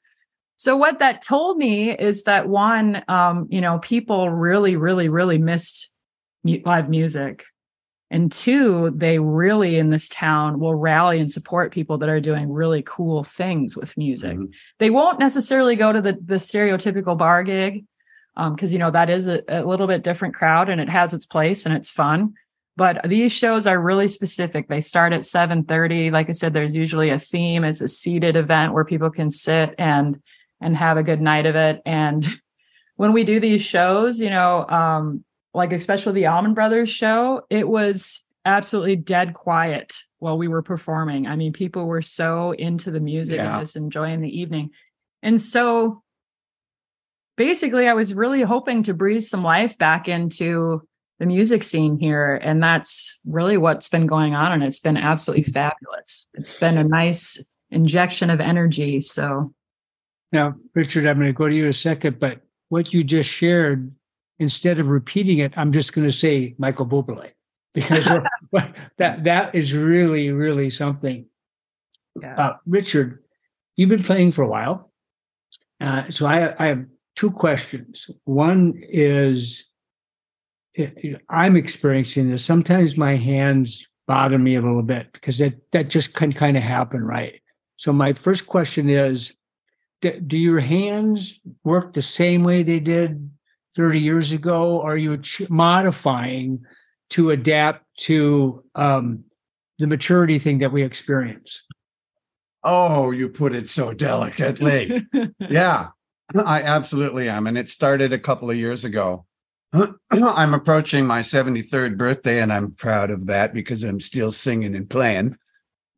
So 0.57 0.77
what 0.77 0.99
that 1.01 1.23
told 1.23 1.57
me 1.57 1.97
is 1.97 2.25
that 2.25 2.49
one 2.49 3.03
um, 3.09 3.47
you 3.51 3.61
know 3.61 3.79
people 3.81 4.31
really 4.31 4.77
really 4.77 5.09
really 5.09 5.39
missed 5.39 5.91
live 6.45 6.89
music. 6.89 7.45
And 8.11 8.33
two 8.33 8.91
they 8.97 9.19
really 9.19 9.77
in 9.77 9.91
this 9.91 10.09
town 10.09 10.61
will 10.61 10.75
rally 10.75 11.21
and 11.21 11.31
support 11.31 11.75
people 11.75 11.99
that 11.99 12.09
are 12.09 12.21
doing 12.21 12.51
really 12.51 12.83
cool 12.87 13.23
things 13.23 13.77
with 13.77 13.97
music. 13.99 14.33
Mm-hmm. 14.39 14.53
they 14.79 14.91
won't 14.91 15.19
necessarily 15.19 15.75
go 15.75 15.93
to 15.93 16.01
the 16.01 16.17
the 16.25 16.37
stereotypical 16.37 17.19
bar 17.19 17.43
gig 17.43 17.85
because 18.51 18.71
um, 18.71 18.73
you 18.73 18.79
know 18.79 18.91
that 18.91 19.11
is 19.11 19.27
a, 19.27 19.43
a 19.49 19.65
little 19.65 19.87
bit 19.87 20.03
different 20.03 20.35
crowd 20.35 20.69
and 20.69 20.81
it 20.81 20.89
has 20.89 21.13
its 21.13 21.27
place 21.27 21.67
and 21.67 21.75
it's 21.75 21.91
fun 21.91 22.33
but 22.77 23.01
these 23.09 23.33
shows 23.33 23.67
are 23.67 23.81
really 23.81 24.07
specific 24.07 24.69
they 24.69 24.81
start 24.81 25.13
at 25.13 25.23
7.30 25.23 26.13
like 26.13 26.29
i 26.29 26.33
said 26.33 26.53
there's 26.53 26.75
usually 26.75 27.11
a 27.11 27.19
theme 27.19 27.65
it's 27.65 27.81
a 27.81 27.89
seated 27.89 28.37
event 28.37 28.73
where 28.73 28.85
people 28.85 29.11
can 29.11 29.31
sit 29.31 29.75
and 29.79 30.23
and 30.61 30.77
have 30.77 30.97
a 30.97 31.03
good 31.03 31.21
night 31.21 31.47
of 31.47 31.57
it 31.57 31.83
and 31.85 32.27
when 32.97 33.13
we 33.13 33.25
do 33.25 33.41
these 33.41 33.63
shows 33.63 34.21
you 34.21 34.31
know 34.31 34.67
um, 34.69 35.25
like 35.55 35.73
especially 35.73 36.13
the 36.13 36.27
Allman 36.27 36.55
Brothers 36.55 36.89
show, 36.89 37.43
it 37.51 37.69
was 37.69 38.27
absolutely 38.45 38.97
dead 38.97 39.35
quiet 39.35 39.97
while 40.19 40.39
we 40.39 40.49
were 40.49 40.63
performing. 40.63 41.27
I 41.27 41.37
mean, 41.37 41.53
people 41.53 41.87
were 41.87 42.03
so 42.03 42.53
into 42.53 42.91
the 42.91 43.01
music 43.01 43.37
yeah. 43.37 43.57
and 43.57 43.63
just 43.63 43.77
enjoying 43.77 44.21
the 44.21 44.41
evening. 44.41 44.71
And 45.23 45.41
so 45.41 46.03
basically, 47.39 47.89
I 47.89 47.95
was 47.95 48.13
really 48.13 48.43
hoping 48.43 48.83
to 48.83 48.93
breathe 48.93 49.23
some 49.23 49.43
life 49.43 49.79
back 49.79 50.09
into 50.09 50.83
the 51.19 51.27
music 51.27 51.63
scene 51.63 51.99
here. 51.99 52.37
And 52.37 52.63
that's 52.63 53.19
really 53.25 53.57
what's 53.57 53.89
been 53.89 54.07
going 54.07 54.35
on. 54.35 54.53
And 54.53 54.63
it's 54.63 54.81
been 54.81 54.99
absolutely 54.99 55.45
fabulous. 55.45 56.29
It's 56.35 56.55
been 56.55 56.77
a 56.77 56.85
nice 56.85 57.43
injection 57.71 58.29
of 58.29 58.41
energy. 58.41 59.01
So 59.01 59.55
now, 60.33 60.55
Richard, 60.75 61.07
I'm 61.07 61.17
going 61.17 61.29
to 61.29 61.33
go 61.33 61.49
to 61.49 61.55
you 61.55 61.65
in 61.65 61.71
a 61.71 61.73
second, 61.73 62.19
but 62.19 62.41
what 62.69 62.93
you 62.93 63.03
just 63.03 63.31
shared 63.31 63.91
instead 64.39 64.79
of 64.79 64.89
repeating 64.89 65.39
it, 65.39 65.55
I'm 65.57 65.73
just 65.73 65.93
going 65.93 66.07
to 66.07 66.13
say 66.13 66.55
Michael 66.59 66.87
Bublé 66.87 67.31
because 67.75 68.05
that 68.99 69.25
that 69.25 69.55
is 69.55 69.73
really 69.73 70.31
really 70.31 70.71
something. 70.71 71.27
Yeah. 72.21 72.37
Uh, 72.37 72.57
Richard, 72.67 73.23
you've 73.77 73.89
been 73.89 74.03
playing 74.03 74.33
for 74.33 74.43
a 74.43 74.49
while, 74.49 74.93
uh, 75.81 76.11
so 76.11 76.27
I, 76.27 76.55
I 76.63 76.67
have 76.69 76.85
two 77.19 77.31
questions. 77.31 78.09
One 78.25 78.81
is 78.89 79.65
I'm 81.29 81.57
experiencing 81.57 82.31
this. 82.31 82.45
Sometimes 82.45 82.97
my 82.97 83.17
hands 83.17 83.85
bother 84.07 84.39
me 84.39 84.55
a 84.55 84.63
little 84.63 84.83
bit 84.83 85.13
because 85.13 85.39
that 85.39 85.55
that 85.73 85.89
just 85.89 86.15
can 86.15 86.33
kind 86.33 86.57
of 86.57 86.63
happen, 86.63 87.03
right? 87.03 87.41
So 87.77 87.93
my 87.93 88.13
first 88.13 88.47
question 88.47 88.89
is, 88.89 89.35
do, 90.01 90.39
your 90.39 90.61
hands 90.61 91.41
work 91.65 91.93
the 91.93 92.03
same 92.03 92.45
way 92.45 92.63
they 92.63 92.81
did 92.81 93.31
30 93.77 94.01
years 94.01 94.31
ago? 94.33 94.81
Are 94.81 94.97
you 94.97 95.21
modifying 95.49 96.61
to 97.11 97.31
adapt 97.31 97.85
to 97.99 98.63
um, 98.75 99.25
the 99.79 99.87
maturity 99.87 100.39
thing 100.39 100.59
that 100.59 100.73
we 100.73 100.83
experience. 100.83 101.63
Oh, 102.65 103.11
you 103.13 103.29
put 103.29 103.55
it 103.55 103.69
so 103.69 103.95
delicately. 103.95 105.07
yeah, 105.39 105.89
I 106.37 106.63
absolutely 106.63 107.29
am. 107.29 107.47
And 107.47 107.57
it 107.57 107.69
started 107.69 108.13
a 108.13 108.19
couple 108.19 108.51
of 108.51 108.57
years 108.57 108.85
ago. 108.85 109.25
I'm 110.11 110.55
approaching 110.55 111.07
my 111.07 111.21
73rd 111.21 111.97
birthday, 111.97 112.41
and 112.41 112.53
I'm 112.53 112.73
proud 112.73 113.11
of 113.11 113.27
that 113.27 113.53
because 113.53 113.83
I'm 113.83 114.01
still 114.01 114.33
singing 114.33 114.75
and 114.75 114.89
playing. 114.89 115.37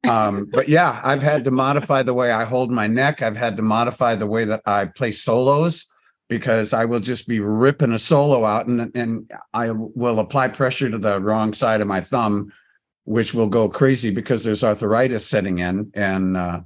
Um, 0.08 0.48
but 0.52 0.68
yeah, 0.68 1.00
I've 1.02 1.22
had 1.22 1.44
to 1.44 1.50
modify 1.50 2.02
the 2.02 2.14
way 2.14 2.32
I 2.32 2.44
hold 2.44 2.70
my 2.70 2.86
neck. 2.86 3.22
I've 3.22 3.36
had 3.36 3.56
to 3.56 3.62
modify 3.62 4.14
the 4.14 4.26
way 4.26 4.44
that 4.44 4.62
I 4.66 4.86
play 4.86 5.12
solos 5.12 5.86
because 6.28 6.72
I 6.72 6.84
will 6.84 7.00
just 7.00 7.26
be 7.26 7.40
ripping 7.40 7.92
a 7.92 7.98
solo 7.98 8.44
out 8.44 8.68
and, 8.68 8.92
and 8.94 9.30
I 9.52 9.72
will 9.72 10.20
apply 10.20 10.48
pressure 10.48 10.88
to 10.88 10.98
the 10.98 11.20
wrong 11.20 11.52
side 11.52 11.80
of 11.80 11.88
my 11.88 12.00
thumb, 12.00 12.52
which 13.04 13.34
will 13.34 13.48
go 13.48 13.68
crazy 13.68 14.10
because 14.10 14.44
there's 14.44 14.62
arthritis 14.62 15.26
setting 15.26 15.58
in. 15.58 15.90
And 15.94 16.36
uh, 16.36 16.60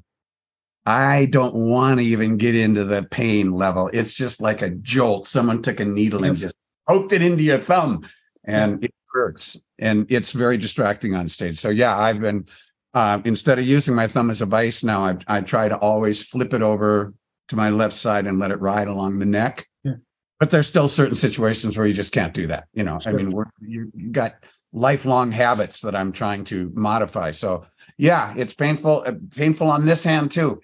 I 0.86 1.26
don't 1.26 1.54
want 1.54 2.00
to 2.00 2.04
even 2.04 2.36
get 2.36 2.54
into 2.54 2.84
the 2.84 3.04
pain 3.04 3.52
level. 3.52 3.88
It's 3.92 4.12
just 4.12 4.40
like 4.40 4.60
a 4.60 4.70
jolt. 4.70 5.26
Someone 5.26 5.62
took 5.62 5.80
a 5.80 5.84
needle 5.84 6.24
and 6.24 6.36
just 6.36 6.56
poked 6.86 7.12
it 7.12 7.22
into 7.22 7.42
your 7.42 7.58
thumb 7.58 8.06
and 8.44 8.84
it 8.84 8.94
hurts. 9.12 9.62
And 9.78 10.06
it's 10.10 10.32
very 10.32 10.58
distracting 10.58 11.14
on 11.14 11.28
stage. 11.28 11.58
So, 11.58 11.70
yeah, 11.70 11.96
I've 11.96 12.20
been, 12.20 12.46
uh, 12.92 13.20
instead 13.24 13.58
of 13.58 13.64
using 13.64 13.94
my 13.94 14.06
thumb 14.06 14.30
as 14.30 14.42
a 14.42 14.46
vice 14.46 14.84
now, 14.84 15.04
I, 15.04 15.16
I 15.26 15.40
try 15.40 15.68
to 15.68 15.76
always 15.78 16.22
flip 16.22 16.52
it 16.52 16.62
over 16.62 17.14
to 17.48 17.56
my 17.56 17.70
left 17.70 17.96
side 17.96 18.26
and 18.26 18.38
let 18.38 18.50
it 18.50 18.60
ride 18.60 18.88
along 18.88 19.18
the 19.18 19.26
neck. 19.26 19.66
Yeah. 19.82 19.94
But 20.38 20.50
there's 20.50 20.68
still 20.68 20.88
certain 20.88 21.14
situations 21.14 21.78
where 21.78 21.86
you 21.86 21.94
just 21.94 22.12
can't 22.12 22.34
do 22.34 22.46
that. 22.48 22.64
You 22.74 22.84
know, 22.84 23.00
sure. 23.00 23.12
I 23.12 23.14
mean, 23.14 23.30
we're, 23.30 23.46
you, 23.60 23.90
got 24.12 24.34
lifelong 24.72 25.32
habits 25.32 25.80
that 25.80 25.94
I'm 25.94 26.12
trying 26.12 26.44
to 26.46 26.70
modify. 26.74 27.30
So, 27.30 27.66
yeah, 27.96 28.34
it's 28.36 28.54
painful, 28.54 29.04
uh, 29.06 29.12
painful 29.34 29.68
on 29.68 29.86
this 29.86 30.04
hand 30.04 30.30
too. 30.30 30.60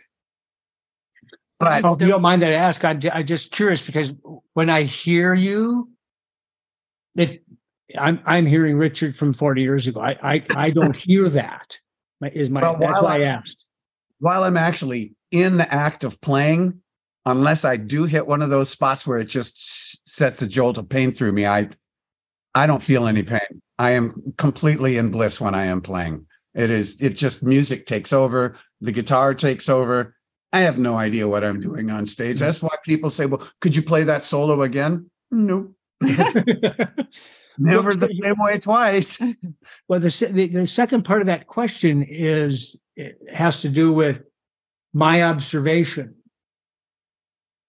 But 1.61 1.85
oh, 1.85 1.93
if 1.93 2.01
you 2.01 2.09
don't 2.09 2.23
mind 2.23 2.41
that 2.41 2.53
I 2.53 2.55
ask, 2.55 2.83
I, 2.87 2.99
I'm 3.13 3.27
just 3.27 3.53
curious 3.53 3.83
because 3.83 4.13
when 4.55 4.71
I 4.71 4.85
hear 4.85 5.35
you, 5.35 5.91
it, 7.15 7.45
I'm 7.99 8.19
I'm 8.25 8.47
hearing 8.47 8.79
Richard 8.79 9.15
from 9.15 9.35
40 9.35 9.61
years 9.61 9.87
ago. 9.87 10.01
I 10.01 10.17
I, 10.23 10.47
I 10.57 10.71
don't 10.71 10.97
hear 11.07 11.29
that. 11.29 11.77
Is 12.33 12.49
my 12.49 12.63
well, 12.63 12.79
that's 12.81 13.03
why 13.03 13.19
I 13.19 13.23
asked. 13.25 13.59
While 14.21 14.45
I'm 14.45 14.57
actually 14.57 15.15
in 15.31 15.59
the 15.59 15.73
act 15.73 16.03
of 16.03 16.21
playing, 16.23 16.81
unless 17.27 17.65
I 17.67 17.77
do 17.77 18.05
hit 18.05 18.27
one 18.27 18.41
of 18.41 18.49
those 18.49 18.71
spots 18.71 19.07
where 19.07 19.19
it 19.19 19.27
just 19.27 20.09
sets 20.09 20.41
a 20.41 20.47
jolt 20.47 20.79
of 20.79 20.89
pain 20.89 21.13
through 21.13 21.33
me, 21.33 21.47
I 21.47 21.69
I 22.55 22.67
don't 22.67 22.83
feel 22.83 23.07
any 23.07 23.23
pain. 23.23 23.61
I 23.79 23.91
am 23.91 24.33
completely 24.39 24.97
in 24.97 25.11
bliss 25.11 25.43
when 25.43 25.55
I 25.55 25.67
am 25.67 25.83
playing. 25.83 26.27
It 26.55 26.71
is 26.71 26.99
it 27.03 27.17
just 27.17 27.43
music 27.43 27.85
takes 27.85 28.15
over, 28.15 28.57
the 28.81 28.93
guitar 28.93 29.35
takes 29.35 29.69
over 29.69 30.15
I 30.53 30.61
have 30.61 30.79
no 30.79 30.97
idea 30.97 31.29
what 31.29 31.45
I'm 31.45 31.61
doing 31.61 31.91
on 31.91 32.07
stage. 32.07 32.37
Mm-hmm. 32.37 32.45
That's 32.45 32.63
why 32.63 32.75
people 32.85 33.11
say, 33.11 33.27
well, 33.27 33.47
could 33.61 33.75
you 33.77 33.83
play 33.83 34.05
that 34.05 34.23
solo 34.23 34.63
again? 34.63 35.11
No. 35.31 35.75
Never 37.59 37.95
the 37.95 38.09
same 38.23 38.37
way 38.39 38.59
twice. 38.59 39.21
Well, 39.89 40.01
the, 40.01 40.31
the, 40.33 40.49
the 40.49 40.67
second 40.67 41.05
part 41.05 41.21
of 41.21 41.27
that 41.27 41.47
question 41.47 42.07
is 42.09 42.77
it 42.97 43.19
has 43.33 43.63
to 43.63 43.69
do 43.69 43.93
with 43.93 44.23
my 44.93 45.23
observation. 45.23 46.15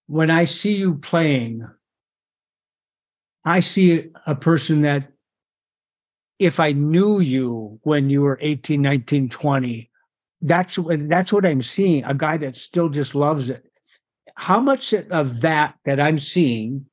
When 0.07 0.29
I 0.29 0.45
see 0.45 0.75
you 0.75 0.95
playing, 0.95 1.67
I 3.43 3.59
see 3.59 4.11
a 4.27 4.35
person 4.35 4.83
that 4.83 5.11
if 6.39 6.59
I 6.59 6.71
knew 6.71 7.19
you 7.19 7.79
when 7.83 8.09
you 8.09 8.21
were 8.21 8.39
18, 8.41 8.81
19, 8.81 9.29
20, 9.29 9.90
that's 10.41 10.77
what 10.77 11.07
that's 11.07 11.31
what 11.31 11.45
I'm 11.45 11.61
seeing. 11.61 12.03
A 12.03 12.13
guy 12.13 12.37
that 12.37 12.57
still 12.57 12.89
just 12.89 13.15
loves 13.15 13.49
it. 13.49 13.63
How 14.35 14.59
much 14.59 14.93
of 14.93 15.41
that 15.41 15.75
that 15.85 15.99
I'm 15.99 16.17
seeing 16.17 16.85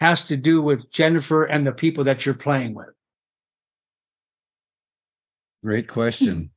has 0.00 0.26
to 0.26 0.36
do 0.36 0.60
with 0.60 0.90
Jennifer 0.90 1.44
and 1.44 1.66
the 1.66 1.72
people 1.72 2.04
that 2.04 2.26
you're 2.26 2.34
playing 2.34 2.74
with? 2.74 2.88
Great 5.62 5.88
question. 5.88 6.50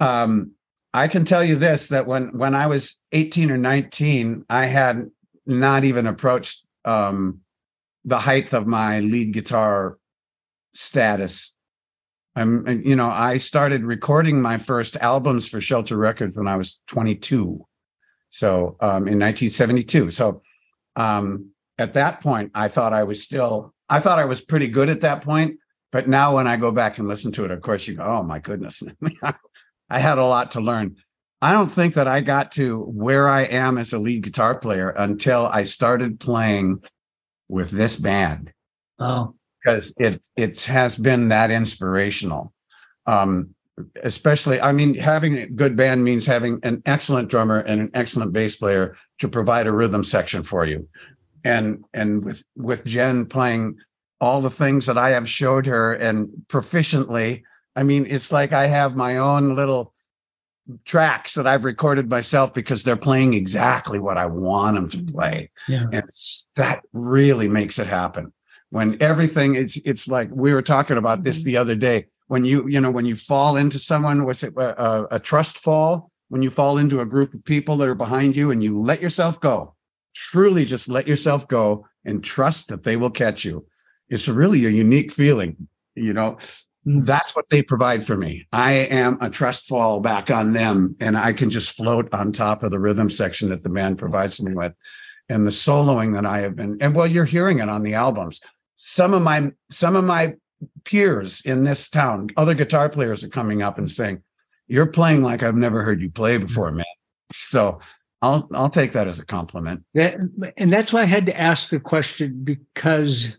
um, 0.00 0.52
I 0.94 1.08
can 1.08 1.24
tell 1.24 1.44
you 1.44 1.56
this: 1.56 1.88
that 1.88 2.06
when 2.06 2.38
when 2.38 2.54
I 2.54 2.68
was 2.68 3.00
18 3.12 3.50
or 3.50 3.56
19, 3.56 4.44
I 4.48 4.66
had 4.66 5.10
not 5.44 5.84
even 5.84 6.06
approached 6.06 6.66
um, 6.84 7.40
the 8.04 8.18
height 8.18 8.52
of 8.52 8.66
my 8.66 9.00
lead 9.00 9.32
guitar 9.32 9.98
status 10.74 11.55
I'm, 12.36 12.82
you 12.84 12.94
know, 12.94 13.08
I 13.08 13.38
started 13.38 13.82
recording 13.82 14.42
my 14.42 14.58
first 14.58 14.96
albums 14.96 15.48
for 15.48 15.58
Shelter 15.58 15.96
Records 15.96 16.36
when 16.36 16.46
I 16.46 16.56
was 16.56 16.82
22. 16.88 17.66
So 18.28 18.76
um, 18.80 19.08
in 19.08 19.18
1972. 19.18 20.10
So 20.10 20.42
um, 20.96 21.52
at 21.78 21.94
that 21.94 22.20
point, 22.20 22.52
I 22.54 22.68
thought 22.68 22.92
I 22.92 23.04
was 23.04 23.22
still, 23.22 23.72
I 23.88 24.00
thought 24.00 24.18
I 24.18 24.26
was 24.26 24.42
pretty 24.42 24.68
good 24.68 24.90
at 24.90 25.00
that 25.00 25.24
point. 25.24 25.58
But 25.90 26.08
now 26.08 26.36
when 26.36 26.46
I 26.46 26.58
go 26.58 26.70
back 26.70 26.98
and 26.98 27.08
listen 27.08 27.32
to 27.32 27.46
it, 27.46 27.50
of 27.50 27.62
course, 27.62 27.88
you 27.88 27.94
go, 27.94 28.04
oh 28.04 28.22
my 28.22 28.38
goodness, 28.38 28.82
I 29.90 29.98
had 29.98 30.18
a 30.18 30.26
lot 30.26 30.50
to 30.52 30.60
learn. 30.60 30.96
I 31.40 31.52
don't 31.52 31.68
think 31.68 31.94
that 31.94 32.08
I 32.08 32.20
got 32.20 32.52
to 32.52 32.82
where 32.82 33.28
I 33.28 33.42
am 33.42 33.78
as 33.78 33.94
a 33.94 33.98
lead 33.98 34.24
guitar 34.24 34.58
player 34.58 34.90
until 34.90 35.46
I 35.46 35.62
started 35.62 36.20
playing 36.20 36.82
with 37.48 37.70
this 37.70 37.96
band. 37.96 38.52
Oh 38.98 39.36
because 39.66 39.94
it 39.98 40.24
it 40.36 40.62
has 40.64 40.96
been 40.96 41.28
that 41.28 41.50
inspirational. 41.50 42.52
Um, 43.06 43.54
especially, 44.02 44.60
I 44.60 44.72
mean, 44.72 44.94
having 44.94 45.36
a 45.38 45.46
good 45.46 45.76
band 45.76 46.02
means 46.02 46.24
having 46.24 46.60
an 46.62 46.82
excellent 46.86 47.28
drummer 47.28 47.58
and 47.58 47.80
an 47.80 47.90
excellent 47.92 48.32
bass 48.32 48.56
player 48.56 48.96
to 49.18 49.28
provide 49.28 49.66
a 49.66 49.72
rhythm 49.72 50.04
section 50.04 50.42
for 50.42 50.64
you. 50.64 50.88
And 51.44 51.84
and 51.92 52.24
with 52.24 52.44
with 52.56 52.84
Jen 52.84 53.26
playing 53.26 53.78
all 54.20 54.40
the 54.40 54.50
things 54.50 54.86
that 54.86 54.96
I 54.96 55.10
have 55.10 55.28
showed 55.28 55.66
her 55.66 55.94
and 55.94 56.28
proficiently, 56.48 57.42
I 57.74 57.82
mean, 57.82 58.06
it's 58.08 58.32
like 58.32 58.52
I 58.52 58.68
have 58.68 58.96
my 58.96 59.18
own 59.18 59.56
little 59.56 59.92
tracks 60.84 61.34
that 61.34 61.46
I've 61.46 61.64
recorded 61.64 62.08
myself 62.08 62.52
because 62.54 62.82
they're 62.82 62.96
playing 62.96 63.34
exactly 63.34 64.00
what 64.00 64.16
I 64.16 64.26
want 64.26 64.74
them 64.74 64.88
to 64.90 65.12
play. 65.12 65.50
Yeah. 65.68 65.86
And 65.92 66.08
that 66.56 66.82
really 66.92 67.46
makes 67.46 67.78
it 67.78 67.86
happen 67.86 68.32
when 68.70 69.00
everything 69.00 69.54
it's 69.54 69.76
it's 69.78 70.08
like 70.08 70.28
we 70.32 70.52
were 70.52 70.62
talking 70.62 70.96
about 70.96 71.24
this 71.24 71.42
the 71.42 71.56
other 71.56 71.74
day. 71.74 72.06
When 72.28 72.44
you 72.44 72.68
you 72.68 72.80
know 72.80 72.90
when 72.90 73.06
you 73.06 73.16
fall 73.16 73.56
into 73.56 73.78
someone 73.78 74.24
was 74.24 74.42
it 74.42 74.54
a, 74.56 74.78
uh, 74.78 75.06
a, 75.10 75.16
a 75.16 75.20
trust 75.20 75.58
fall? 75.58 76.10
When 76.28 76.42
you 76.42 76.50
fall 76.50 76.76
into 76.76 77.00
a 77.00 77.06
group 77.06 77.34
of 77.34 77.44
people 77.44 77.76
that 77.76 77.88
are 77.88 77.94
behind 77.94 78.34
you 78.34 78.50
and 78.50 78.62
you 78.62 78.80
let 78.80 79.00
yourself 79.00 79.40
go 79.40 79.74
truly 80.14 80.64
just 80.64 80.88
let 80.88 81.06
yourself 81.06 81.46
go 81.46 81.86
and 82.04 82.24
trust 82.24 82.68
that 82.68 82.84
they 82.84 82.96
will 82.96 83.10
catch 83.10 83.44
you. 83.44 83.66
It's 84.08 84.26
really 84.26 84.64
a 84.64 84.70
unique 84.70 85.12
feeling 85.12 85.68
you 85.96 86.12
know? 86.12 86.38
Mm. 86.86 87.04
that's 87.04 87.34
what 87.34 87.48
they 87.48 87.62
provide 87.62 88.06
for 88.06 88.16
me. 88.16 88.46
I 88.52 88.72
am 88.72 89.18
a 89.20 89.28
trust 89.28 89.66
fall 89.66 89.98
back 89.98 90.30
on 90.30 90.52
them 90.52 90.94
and 91.00 91.18
i 91.18 91.32
can 91.32 91.50
just 91.50 91.72
float 91.72 92.12
on 92.14 92.30
top 92.30 92.62
of 92.62 92.70
the 92.70 92.78
rhythm 92.78 93.10
section 93.10 93.48
that 93.48 93.64
the 93.64 93.70
band 93.70 93.98
provides 93.98 94.40
me 94.40 94.54
with 94.54 94.72
and 95.28 95.44
the 95.44 95.50
soloing 95.50 96.14
that 96.14 96.24
i 96.24 96.40
have 96.40 96.54
been 96.54 96.78
and 96.80 96.94
well 96.94 97.06
you're 97.06 97.24
hearing 97.24 97.58
it 97.58 97.68
on 97.68 97.82
the 97.82 97.94
albums 97.94 98.40
some 98.76 99.14
of 99.14 99.22
my 99.22 99.50
some 99.70 99.96
of 99.96 100.04
my 100.04 100.34
peers 100.84 101.42
in 101.44 101.64
this 101.64 101.88
town, 101.88 102.28
other 102.36 102.54
guitar 102.54 102.88
players 102.88 103.24
are 103.24 103.28
coming 103.28 103.62
up 103.62 103.78
and 103.78 103.90
saying, 103.90 104.22
"You're 104.68 104.86
playing 104.86 105.22
like 105.22 105.42
I've 105.42 105.56
never 105.56 105.82
heard 105.82 106.00
you 106.00 106.10
play 106.10 106.38
before, 106.38 106.70
man." 106.70 106.84
So 107.32 107.80
I'll 108.22 108.48
I'll 108.54 108.70
take 108.70 108.92
that 108.92 109.08
as 109.08 109.18
a 109.18 109.24
compliment. 109.24 109.82
That, 109.94 110.16
and 110.56 110.72
that's 110.72 110.92
why 110.92 111.02
I 111.02 111.06
had 111.06 111.26
to 111.26 111.38
ask 111.38 111.70
the 111.70 111.80
question 111.80 112.44
because 112.44 113.36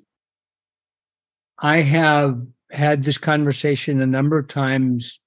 I 1.60 1.82
have 1.82 2.42
had 2.72 3.04
this 3.04 3.18
conversation 3.18 4.02
a 4.02 4.06
number 4.06 4.38
of 4.38 4.48
times 4.48 5.20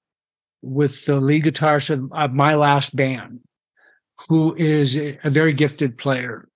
with 0.61 1.05
the 1.05 1.19
lead 1.19 1.45
guitarist 1.45 1.89
of, 1.89 2.11
of 2.13 2.33
my 2.33 2.53
last 2.55 2.95
band, 2.95 3.39
who 4.29 4.55
is 4.55 4.97
a, 4.97 5.17
a 5.23 5.29
very 5.29 5.53
gifted 5.53 5.97
player 5.97 6.47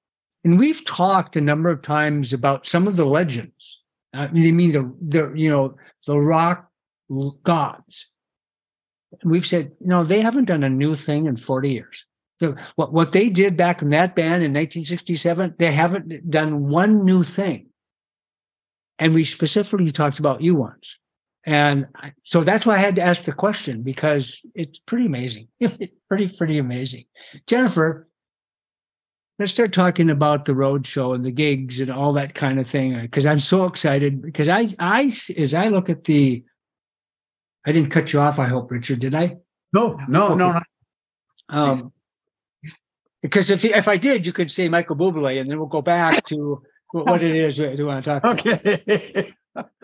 and 0.46 0.60
we've 0.60 0.86
talked 0.86 1.36
a 1.36 1.42
number 1.42 1.72
of 1.72 1.82
times 1.82 2.32
about 2.32 2.68
some 2.68 2.88
of 2.88 2.96
the 2.96 3.06
legends. 3.06 3.82
Uh, 4.16 4.28
I 4.30 4.32
mean, 4.32 4.72
the, 4.72 4.96
the, 5.02 5.34
you 5.34 5.50
know, 5.50 5.76
the 6.06 6.20
rock 6.20 6.70
gods. 7.44 8.08
We've 9.24 9.46
said, 9.46 9.72
no, 9.82 10.04
they 10.04 10.22
haven't 10.22 10.46
done 10.46 10.64
a 10.64 10.70
new 10.70 10.96
thing 10.96 11.26
in 11.26 11.36
40 11.36 11.70
years. 11.72 12.06
So 12.40 12.56
what, 12.76 12.94
what 12.94 13.12
they 13.12 13.30
did 13.30 13.58
back 13.58 13.82
in 13.82 13.90
that 13.90 14.16
band 14.16 14.44
in 14.44 14.54
1967, 14.54 15.56
they 15.58 15.72
haven't 15.72 16.30
done 16.30 16.70
one 16.70 17.06
new 17.06 17.24
thing. 17.24 17.70
And 19.00 19.16
we 19.16 19.24
specifically 19.24 19.90
talked 19.90 20.20
about 20.20 20.42
you 20.42 20.56
once. 20.56 20.96
And 21.44 21.88
so 22.24 22.44
that's 22.44 22.68
why 22.68 22.76
I 22.76 22.80
had 22.80 22.98
to 22.98 23.04
ask 23.04 23.24
the 23.24 23.34
question 23.34 23.82
because 23.82 24.44
it's 24.54 24.78
pretty 24.78 25.08
amazing. 25.08 25.48
pretty, 26.08 26.30
pretty 26.38 26.60
amazing. 26.60 27.06
Jennifer, 27.48 28.08
let's 29.40 29.52
start 29.52 29.74
talking 29.74 30.10
about 30.10 30.46
the 30.46 30.56
road 30.56 30.88
show 30.88 31.14
and 31.14 31.26
the 31.26 31.32
gigs 31.32 31.80
and 31.82 31.92
all 31.92 32.14
that 32.14 32.34
kind 32.36 32.60
of 32.60 32.68
thing 32.70 33.00
because 33.02 33.26
i'm 33.26 33.40
so 33.40 33.66
excited 33.66 34.22
because 34.22 34.48
i 34.50 34.68
i 34.80 35.14
as 35.38 35.54
i 35.54 35.68
look 35.68 35.90
at 35.90 36.04
the 36.06 36.44
I 37.66 37.72
didn't 37.72 37.90
cut 37.90 38.14
you 38.14 38.20
off. 38.22 38.38
I 38.40 38.48
hope, 38.48 38.70
Richard. 38.70 39.00
Did 39.00 39.16
I? 39.16 39.38
No, 39.74 39.98
no, 40.08 40.26
Okay. 40.26 40.36
no. 40.36 40.52
no. 40.52 40.62
Um, 41.50 41.92
because 43.22 43.50
if 43.50 43.66
if 43.66 43.88
I 43.88 43.98
did, 43.98 44.26
you 44.26 44.34
could 44.34 44.52
say 44.52 44.70
Michael 44.70 44.96
Bublé, 44.96 45.40
and 45.40 45.50
then 45.50 45.58
we'll 45.58 45.68
go 45.68 45.82
back 45.82 46.24
to 46.26 46.62
what 46.92 47.08
what 47.08 47.24
it 47.24 47.36
is 47.36 47.58
we 47.58 47.84
want 47.84 48.06
to 48.06 48.20
talk 48.20 48.24
about. 48.24 48.46
Okay. 48.46 49.32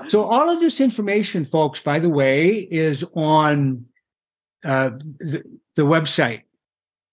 So 0.09 0.25
all 0.25 0.49
of 0.49 0.59
this 0.59 0.81
information, 0.81 1.45
folks, 1.45 1.79
by 1.79 1.99
the 1.99 2.09
way, 2.09 2.67
is 2.69 3.03
on 3.15 3.85
uh, 4.65 4.91
the, 5.19 5.43
the 5.75 5.83
website 5.83 6.41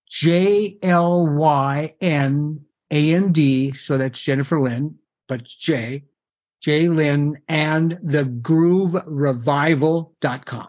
J 0.08 0.78
L 0.82 1.26
Y 1.26 1.94
N 2.00 2.60
A 2.90 3.14
N 3.14 3.32
D. 3.32 3.72
So 3.72 3.98
that's 3.98 4.20
Jennifer 4.20 4.60
Lynn, 4.60 4.96
but 5.26 5.40
it's 5.40 5.54
J 5.54 6.04
J 6.60 6.88
Lynn 6.88 7.38
and 7.48 7.98
the 8.02 8.24
grooverevival.com. 8.24 10.68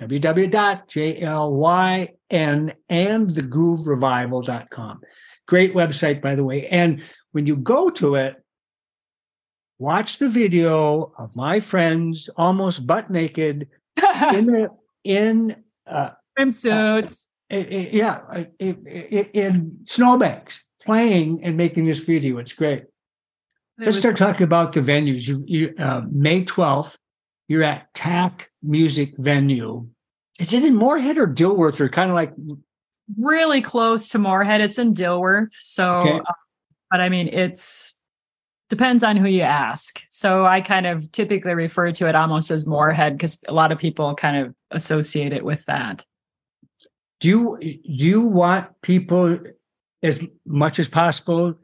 www.jlyn 0.00 2.08
and 2.88 3.34
the 3.34 3.42
grooverevival.com. 3.42 5.00
Great 5.46 5.74
website, 5.74 6.22
by 6.22 6.34
the 6.34 6.44
way. 6.44 6.66
And 6.68 7.02
when 7.32 7.46
you 7.46 7.56
go 7.56 7.90
to 7.90 8.14
it, 8.14 8.42
watch 9.78 10.18
the 10.18 10.30
video 10.30 11.12
of 11.18 11.36
my 11.36 11.60
friends 11.60 12.30
almost 12.36 12.86
butt 12.86 13.10
naked 13.10 13.68
in 14.32 14.46
the 14.46 14.70
in 15.04 15.56
uh, 15.86 16.12
Swimsuits. 16.38 17.26
I- 17.50 17.56
i- 17.56 17.90
yeah 17.92 18.20
in 18.60 19.78
snowbanks 19.86 20.64
playing 20.82 21.42
and 21.44 21.56
making 21.56 21.86
this 21.86 22.00
video. 22.00 22.38
It's 22.38 22.52
great. 22.52 22.82
It 22.82 23.86
Let's 23.86 23.98
start 23.98 24.16
talking 24.18 24.44
about 24.44 24.72
the 24.72 24.80
venues. 24.80 25.26
You, 25.26 25.42
you 25.46 25.74
uh, 25.78 26.02
May 26.10 26.44
twelfth, 26.44 26.96
you're 27.48 27.64
at 27.64 27.92
TAC 27.94 28.48
Music 28.62 29.14
Venue. 29.18 29.88
Is 30.38 30.52
it 30.52 30.64
in 30.64 30.74
Moorhead 30.76 31.18
or 31.18 31.26
Dilworth 31.26 31.80
or 31.80 31.88
kind 31.88 32.10
of 32.10 32.14
like 32.14 32.32
really 33.18 33.60
close 33.60 34.08
to 34.10 34.18
Moorhead. 34.18 34.60
It's 34.60 34.78
in 34.78 34.94
Dilworth. 34.94 35.52
So, 35.52 36.00
Okay. 36.00 36.18
uh, 36.18 36.32
but 36.90 37.00
I 37.00 37.08
mean, 37.08 37.28
it's 37.28 37.98
depends 38.70 39.02
on 39.04 39.16
who 39.16 39.28
you 39.28 39.42
ask. 39.42 40.02
So 40.10 40.44
I 40.46 40.60
kind 40.60 40.86
of 40.86 41.10
typically 41.12 41.54
refer 41.54 41.92
to 41.92 42.08
it 42.08 42.14
almost 42.14 42.50
as 42.50 42.66
Moorhead 42.66 43.16
because 43.16 43.42
a 43.46 43.52
lot 43.52 43.72
of 43.72 43.78
people 43.78 44.14
kind 44.14 44.36
of 44.46 44.54
associate 44.70 45.32
it 45.32 45.44
with 45.44 45.64
that. 45.66 46.04
Do 47.24 47.30
you 47.30 47.58
do 47.62 48.06
you 48.06 48.20
want 48.20 48.66
people 48.82 49.38
as 50.02 50.20
much 50.44 50.78
as 50.78 50.88
possible 50.88 51.54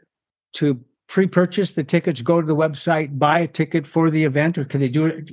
to 0.55 0.81
pre-purchase 1.07 1.75
the 1.75 1.85
tickets, 1.85 2.23
go 2.23 2.41
to 2.41 2.47
the 2.47 2.57
website, 2.57 3.19
buy 3.19 3.41
a 3.41 3.47
ticket 3.47 3.87
for 3.87 4.11
the 4.11 4.25
event, 4.25 4.57
or 4.57 4.65
can 4.65 4.81
they 4.81 4.89
do 4.89 5.05
it? 5.05 5.31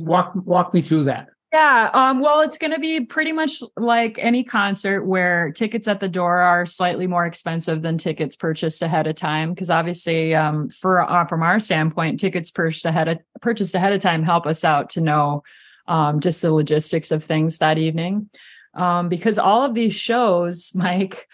Walk 0.00 0.32
walk 0.34 0.72
me 0.72 0.80
through 0.80 1.04
that. 1.04 1.28
Yeah. 1.52 1.90
Um, 1.92 2.20
well, 2.20 2.40
it's 2.40 2.56
going 2.56 2.70
to 2.72 2.78
be 2.78 3.04
pretty 3.04 3.32
much 3.32 3.62
like 3.76 4.18
any 4.18 4.44
concert 4.44 5.04
where 5.04 5.52
tickets 5.52 5.88
at 5.88 6.00
the 6.00 6.08
door 6.08 6.40
are 6.40 6.64
slightly 6.64 7.06
more 7.06 7.26
expensive 7.26 7.82
than 7.82 7.98
tickets 7.98 8.34
purchased 8.34 8.80
ahead 8.80 9.06
of 9.06 9.14
time. 9.14 9.52
Because 9.52 9.68
obviously, 9.68 10.34
um, 10.34 10.70
for 10.70 11.02
uh, 11.02 11.26
from 11.26 11.42
our 11.42 11.60
standpoint, 11.60 12.18
tickets 12.18 12.50
purchased 12.50 12.86
ahead 12.86 13.08
of 13.08 13.18
purchased 13.42 13.74
ahead 13.74 13.92
of 13.92 14.00
time 14.00 14.22
help 14.22 14.46
us 14.46 14.64
out 14.64 14.88
to 14.90 15.02
know 15.02 15.42
um, 15.86 16.20
just 16.20 16.40
the 16.40 16.52
logistics 16.52 17.10
of 17.10 17.24
things 17.24 17.58
that 17.58 17.76
evening. 17.76 18.30
Um, 18.78 19.08
because 19.08 19.38
all 19.38 19.64
of 19.64 19.74
these 19.74 19.94
shows, 19.94 20.72
Mike, 20.74 21.28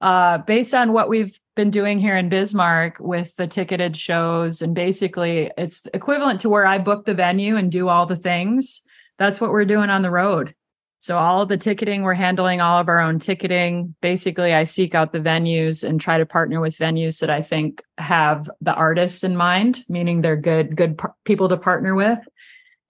uh, 0.00 0.38
based 0.38 0.74
on 0.74 0.92
what 0.92 1.08
we've 1.08 1.38
been 1.56 1.70
doing 1.70 1.98
here 1.98 2.16
in 2.16 2.28
Bismarck 2.28 2.98
with 3.00 3.34
the 3.36 3.46
ticketed 3.46 3.96
shows, 3.96 4.62
and 4.62 4.74
basically 4.74 5.50
it's 5.58 5.86
equivalent 5.92 6.40
to 6.40 6.48
where 6.48 6.66
I 6.66 6.78
book 6.78 7.04
the 7.04 7.14
venue 7.14 7.56
and 7.56 7.70
do 7.70 7.88
all 7.88 8.06
the 8.06 8.16
things 8.16 8.82
that's 9.20 9.38
what 9.38 9.50
we're 9.50 9.66
doing 9.66 9.90
on 9.90 10.00
the 10.00 10.10
road. 10.10 10.54
So 11.00 11.18
all 11.18 11.42
of 11.42 11.48
the 11.48 11.58
ticketing, 11.58 12.02
we're 12.02 12.14
handling 12.14 12.62
all 12.62 12.80
of 12.80 12.88
our 12.88 13.00
own 13.00 13.18
ticketing. 13.18 13.94
Basically, 14.00 14.54
I 14.54 14.64
seek 14.64 14.94
out 14.94 15.12
the 15.12 15.20
venues 15.20 15.86
and 15.86 16.00
try 16.00 16.16
to 16.16 16.24
partner 16.24 16.58
with 16.58 16.76
venues 16.76 17.20
that 17.20 17.28
I 17.28 17.42
think 17.42 17.82
have 17.98 18.50
the 18.62 18.74
artists 18.74 19.22
in 19.22 19.36
mind, 19.36 19.84
meaning 19.90 20.22
they're 20.22 20.36
good, 20.36 20.74
good 20.74 20.96
par- 20.96 21.14
people 21.24 21.50
to 21.50 21.58
partner 21.58 21.94
with. 21.94 22.18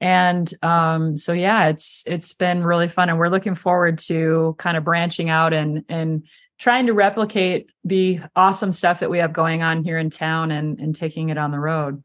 And 0.01 0.53
um, 0.63 1.17
so 1.17 1.33
yeah, 1.33 1.69
it's 1.69 2.05
it's 2.07 2.33
been 2.33 2.65
really 2.65 2.89
fun, 2.89 3.09
and 3.11 3.19
we're 3.19 3.29
looking 3.29 3.55
forward 3.55 3.99
to 4.01 4.55
kind 4.59 4.77
of 4.77 4.85
branching 4.85 5.29
out 5.29 5.53
and 5.53 5.85
and 5.89 6.25
trying 6.59 6.87
to 6.87 6.93
replicate 6.93 7.73
the 7.85 8.21
awesome 8.37 8.73
stuff 8.73 9.01
that 9.01 9.11
we 9.11 9.19
have 9.19 9.33
going 9.33 9.63
on 9.63 9.85
here 9.85 9.99
in 9.99 10.11
town 10.11 10.51
and 10.51 10.79
and 10.81 10.95
taking 10.95 11.29
it 11.29 11.39
on 11.39 11.51
the 11.51 11.59
road. 11.59 12.03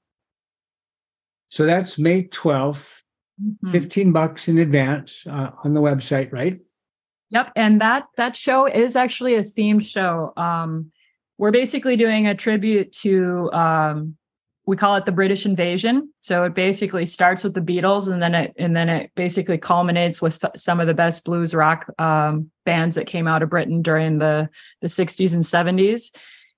So 1.50 1.66
that's 1.66 1.98
May 1.98 2.24
twelfth. 2.24 2.86
Mhm. 3.42 3.74
15 3.74 4.14
bucks 4.14 4.48
in 4.48 4.58
advance 4.60 5.28
uh, 5.28 5.50
on 5.66 5.74
the 5.74 5.82
website, 5.82 6.32
right? 6.32 6.58
Yep, 7.32 7.52
and 7.58 7.82
that 7.82 8.08
that 8.16 8.38
show 8.38 8.66
is 8.66 8.96
actually 8.96 9.36
a 9.36 9.42
themed 9.42 9.86
show. 9.86 10.32
Um, 10.38 10.92
we're 11.38 11.52
basically 11.52 11.98
doing 11.98 12.28
a 12.28 12.36
tribute 12.36 12.94
to 12.94 13.52
um, 13.52 14.16
we 14.68 14.76
call 14.76 14.96
it 14.96 15.06
the 15.06 15.12
British 15.12 15.46
Invasion. 15.46 16.12
So 16.22 16.44
it 16.44 16.54
basically 16.54 17.06
starts 17.06 17.44
with 17.44 17.54
the 17.54 17.62
Beatles, 17.62 18.12
and 18.12 18.22
then 18.22 18.34
it 18.34 18.54
and 18.58 18.76
then 18.76 18.90
it 18.90 19.12
basically 19.16 19.58
culminates 19.58 20.22
with 20.22 20.44
some 20.56 20.80
of 20.80 20.88
the 20.88 20.94
best 20.94 21.24
blues 21.26 21.54
rock 21.54 21.86
um, 22.00 22.50
bands 22.66 22.96
that 22.96 23.08
came 23.08 23.28
out 23.28 23.44
of 23.44 23.50
Britain 23.50 23.82
during 23.82 24.18
the 24.18 24.50
the 24.82 24.88
60s 24.88 25.34
and 25.34 25.44
70s. 25.44 26.12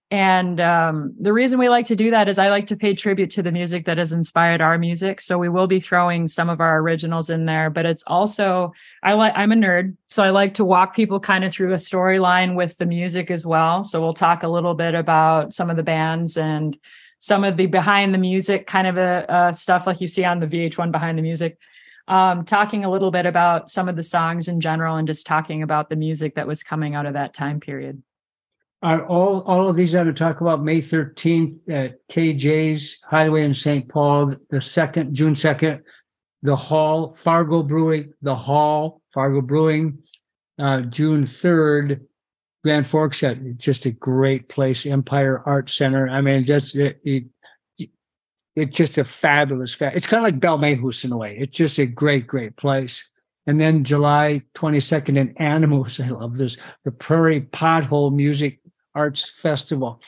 And 0.09 0.61
um, 0.61 1.13
the 1.19 1.33
reason 1.33 1.59
we 1.59 1.67
like 1.67 1.87
to 1.87 1.95
do 1.95 2.11
that 2.11 2.29
is 2.29 2.39
I 2.39 2.49
like 2.49 2.67
to 2.67 2.77
pay 2.77 2.93
tribute 2.93 3.29
to 3.31 3.43
the 3.43 3.51
music 3.51 3.85
that 3.85 3.97
has 3.97 4.13
inspired 4.13 4.61
our 4.61 4.77
music. 4.77 5.19
So 5.19 5.37
we 5.37 5.49
will 5.49 5.67
be 5.67 5.81
throwing 5.81 6.29
some 6.29 6.49
of 6.49 6.61
our 6.61 6.79
originals 6.79 7.29
in 7.29 7.45
there, 7.45 7.69
but 7.69 7.85
it's 7.85 8.03
also 8.07 8.71
I 9.03 9.13
like 9.13 9.33
I'm 9.35 9.51
a 9.51 9.55
nerd, 9.55 9.97
so 10.07 10.23
I 10.23 10.29
like 10.29 10.53
to 10.55 10.65
walk 10.65 10.95
people 10.95 11.19
kind 11.19 11.43
of 11.43 11.51
through 11.51 11.73
a 11.73 11.77
storyline 11.77 12.55
with 12.55 12.77
the 12.77 12.85
music 12.85 13.29
as 13.29 13.45
well. 13.45 13.83
So 13.83 13.99
we'll 13.99 14.13
talk 14.13 14.43
a 14.43 14.47
little 14.47 14.75
bit 14.75 14.95
about 14.95 15.53
some 15.53 15.69
of 15.69 15.75
the 15.75 15.83
bands 15.83 16.37
and 16.37 16.77
some 17.19 17.43
of 17.43 17.57
the 17.57 17.65
behind 17.65 18.13
the 18.13 18.17
music 18.17 18.67
kind 18.67 18.87
of 18.87 18.97
a, 18.97 19.29
uh 19.31 19.53
stuff 19.53 19.87
like 19.87 20.01
you 20.01 20.07
see 20.07 20.23
on 20.23 20.39
the 20.39 20.47
VH1 20.47 20.91
behind 20.91 21.17
the 21.17 21.21
music. 21.21 21.57
Um, 22.07 22.45
talking 22.45 22.85
a 22.85 22.89
little 22.89 23.11
bit 23.11 23.25
about 23.25 23.69
some 23.69 23.89
of 23.89 23.97
the 23.97 24.03
songs 24.03 24.47
in 24.47 24.61
general 24.61 24.95
and 24.95 25.05
just 25.05 25.27
talking 25.27 25.61
about 25.61 25.89
the 25.89 25.97
music 25.97 26.35
that 26.35 26.47
was 26.47 26.63
coming 26.63 26.95
out 26.95 27.05
of 27.05 27.13
that 27.13 27.33
time 27.33 27.59
period. 27.59 28.01
Are 28.83 29.05
all 29.05 29.41
all 29.41 29.67
of 29.67 29.75
these 29.75 29.95
I'm 29.95 30.05
going 30.05 30.15
to 30.15 30.19
talk 30.19 30.39
about 30.39 30.63
May 30.63 30.81
13th 30.81 31.57
at 31.69 32.07
KJ's 32.09 32.99
Hideaway 33.03 33.43
in 33.43 33.53
St. 33.53 33.89
Paul, 33.89 34.35
the 34.49 34.61
second, 34.61 35.15
June 35.15 35.33
2nd, 35.33 35.81
the 36.43 36.55
Hall, 36.55 37.17
Fargo 37.21 37.63
Brewing, 37.63 38.13
the 38.21 38.35
Hall, 38.35 39.01
Fargo 39.13 39.41
Brewing, 39.41 39.97
uh, 40.59 40.81
June 40.81 41.25
3rd, 41.25 42.01
Grand 42.67 42.85
Forks, 42.85 43.23
uh, 43.23 43.35
just 43.55 43.85
a 43.85 43.91
great 43.91 44.49
place, 44.49 44.85
Empire 44.85 45.41
Art 45.45 45.69
Center. 45.69 46.09
I 46.09 46.19
mean, 46.19 46.43
just 46.43 46.75
it, 46.75 46.99
it, 47.05 47.23
it's 48.57 48.75
just 48.75 48.97
a 48.97 49.05
fabulous, 49.05 49.73
fa- 49.73 49.93
it's 49.95 50.05
kind 50.05 50.19
of 50.19 50.25
like 50.25 50.41
Belle 50.41 50.57
Mehus 50.57 51.05
in 51.05 51.13
a 51.13 51.17
way. 51.17 51.37
It's 51.39 51.55
just 51.55 51.77
a 51.77 51.85
great, 51.85 52.27
great 52.27 52.57
place. 52.57 53.01
And 53.45 53.57
then 53.57 53.85
July 53.85 54.41
22nd 54.55 55.17
in 55.17 55.33
Anamoose, 55.35 56.05
I 56.05 56.09
love 56.09 56.35
this, 56.35 56.57
the 56.83 56.91
Prairie 56.91 57.41
Pothole 57.41 58.13
Music 58.13 58.59
Arts 58.93 59.31
Festival. 59.41 60.01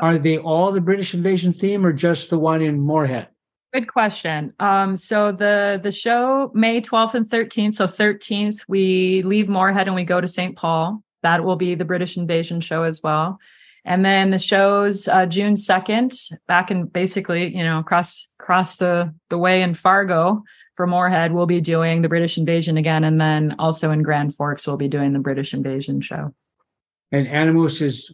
Are 0.00 0.16
they 0.16 0.38
all 0.38 0.70
the 0.70 0.80
British 0.80 1.14
invasion 1.14 1.52
theme 1.52 1.84
or 1.84 1.92
just 1.92 2.30
the 2.30 2.38
one 2.38 2.62
in 2.62 2.80
Moorhead? 2.80 3.26
Good 3.72 3.88
question. 3.88 4.52
Um, 4.60 4.96
so 4.96 5.32
the 5.32 5.80
the 5.82 5.90
show 5.90 6.52
May 6.54 6.80
12th 6.80 7.14
and 7.14 7.28
13th. 7.28 7.74
So 7.74 7.88
13th 7.88 8.60
we 8.68 9.22
leave 9.22 9.48
Moorhead 9.48 9.88
and 9.88 9.96
we 9.96 10.04
go 10.04 10.20
to 10.20 10.28
St. 10.28 10.54
Paul. 10.54 11.02
That 11.24 11.42
will 11.42 11.56
be 11.56 11.74
the 11.74 11.84
British 11.84 12.16
Invasion 12.16 12.60
show 12.60 12.84
as 12.84 13.02
well. 13.02 13.40
And 13.84 14.04
then 14.04 14.30
the 14.30 14.38
shows 14.38 15.08
uh, 15.08 15.26
June 15.26 15.54
2nd, 15.54 16.32
back 16.46 16.70
in 16.70 16.86
basically, 16.86 17.54
you 17.54 17.64
know, 17.64 17.80
across 17.80 18.28
across 18.40 18.76
the 18.76 19.12
the 19.30 19.38
way 19.38 19.62
in 19.62 19.74
Fargo 19.74 20.42
for 20.74 20.86
Moorhead, 20.86 21.32
we'll 21.32 21.46
be 21.46 21.60
doing 21.60 22.02
the 22.02 22.08
British 22.08 22.38
Invasion 22.38 22.76
again. 22.76 23.04
And 23.04 23.20
then 23.20 23.56
also 23.58 23.90
in 23.90 24.02
Grand 24.02 24.34
Forks, 24.34 24.66
we'll 24.66 24.76
be 24.76 24.88
doing 24.88 25.12
the 25.12 25.18
British 25.18 25.52
Invasion 25.52 26.00
show. 26.00 26.34
And 27.12 27.26
Anamoose 27.26 27.82
is 27.82 28.12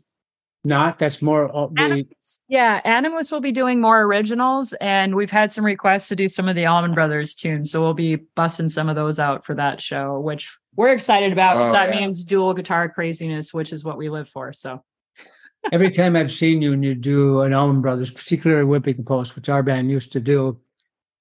not, 0.62 0.98
that's 0.98 1.22
more 1.22 1.48
uh, 1.56 1.68
Anamoose, 1.68 2.40
yeah, 2.48 2.80
Anamoose 2.84 3.32
will 3.32 3.40
be 3.40 3.52
doing 3.52 3.80
more 3.80 4.02
originals, 4.02 4.74
and 4.74 5.14
we've 5.14 5.30
had 5.30 5.52
some 5.52 5.64
requests 5.64 6.08
to 6.08 6.16
do 6.16 6.28
some 6.28 6.48
of 6.48 6.54
the 6.54 6.66
Allman 6.66 6.92
Brothers 6.92 7.34
tunes, 7.34 7.70
so 7.70 7.80
we'll 7.80 7.94
be 7.94 8.16
busting 8.16 8.68
some 8.68 8.90
of 8.90 8.96
those 8.96 9.18
out 9.18 9.42
for 9.42 9.54
that 9.54 9.80
show, 9.80 10.20
which 10.20 10.58
we're 10.76 10.92
excited 10.92 11.32
about 11.32 11.56
because 11.56 11.70
Oh, 11.70 11.72
that 11.72 11.94
yeah. 11.94 12.00
means 12.00 12.24
dual 12.24 12.54
guitar 12.54 12.88
craziness, 12.88 13.52
which 13.52 13.72
is 13.72 13.84
what 13.84 13.98
we 13.98 14.08
live 14.08 14.28
for. 14.28 14.52
So 14.52 14.82
every 15.72 15.90
time 15.90 16.16
I've 16.16 16.32
seen 16.32 16.62
you 16.62 16.72
and 16.72 16.84
you 16.84 16.94
do 16.94 17.40
an 17.40 17.52
Allman 17.52 17.80
Brothers, 17.82 18.10
particularly 18.10 18.64
Whipping 18.64 19.04
Post, 19.04 19.34
which 19.36 19.48
our 19.48 19.62
band 19.62 19.90
used 19.90 20.12
to 20.12 20.20
do, 20.20 20.58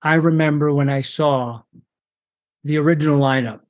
I 0.02 0.16
remember 0.16 0.74
when 0.74 0.90
I 0.90 1.02
saw 1.02 1.62
the 2.64 2.78
original 2.78 3.20
lineup, 3.20 3.62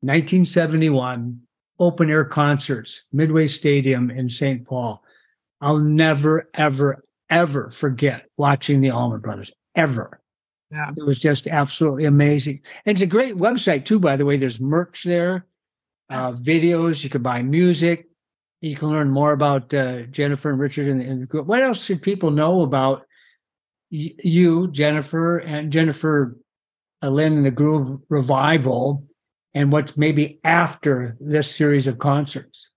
1971, 0.00 1.40
open 1.78 2.10
air 2.10 2.24
concerts, 2.24 3.04
Midway 3.12 3.46
Stadium 3.46 4.10
in 4.10 4.28
St. 4.30 4.66
Paul. 4.66 5.02
I'll 5.60 5.78
never, 5.78 6.48
ever, 6.54 7.04
ever 7.30 7.70
forget 7.70 8.26
watching 8.36 8.80
the 8.80 8.90
Allman 8.90 9.20
Brothers, 9.20 9.50
ever. 9.74 10.20
Yeah. 10.74 10.90
It 10.96 11.06
was 11.06 11.20
just 11.20 11.46
absolutely 11.46 12.06
amazing. 12.06 12.62
And 12.84 12.96
it's 12.96 13.02
a 13.02 13.06
great 13.06 13.36
website 13.36 13.84
too, 13.84 14.00
by 14.00 14.16
the 14.16 14.24
way. 14.24 14.36
There's 14.36 14.60
merch 14.60 15.04
there, 15.04 15.46
uh, 16.10 16.32
videos. 16.44 17.04
You 17.04 17.10
can 17.10 17.22
buy 17.22 17.42
music. 17.42 18.08
You 18.60 18.76
can 18.76 18.88
learn 18.88 19.10
more 19.10 19.32
about 19.32 19.72
uh, 19.72 20.02
Jennifer 20.04 20.50
and 20.50 20.58
Richard 20.58 20.88
and, 20.88 21.00
and 21.00 21.22
the 21.22 21.26
group. 21.26 21.46
What 21.46 21.62
else 21.62 21.84
should 21.84 22.02
people 22.02 22.30
know 22.32 22.62
about 22.62 23.06
y- 23.92 24.14
you, 24.22 24.68
Jennifer, 24.72 25.38
and 25.38 25.72
Jennifer 25.72 26.38
uh, 27.02 27.10
Lynn 27.10 27.34
and 27.36 27.46
the 27.46 27.50
Groove 27.52 28.00
Revival, 28.08 29.06
and 29.54 29.70
what's 29.70 29.96
maybe 29.96 30.40
after 30.44 31.16
this 31.20 31.54
series 31.54 31.86
of 31.86 31.98
concerts? 31.98 32.70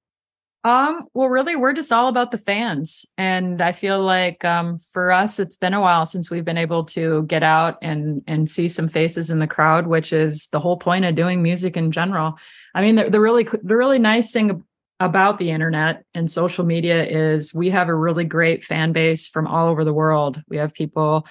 Um, 0.67 1.07
well, 1.13 1.29
really, 1.29 1.55
we're 1.55 1.71
just 1.71 1.93
all 1.93 2.09
about 2.09 2.31
the 2.31 2.37
fans. 2.37 3.05
And 3.17 3.61
I 3.61 3.71
feel 3.71 4.01
like 4.01 4.43
um, 4.43 4.79
for 4.79 5.13
us, 5.13 5.39
it's 5.39 5.55
been 5.55 5.73
a 5.73 5.79
while 5.79 6.05
since 6.05 6.29
we've 6.29 6.43
been 6.43 6.57
able 6.57 6.83
to 6.87 7.23
get 7.23 7.41
out 7.41 7.77
and 7.81 8.21
and 8.27 8.49
see 8.49 8.67
some 8.67 8.89
faces 8.89 9.29
in 9.29 9.39
the 9.39 9.47
crowd, 9.47 9.87
which 9.87 10.11
is 10.11 10.49
the 10.51 10.59
whole 10.59 10.75
point 10.75 11.05
of 11.05 11.15
doing 11.15 11.41
music 11.41 11.77
in 11.77 11.89
general. 11.93 12.37
I 12.75 12.81
mean, 12.81 12.95
the, 12.95 13.09
the 13.09 13.21
really 13.21 13.47
the 13.63 13.77
really 13.77 13.97
nice 13.97 14.33
thing 14.33 14.61
about 14.99 15.39
the 15.39 15.51
internet 15.51 16.03
and 16.13 16.29
social 16.29 16.65
media 16.65 17.05
is 17.05 17.53
we 17.53 17.69
have 17.69 17.87
a 17.87 17.95
really 17.95 18.25
great 18.25 18.65
fan 18.65 18.91
base 18.91 19.25
from 19.25 19.47
all 19.47 19.69
over 19.69 19.85
the 19.85 19.93
world. 19.93 20.43
We 20.49 20.57
have 20.57 20.73
people 20.73 21.25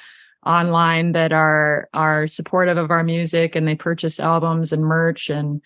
online 0.46 1.12
that 1.12 1.34
are 1.34 1.90
are 1.92 2.26
supportive 2.26 2.78
of 2.78 2.90
our 2.90 3.04
music 3.04 3.54
and 3.54 3.68
they 3.68 3.74
purchase 3.74 4.18
albums 4.18 4.72
and 4.72 4.82
merch 4.82 5.28
and 5.28 5.60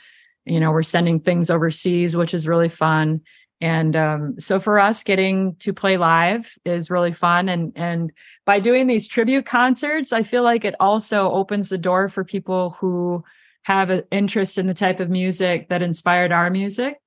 you 0.44 0.58
know 0.58 0.72
we're 0.72 0.82
sending 0.82 1.20
things 1.20 1.50
overseas 1.50 2.16
which 2.16 2.34
is 2.34 2.48
really 2.48 2.68
fun 2.68 3.20
and 3.60 3.94
um, 3.94 4.40
so 4.40 4.58
for 4.58 4.78
us 4.78 5.02
getting 5.02 5.54
to 5.56 5.72
play 5.72 5.98
live 5.98 6.56
is 6.64 6.90
really 6.90 7.12
fun. 7.12 7.48
And 7.48 7.72
and 7.76 8.12
by 8.46 8.58
doing 8.60 8.86
these 8.86 9.06
tribute 9.06 9.46
concerts 9.46 10.12
i 10.12 10.22
feel 10.22 10.42
like 10.42 10.64
it 10.64 10.74
also 10.80 11.30
opens 11.30 11.68
the 11.68 11.78
door 11.78 12.08
for 12.08 12.24
people 12.24 12.70
who 12.80 13.22
have 13.62 13.90
an 13.90 14.02
interest 14.10 14.56
in 14.58 14.66
the 14.66 14.74
type 14.74 15.00
of 15.00 15.10
music 15.10 15.68
that 15.68 15.82
inspired 15.82 16.32
our 16.32 16.50
music. 16.50 16.98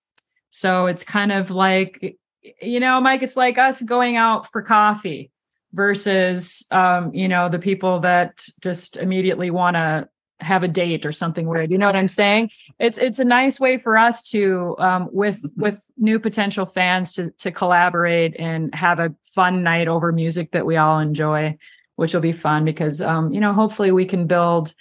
So 0.52 0.86
it's 0.86 1.04
kind 1.04 1.32
of 1.32 1.50
like 1.50 2.18
you 2.62 2.80
know 2.80 3.00
mike 3.00 3.24
it's 3.24 3.38
like 3.38 3.58
us 3.58 3.82
going 3.82 4.18
out 4.18 4.52
for 4.52 4.62
coffee 4.62 5.32
versus 5.72 6.66
um, 6.72 7.14
you 7.14 7.28
know 7.28 7.50
the 7.50 7.60
people 7.60 8.02
that 8.02 8.46
just 8.62 8.98
immediately 8.98 9.50
want 9.50 9.76
to 9.76 10.08
have 10.44 10.64
a 10.64 10.68
date 10.68 11.06
or 11.06 11.12
something 11.12 11.48
weird. 11.48 11.72
You 11.72 11.78
know 11.78 11.88
what 11.88 11.96
I'm 11.96 12.08
saying? 12.08 12.52
It's 12.80 12.98
it's 12.98 13.20
a 13.20 13.26
nice 13.26 13.60
way 13.60 13.78
for 13.78 13.98
us 13.98 14.30
to 14.32 14.76
um, 14.80 15.10
with 15.12 15.42
mm-hmm. 15.42 15.62
with 15.62 15.86
new 15.98 16.20
potential 16.20 16.66
fans 16.66 17.14
to 17.14 17.32
to 17.40 17.52
collaborate 17.52 18.36
and 18.38 18.74
have 18.76 19.00
a 19.00 19.16
fun 19.34 19.64
night 19.64 19.88
over 19.88 20.12
music 20.12 20.52
that 20.52 20.66
we 20.66 20.78
all 20.78 21.00
enjoy, 21.00 21.58
which 21.96 22.14
will 22.14 22.22
be 22.22 22.32
fun 22.32 22.66
because 22.66 23.02
um, 23.02 23.34
you 23.34 23.40
know 23.40 23.54
hopefully 23.54 23.92
we 23.92 24.06
can 24.06 24.28
build 24.28 24.74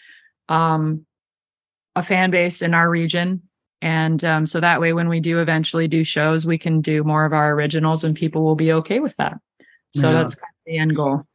um, 0.48 1.06
a 1.96 2.02
fan 2.02 2.30
base 2.30 2.62
in 2.62 2.74
our 2.74 2.88
region. 2.88 3.42
And 3.80 4.24
um, 4.24 4.46
so 4.46 4.60
that 4.60 4.80
way, 4.80 4.92
when 4.92 5.08
we 5.08 5.18
do 5.18 5.40
eventually 5.40 5.88
do 5.88 6.04
shows, 6.04 6.46
we 6.46 6.56
can 6.56 6.80
do 6.80 7.02
more 7.02 7.24
of 7.24 7.32
our 7.32 7.50
originals 7.50 8.04
and 8.04 8.14
people 8.14 8.44
will 8.44 8.54
be 8.54 8.72
okay 8.74 9.00
with 9.00 9.16
that. 9.16 9.38
So 9.96 10.10
yeah. 10.10 10.18
that's 10.18 10.36
kind 10.36 10.50
of 10.50 10.64
the 10.66 10.78
end 10.78 10.94
goal 10.94 11.26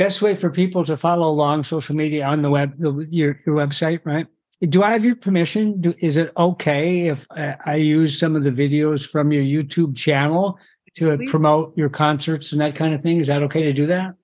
best 0.00 0.22
way 0.22 0.34
for 0.34 0.48
people 0.48 0.82
to 0.82 0.96
follow 0.96 1.28
along 1.28 1.62
social 1.62 1.94
media 1.94 2.24
on 2.24 2.40
the 2.40 2.48
web, 2.48 2.72
the, 2.78 3.06
your, 3.10 3.38
your 3.44 3.54
website, 3.54 4.00
right? 4.04 4.26
Do 4.62 4.82
I 4.82 4.92
have 4.92 5.04
your 5.04 5.14
permission? 5.14 5.82
Do, 5.82 5.92
is 5.98 6.16
it 6.16 6.32
okay 6.38 7.08
if 7.08 7.26
I, 7.30 7.56
I 7.66 7.74
use 7.74 8.18
some 8.18 8.34
of 8.34 8.42
the 8.42 8.50
videos 8.50 9.06
from 9.06 9.30
your 9.30 9.42
YouTube 9.42 9.94
channel 9.94 10.58
to 10.96 11.10
Absolutely. 11.10 11.26
promote 11.26 11.76
your 11.76 11.90
concerts 11.90 12.52
and 12.52 12.62
that 12.62 12.76
kind 12.76 12.94
of 12.94 13.02
thing? 13.02 13.20
Is 13.20 13.26
that 13.26 13.42
okay 13.42 13.62
to 13.64 13.74
do 13.74 13.86
that? 13.88 14.14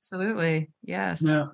Absolutely. 0.00 0.70
Yes. 0.82 1.22
Yeah. 1.26 1.46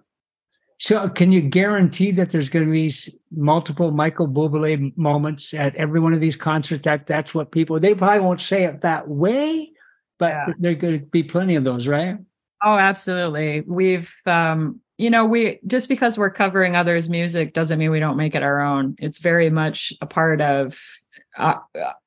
So, 0.81 1.09
can 1.09 1.31
you 1.31 1.43
guarantee 1.43 2.11
that 2.12 2.31
there's 2.31 2.49
going 2.49 2.66
to 2.66 2.72
be 2.72 2.93
multiple 3.31 3.93
Michael 3.93 4.29
Bublé 4.29 4.97
moments 4.97 5.55
at 5.55 5.76
every 5.76 6.01
one 6.01 6.14
of 6.14 6.20
these 6.20 6.37
concerts? 6.37 6.83
That 6.83 7.07
that's 7.07 7.33
what 7.35 7.53
people 7.53 7.79
they 7.79 7.95
probably 7.95 8.20
won't 8.20 8.41
say 8.41 8.64
it 8.64 8.83
that 8.83 9.09
way, 9.09 9.72
but 10.18 10.31
yeah. 10.31 10.53
there 10.59 10.74
going 10.74 11.01
to 11.01 11.07
be 11.07 11.22
plenty 11.24 11.57
of 11.57 11.64
those, 11.64 11.89
right? 11.89 12.18
Oh, 12.62 12.76
absolutely. 12.76 13.62
We've, 13.66 14.12
um, 14.26 14.80
you 14.96 15.11
know, 15.11 15.24
we 15.24 15.61
just 15.66 15.88
because 15.88 16.18
we're 16.18 16.30
covering 16.30 16.74
others' 16.74 17.09
music 17.09 17.54
doesn't 17.54 17.78
mean 17.78 17.90
we 17.90 18.00
don't 18.00 18.16
make 18.16 18.34
it 18.34 18.42
our 18.42 18.61
own. 18.61 18.96
It's 18.98 19.18
very 19.18 19.48
much 19.48 19.92
a 20.00 20.06
part 20.06 20.40
of 20.40 20.80
uh, 21.38 21.54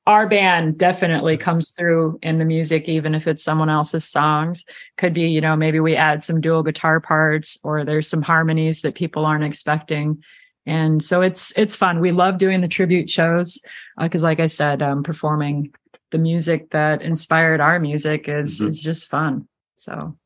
our 0.06 0.28
band. 0.28 0.76
Definitely 0.76 1.38
comes 1.38 1.70
through 1.70 2.18
in 2.22 2.38
the 2.38 2.44
music, 2.44 2.90
even 2.90 3.14
if 3.14 3.26
it's 3.26 3.42
someone 3.42 3.70
else's 3.70 4.06
songs. 4.06 4.64
Could 4.98 5.14
be, 5.14 5.22
you 5.22 5.40
know, 5.40 5.56
maybe 5.56 5.80
we 5.80 5.96
add 5.96 6.22
some 6.22 6.40
dual 6.42 6.62
guitar 6.62 7.00
parts, 7.00 7.58
or 7.64 7.82
there's 7.82 8.08
some 8.08 8.20
harmonies 8.20 8.82
that 8.82 8.94
people 8.94 9.24
aren't 9.24 9.44
expecting. 9.44 10.22
And 10.66 11.02
so 11.02 11.22
it's 11.22 11.56
it's 11.58 11.74
fun. 11.74 11.98
We 11.98 12.12
love 12.12 12.36
doing 12.36 12.60
the 12.60 12.68
tribute 12.68 13.08
shows 13.08 13.58
because, 13.98 14.22
uh, 14.22 14.26
like 14.26 14.38
I 14.38 14.46
said, 14.48 14.82
um, 14.82 15.02
performing 15.02 15.74
the 16.10 16.18
music 16.18 16.70
that 16.70 17.00
inspired 17.00 17.60
our 17.60 17.80
music 17.80 18.28
is 18.28 18.60
mm-hmm. 18.60 18.68
is 18.68 18.82
just 18.82 19.08
fun. 19.08 19.48
So 19.76 20.16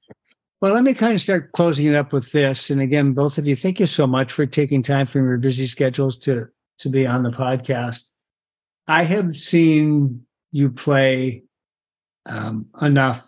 well, 0.61 0.73
let 0.73 0.85
me 0.85 0.95
kind 0.95 1.15
of 1.15 1.21
start 1.21 1.53
closing 1.53 1.87
it 1.87 1.95
up 1.95 2.13
with 2.13 2.33
this. 2.33 2.71
And 2.71 2.81
again, 2.81 3.13
both 3.13 3.39
of 3.39 3.47
you, 3.47 3.55
thank 3.55 3.79
you 3.79 3.87
so 3.87 4.07
much 4.07 4.33
for 4.33 4.47
taking 4.47 4.83
time 4.83 5.07
from 5.07 5.27
your 5.27 5.39
busy 5.39 5.67
schedules 5.67 6.19
to 6.19 6.49
to 6.79 6.89
be 6.91 7.07
on 7.07 7.23
the 7.23 7.31
podcast. 7.31 8.01
I 8.87 9.05
have 9.05 9.35
seen 9.35 10.27
you 10.53 10.71
play 10.71 11.45
um, 12.27 12.67
enough 12.81 13.27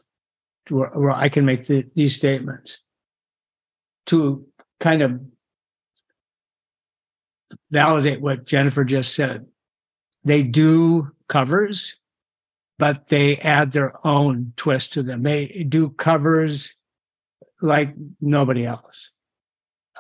where, 0.69 0.91
where, 0.91 1.11
I 1.11 1.29
can 1.29 1.47
make 1.47 1.67
the, 1.67 1.87
these 1.95 2.15
statements 2.15 2.81
to 4.07 4.47
kind 4.81 5.03
of 5.03 5.21
validate 7.71 8.21
what 8.21 8.45
Jennifer 8.45 8.85
just 8.85 9.15
said. 9.15 9.47
They 10.25 10.43
do 10.43 11.11
covers, 11.29 11.95
but 12.79 13.09
they 13.09 13.39
add 13.39 13.73
their 13.73 13.95
own 14.07 14.53
twist 14.57 14.93
to 14.95 15.03
them. 15.03 15.23
They 15.23 15.67
do 15.69 15.91
covers 15.91 16.73
like 17.61 17.95
nobody 18.21 18.65
else. 18.67 19.11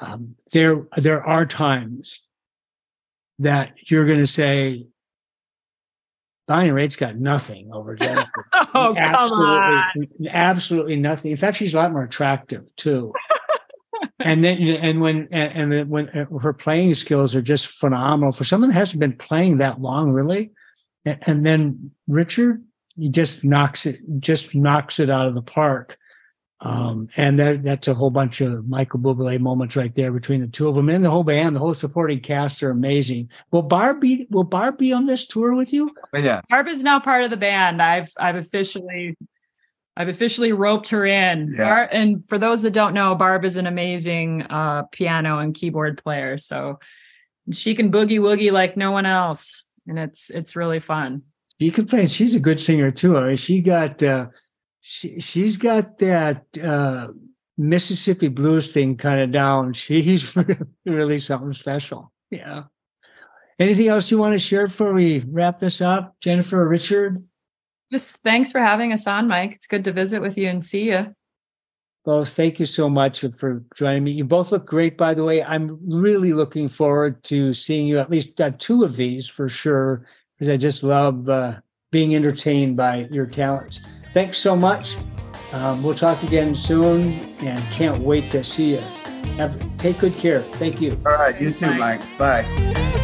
Um, 0.00 0.36
there, 0.52 0.86
there 0.96 1.22
are 1.22 1.44
times 1.44 2.20
that 3.40 3.74
you're 3.86 4.06
going 4.06 4.20
to 4.20 4.26
say, 4.26 4.86
Bonnie 6.46 6.70
Raitt's 6.70 6.96
got 6.96 7.16
nothing 7.16 7.70
over 7.72 7.94
Jennifer. 7.96 8.46
oh, 8.74 8.94
absolutely, 8.96 9.36
come 9.36 9.40
on. 9.40 10.28
Absolutely 10.30 10.96
nothing. 10.96 11.30
In 11.30 11.36
fact, 11.36 11.58
she's 11.58 11.74
a 11.74 11.76
lot 11.76 11.92
more 11.92 12.04
attractive 12.04 12.64
too. 12.76 13.12
and 14.18 14.42
then, 14.42 14.58
and 14.58 15.00
when, 15.00 15.28
and, 15.30 15.72
and 15.72 15.90
when 15.90 16.08
uh, 16.08 16.38
her 16.38 16.54
playing 16.54 16.94
skills 16.94 17.34
are 17.34 17.42
just 17.42 17.66
phenomenal 17.66 18.32
for 18.32 18.44
someone 18.44 18.70
that 18.70 18.76
hasn't 18.76 19.00
been 19.00 19.16
playing 19.16 19.58
that 19.58 19.80
long, 19.80 20.10
really. 20.10 20.52
And, 21.04 21.18
and 21.22 21.46
then 21.46 21.90
Richard, 22.08 22.64
he 22.96 23.10
just 23.10 23.44
knocks 23.44 23.84
it, 23.84 24.00
just 24.18 24.54
knocks 24.54 24.98
it 24.98 25.10
out 25.10 25.28
of 25.28 25.34
the 25.34 25.42
park. 25.42 25.97
Um, 26.60 27.08
and 27.16 27.38
that, 27.38 27.62
that's 27.62 27.86
a 27.86 27.94
whole 27.94 28.10
bunch 28.10 28.40
of 28.40 28.68
Michael 28.68 28.98
Bublé 28.98 29.38
moments 29.38 29.76
right 29.76 29.94
there 29.94 30.10
between 30.10 30.40
the 30.40 30.48
two 30.48 30.68
of 30.68 30.74
them 30.74 30.88
and 30.88 31.04
the 31.04 31.10
whole 31.10 31.22
band. 31.22 31.54
The 31.54 31.60
whole 31.60 31.74
supporting 31.74 32.20
cast 32.20 32.62
are 32.64 32.70
amazing. 32.70 33.28
Will 33.52 33.62
Barb 33.62 34.00
be 34.00 34.26
Will 34.30 34.44
Barb 34.44 34.76
be 34.76 34.92
on 34.92 35.06
this 35.06 35.24
tour 35.24 35.54
with 35.54 35.72
you? 35.72 35.94
Yeah, 36.12 36.40
Barb 36.50 36.66
is 36.66 36.82
now 36.82 36.98
part 36.98 37.22
of 37.22 37.30
the 37.30 37.36
band. 37.36 37.80
I've 37.80 38.10
I've 38.18 38.34
officially 38.34 39.16
I've 39.96 40.08
officially 40.08 40.52
roped 40.52 40.88
her 40.88 41.06
in. 41.06 41.54
Yeah. 41.56 41.64
Bar- 41.64 41.88
and 41.92 42.28
for 42.28 42.38
those 42.38 42.62
that 42.62 42.72
don't 42.72 42.94
know, 42.94 43.14
Barb 43.14 43.44
is 43.44 43.56
an 43.56 43.66
amazing 43.68 44.42
uh, 44.42 44.82
piano 44.90 45.38
and 45.38 45.54
keyboard 45.54 46.02
player. 46.02 46.38
So 46.38 46.80
she 47.52 47.74
can 47.76 47.92
boogie 47.92 48.18
woogie 48.18 48.52
like 48.52 48.76
no 48.76 48.90
one 48.90 49.06
else, 49.06 49.62
and 49.86 49.96
it's 49.96 50.28
it's 50.28 50.56
really 50.56 50.80
fun. 50.80 51.22
She 51.60 51.70
can 51.70 51.86
play. 51.86 52.06
She's 52.06 52.34
a 52.34 52.40
good 52.40 52.58
singer 52.58 52.90
too. 52.90 53.16
I 53.16 53.28
mean, 53.28 53.36
she 53.36 53.60
got. 53.60 54.02
Uh, 54.02 54.26
she 54.90 55.20
she's 55.20 55.58
got 55.58 55.98
that 55.98 56.46
uh, 56.62 57.08
Mississippi 57.58 58.28
blues 58.28 58.72
thing 58.72 58.96
kind 58.96 59.20
of 59.20 59.30
down. 59.30 59.74
She's 59.74 60.34
really 60.86 61.20
something 61.20 61.52
special. 61.52 62.10
Yeah. 62.30 62.64
Anything 63.58 63.88
else 63.88 64.10
you 64.10 64.16
want 64.16 64.32
to 64.32 64.38
share 64.38 64.66
before 64.66 64.94
we 64.94 65.18
wrap 65.28 65.58
this 65.58 65.82
up, 65.82 66.16
Jennifer 66.22 66.62
or 66.62 66.68
Richard? 66.68 67.22
Just 67.92 68.22
thanks 68.22 68.50
for 68.50 68.60
having 68.60 68.94
us 68.94 69.06
on, 69.06 69.28
Mike. 69.28 69.52
It's 69.52 69.66
good 69.66 69.84
to 69.84 69.92
visit 69.92 70.22
with 70.22 70.38
you 70.38 70.48
and 70.48 70.64
see 70.64 70.88
you. 70.88 71.14
Well, 72.06 72.24
thank 72.24 72.58
you 72.58 72.64
so 72.64 72.88
much 72.88 73.24
for 73.38 73.62
joining 73.74 74.04
me. 74.04 74.12
You 74.12 74.24
both 74.24 74.52
look 74.52 74.64
great, 74.64 74.96
by 74.96 75.12
the 75.12 75.24
way. 75.24 75.42
I'm 75.42 75.78
really 75.86 76.32
looking 76.32 76.68
forward 76.70 77.22
to 77.24 77.52
seeing 77.52 77.86
you 77.86 77.98
at 77.98 78.10
least 78.10 78.40
uh, 78.40 78.52
two 78.58 78.84
of 78.84 78.96
these 78.96 79.28
for 79.28 79.50
sure, 79.50 80.06
because 80.38 80.50
I 80.50 80.56
just 80.56 80.82
love 80.82 81.28
uh, 81.28 81.56
being 81.90 82.14
entertained 82.14 82.78
by 82.78 83.08
your 83.10 83.26
talents. 83.26 83.80
Thanks 84.18 84.40
so 84.40 84.56
much. 84.56 84.96
Um, 85.52 85.80
we'll 85.84 85.94
talk 85.94 86.24
again 86.24 86.52
soon 86.52 87.20
and 87.38 87.60
can't 87.70 87.98
wait 87.98 88.32
to 88.32 88.42
see 88.42 88.72
you. 88.72 88.80
Have, 89.38 89.54
take 89.76 90.00
good 90.00 90.16
care. 90.16 90.42
Thank 90.54 90.80
you. 90.80 90.90
All 91.06 91.12
right. 91.12 91.40
You 91.40 91.52
too, 91.52 91.72
Mike. 91.74 92.02
Bye. 92.18 92.94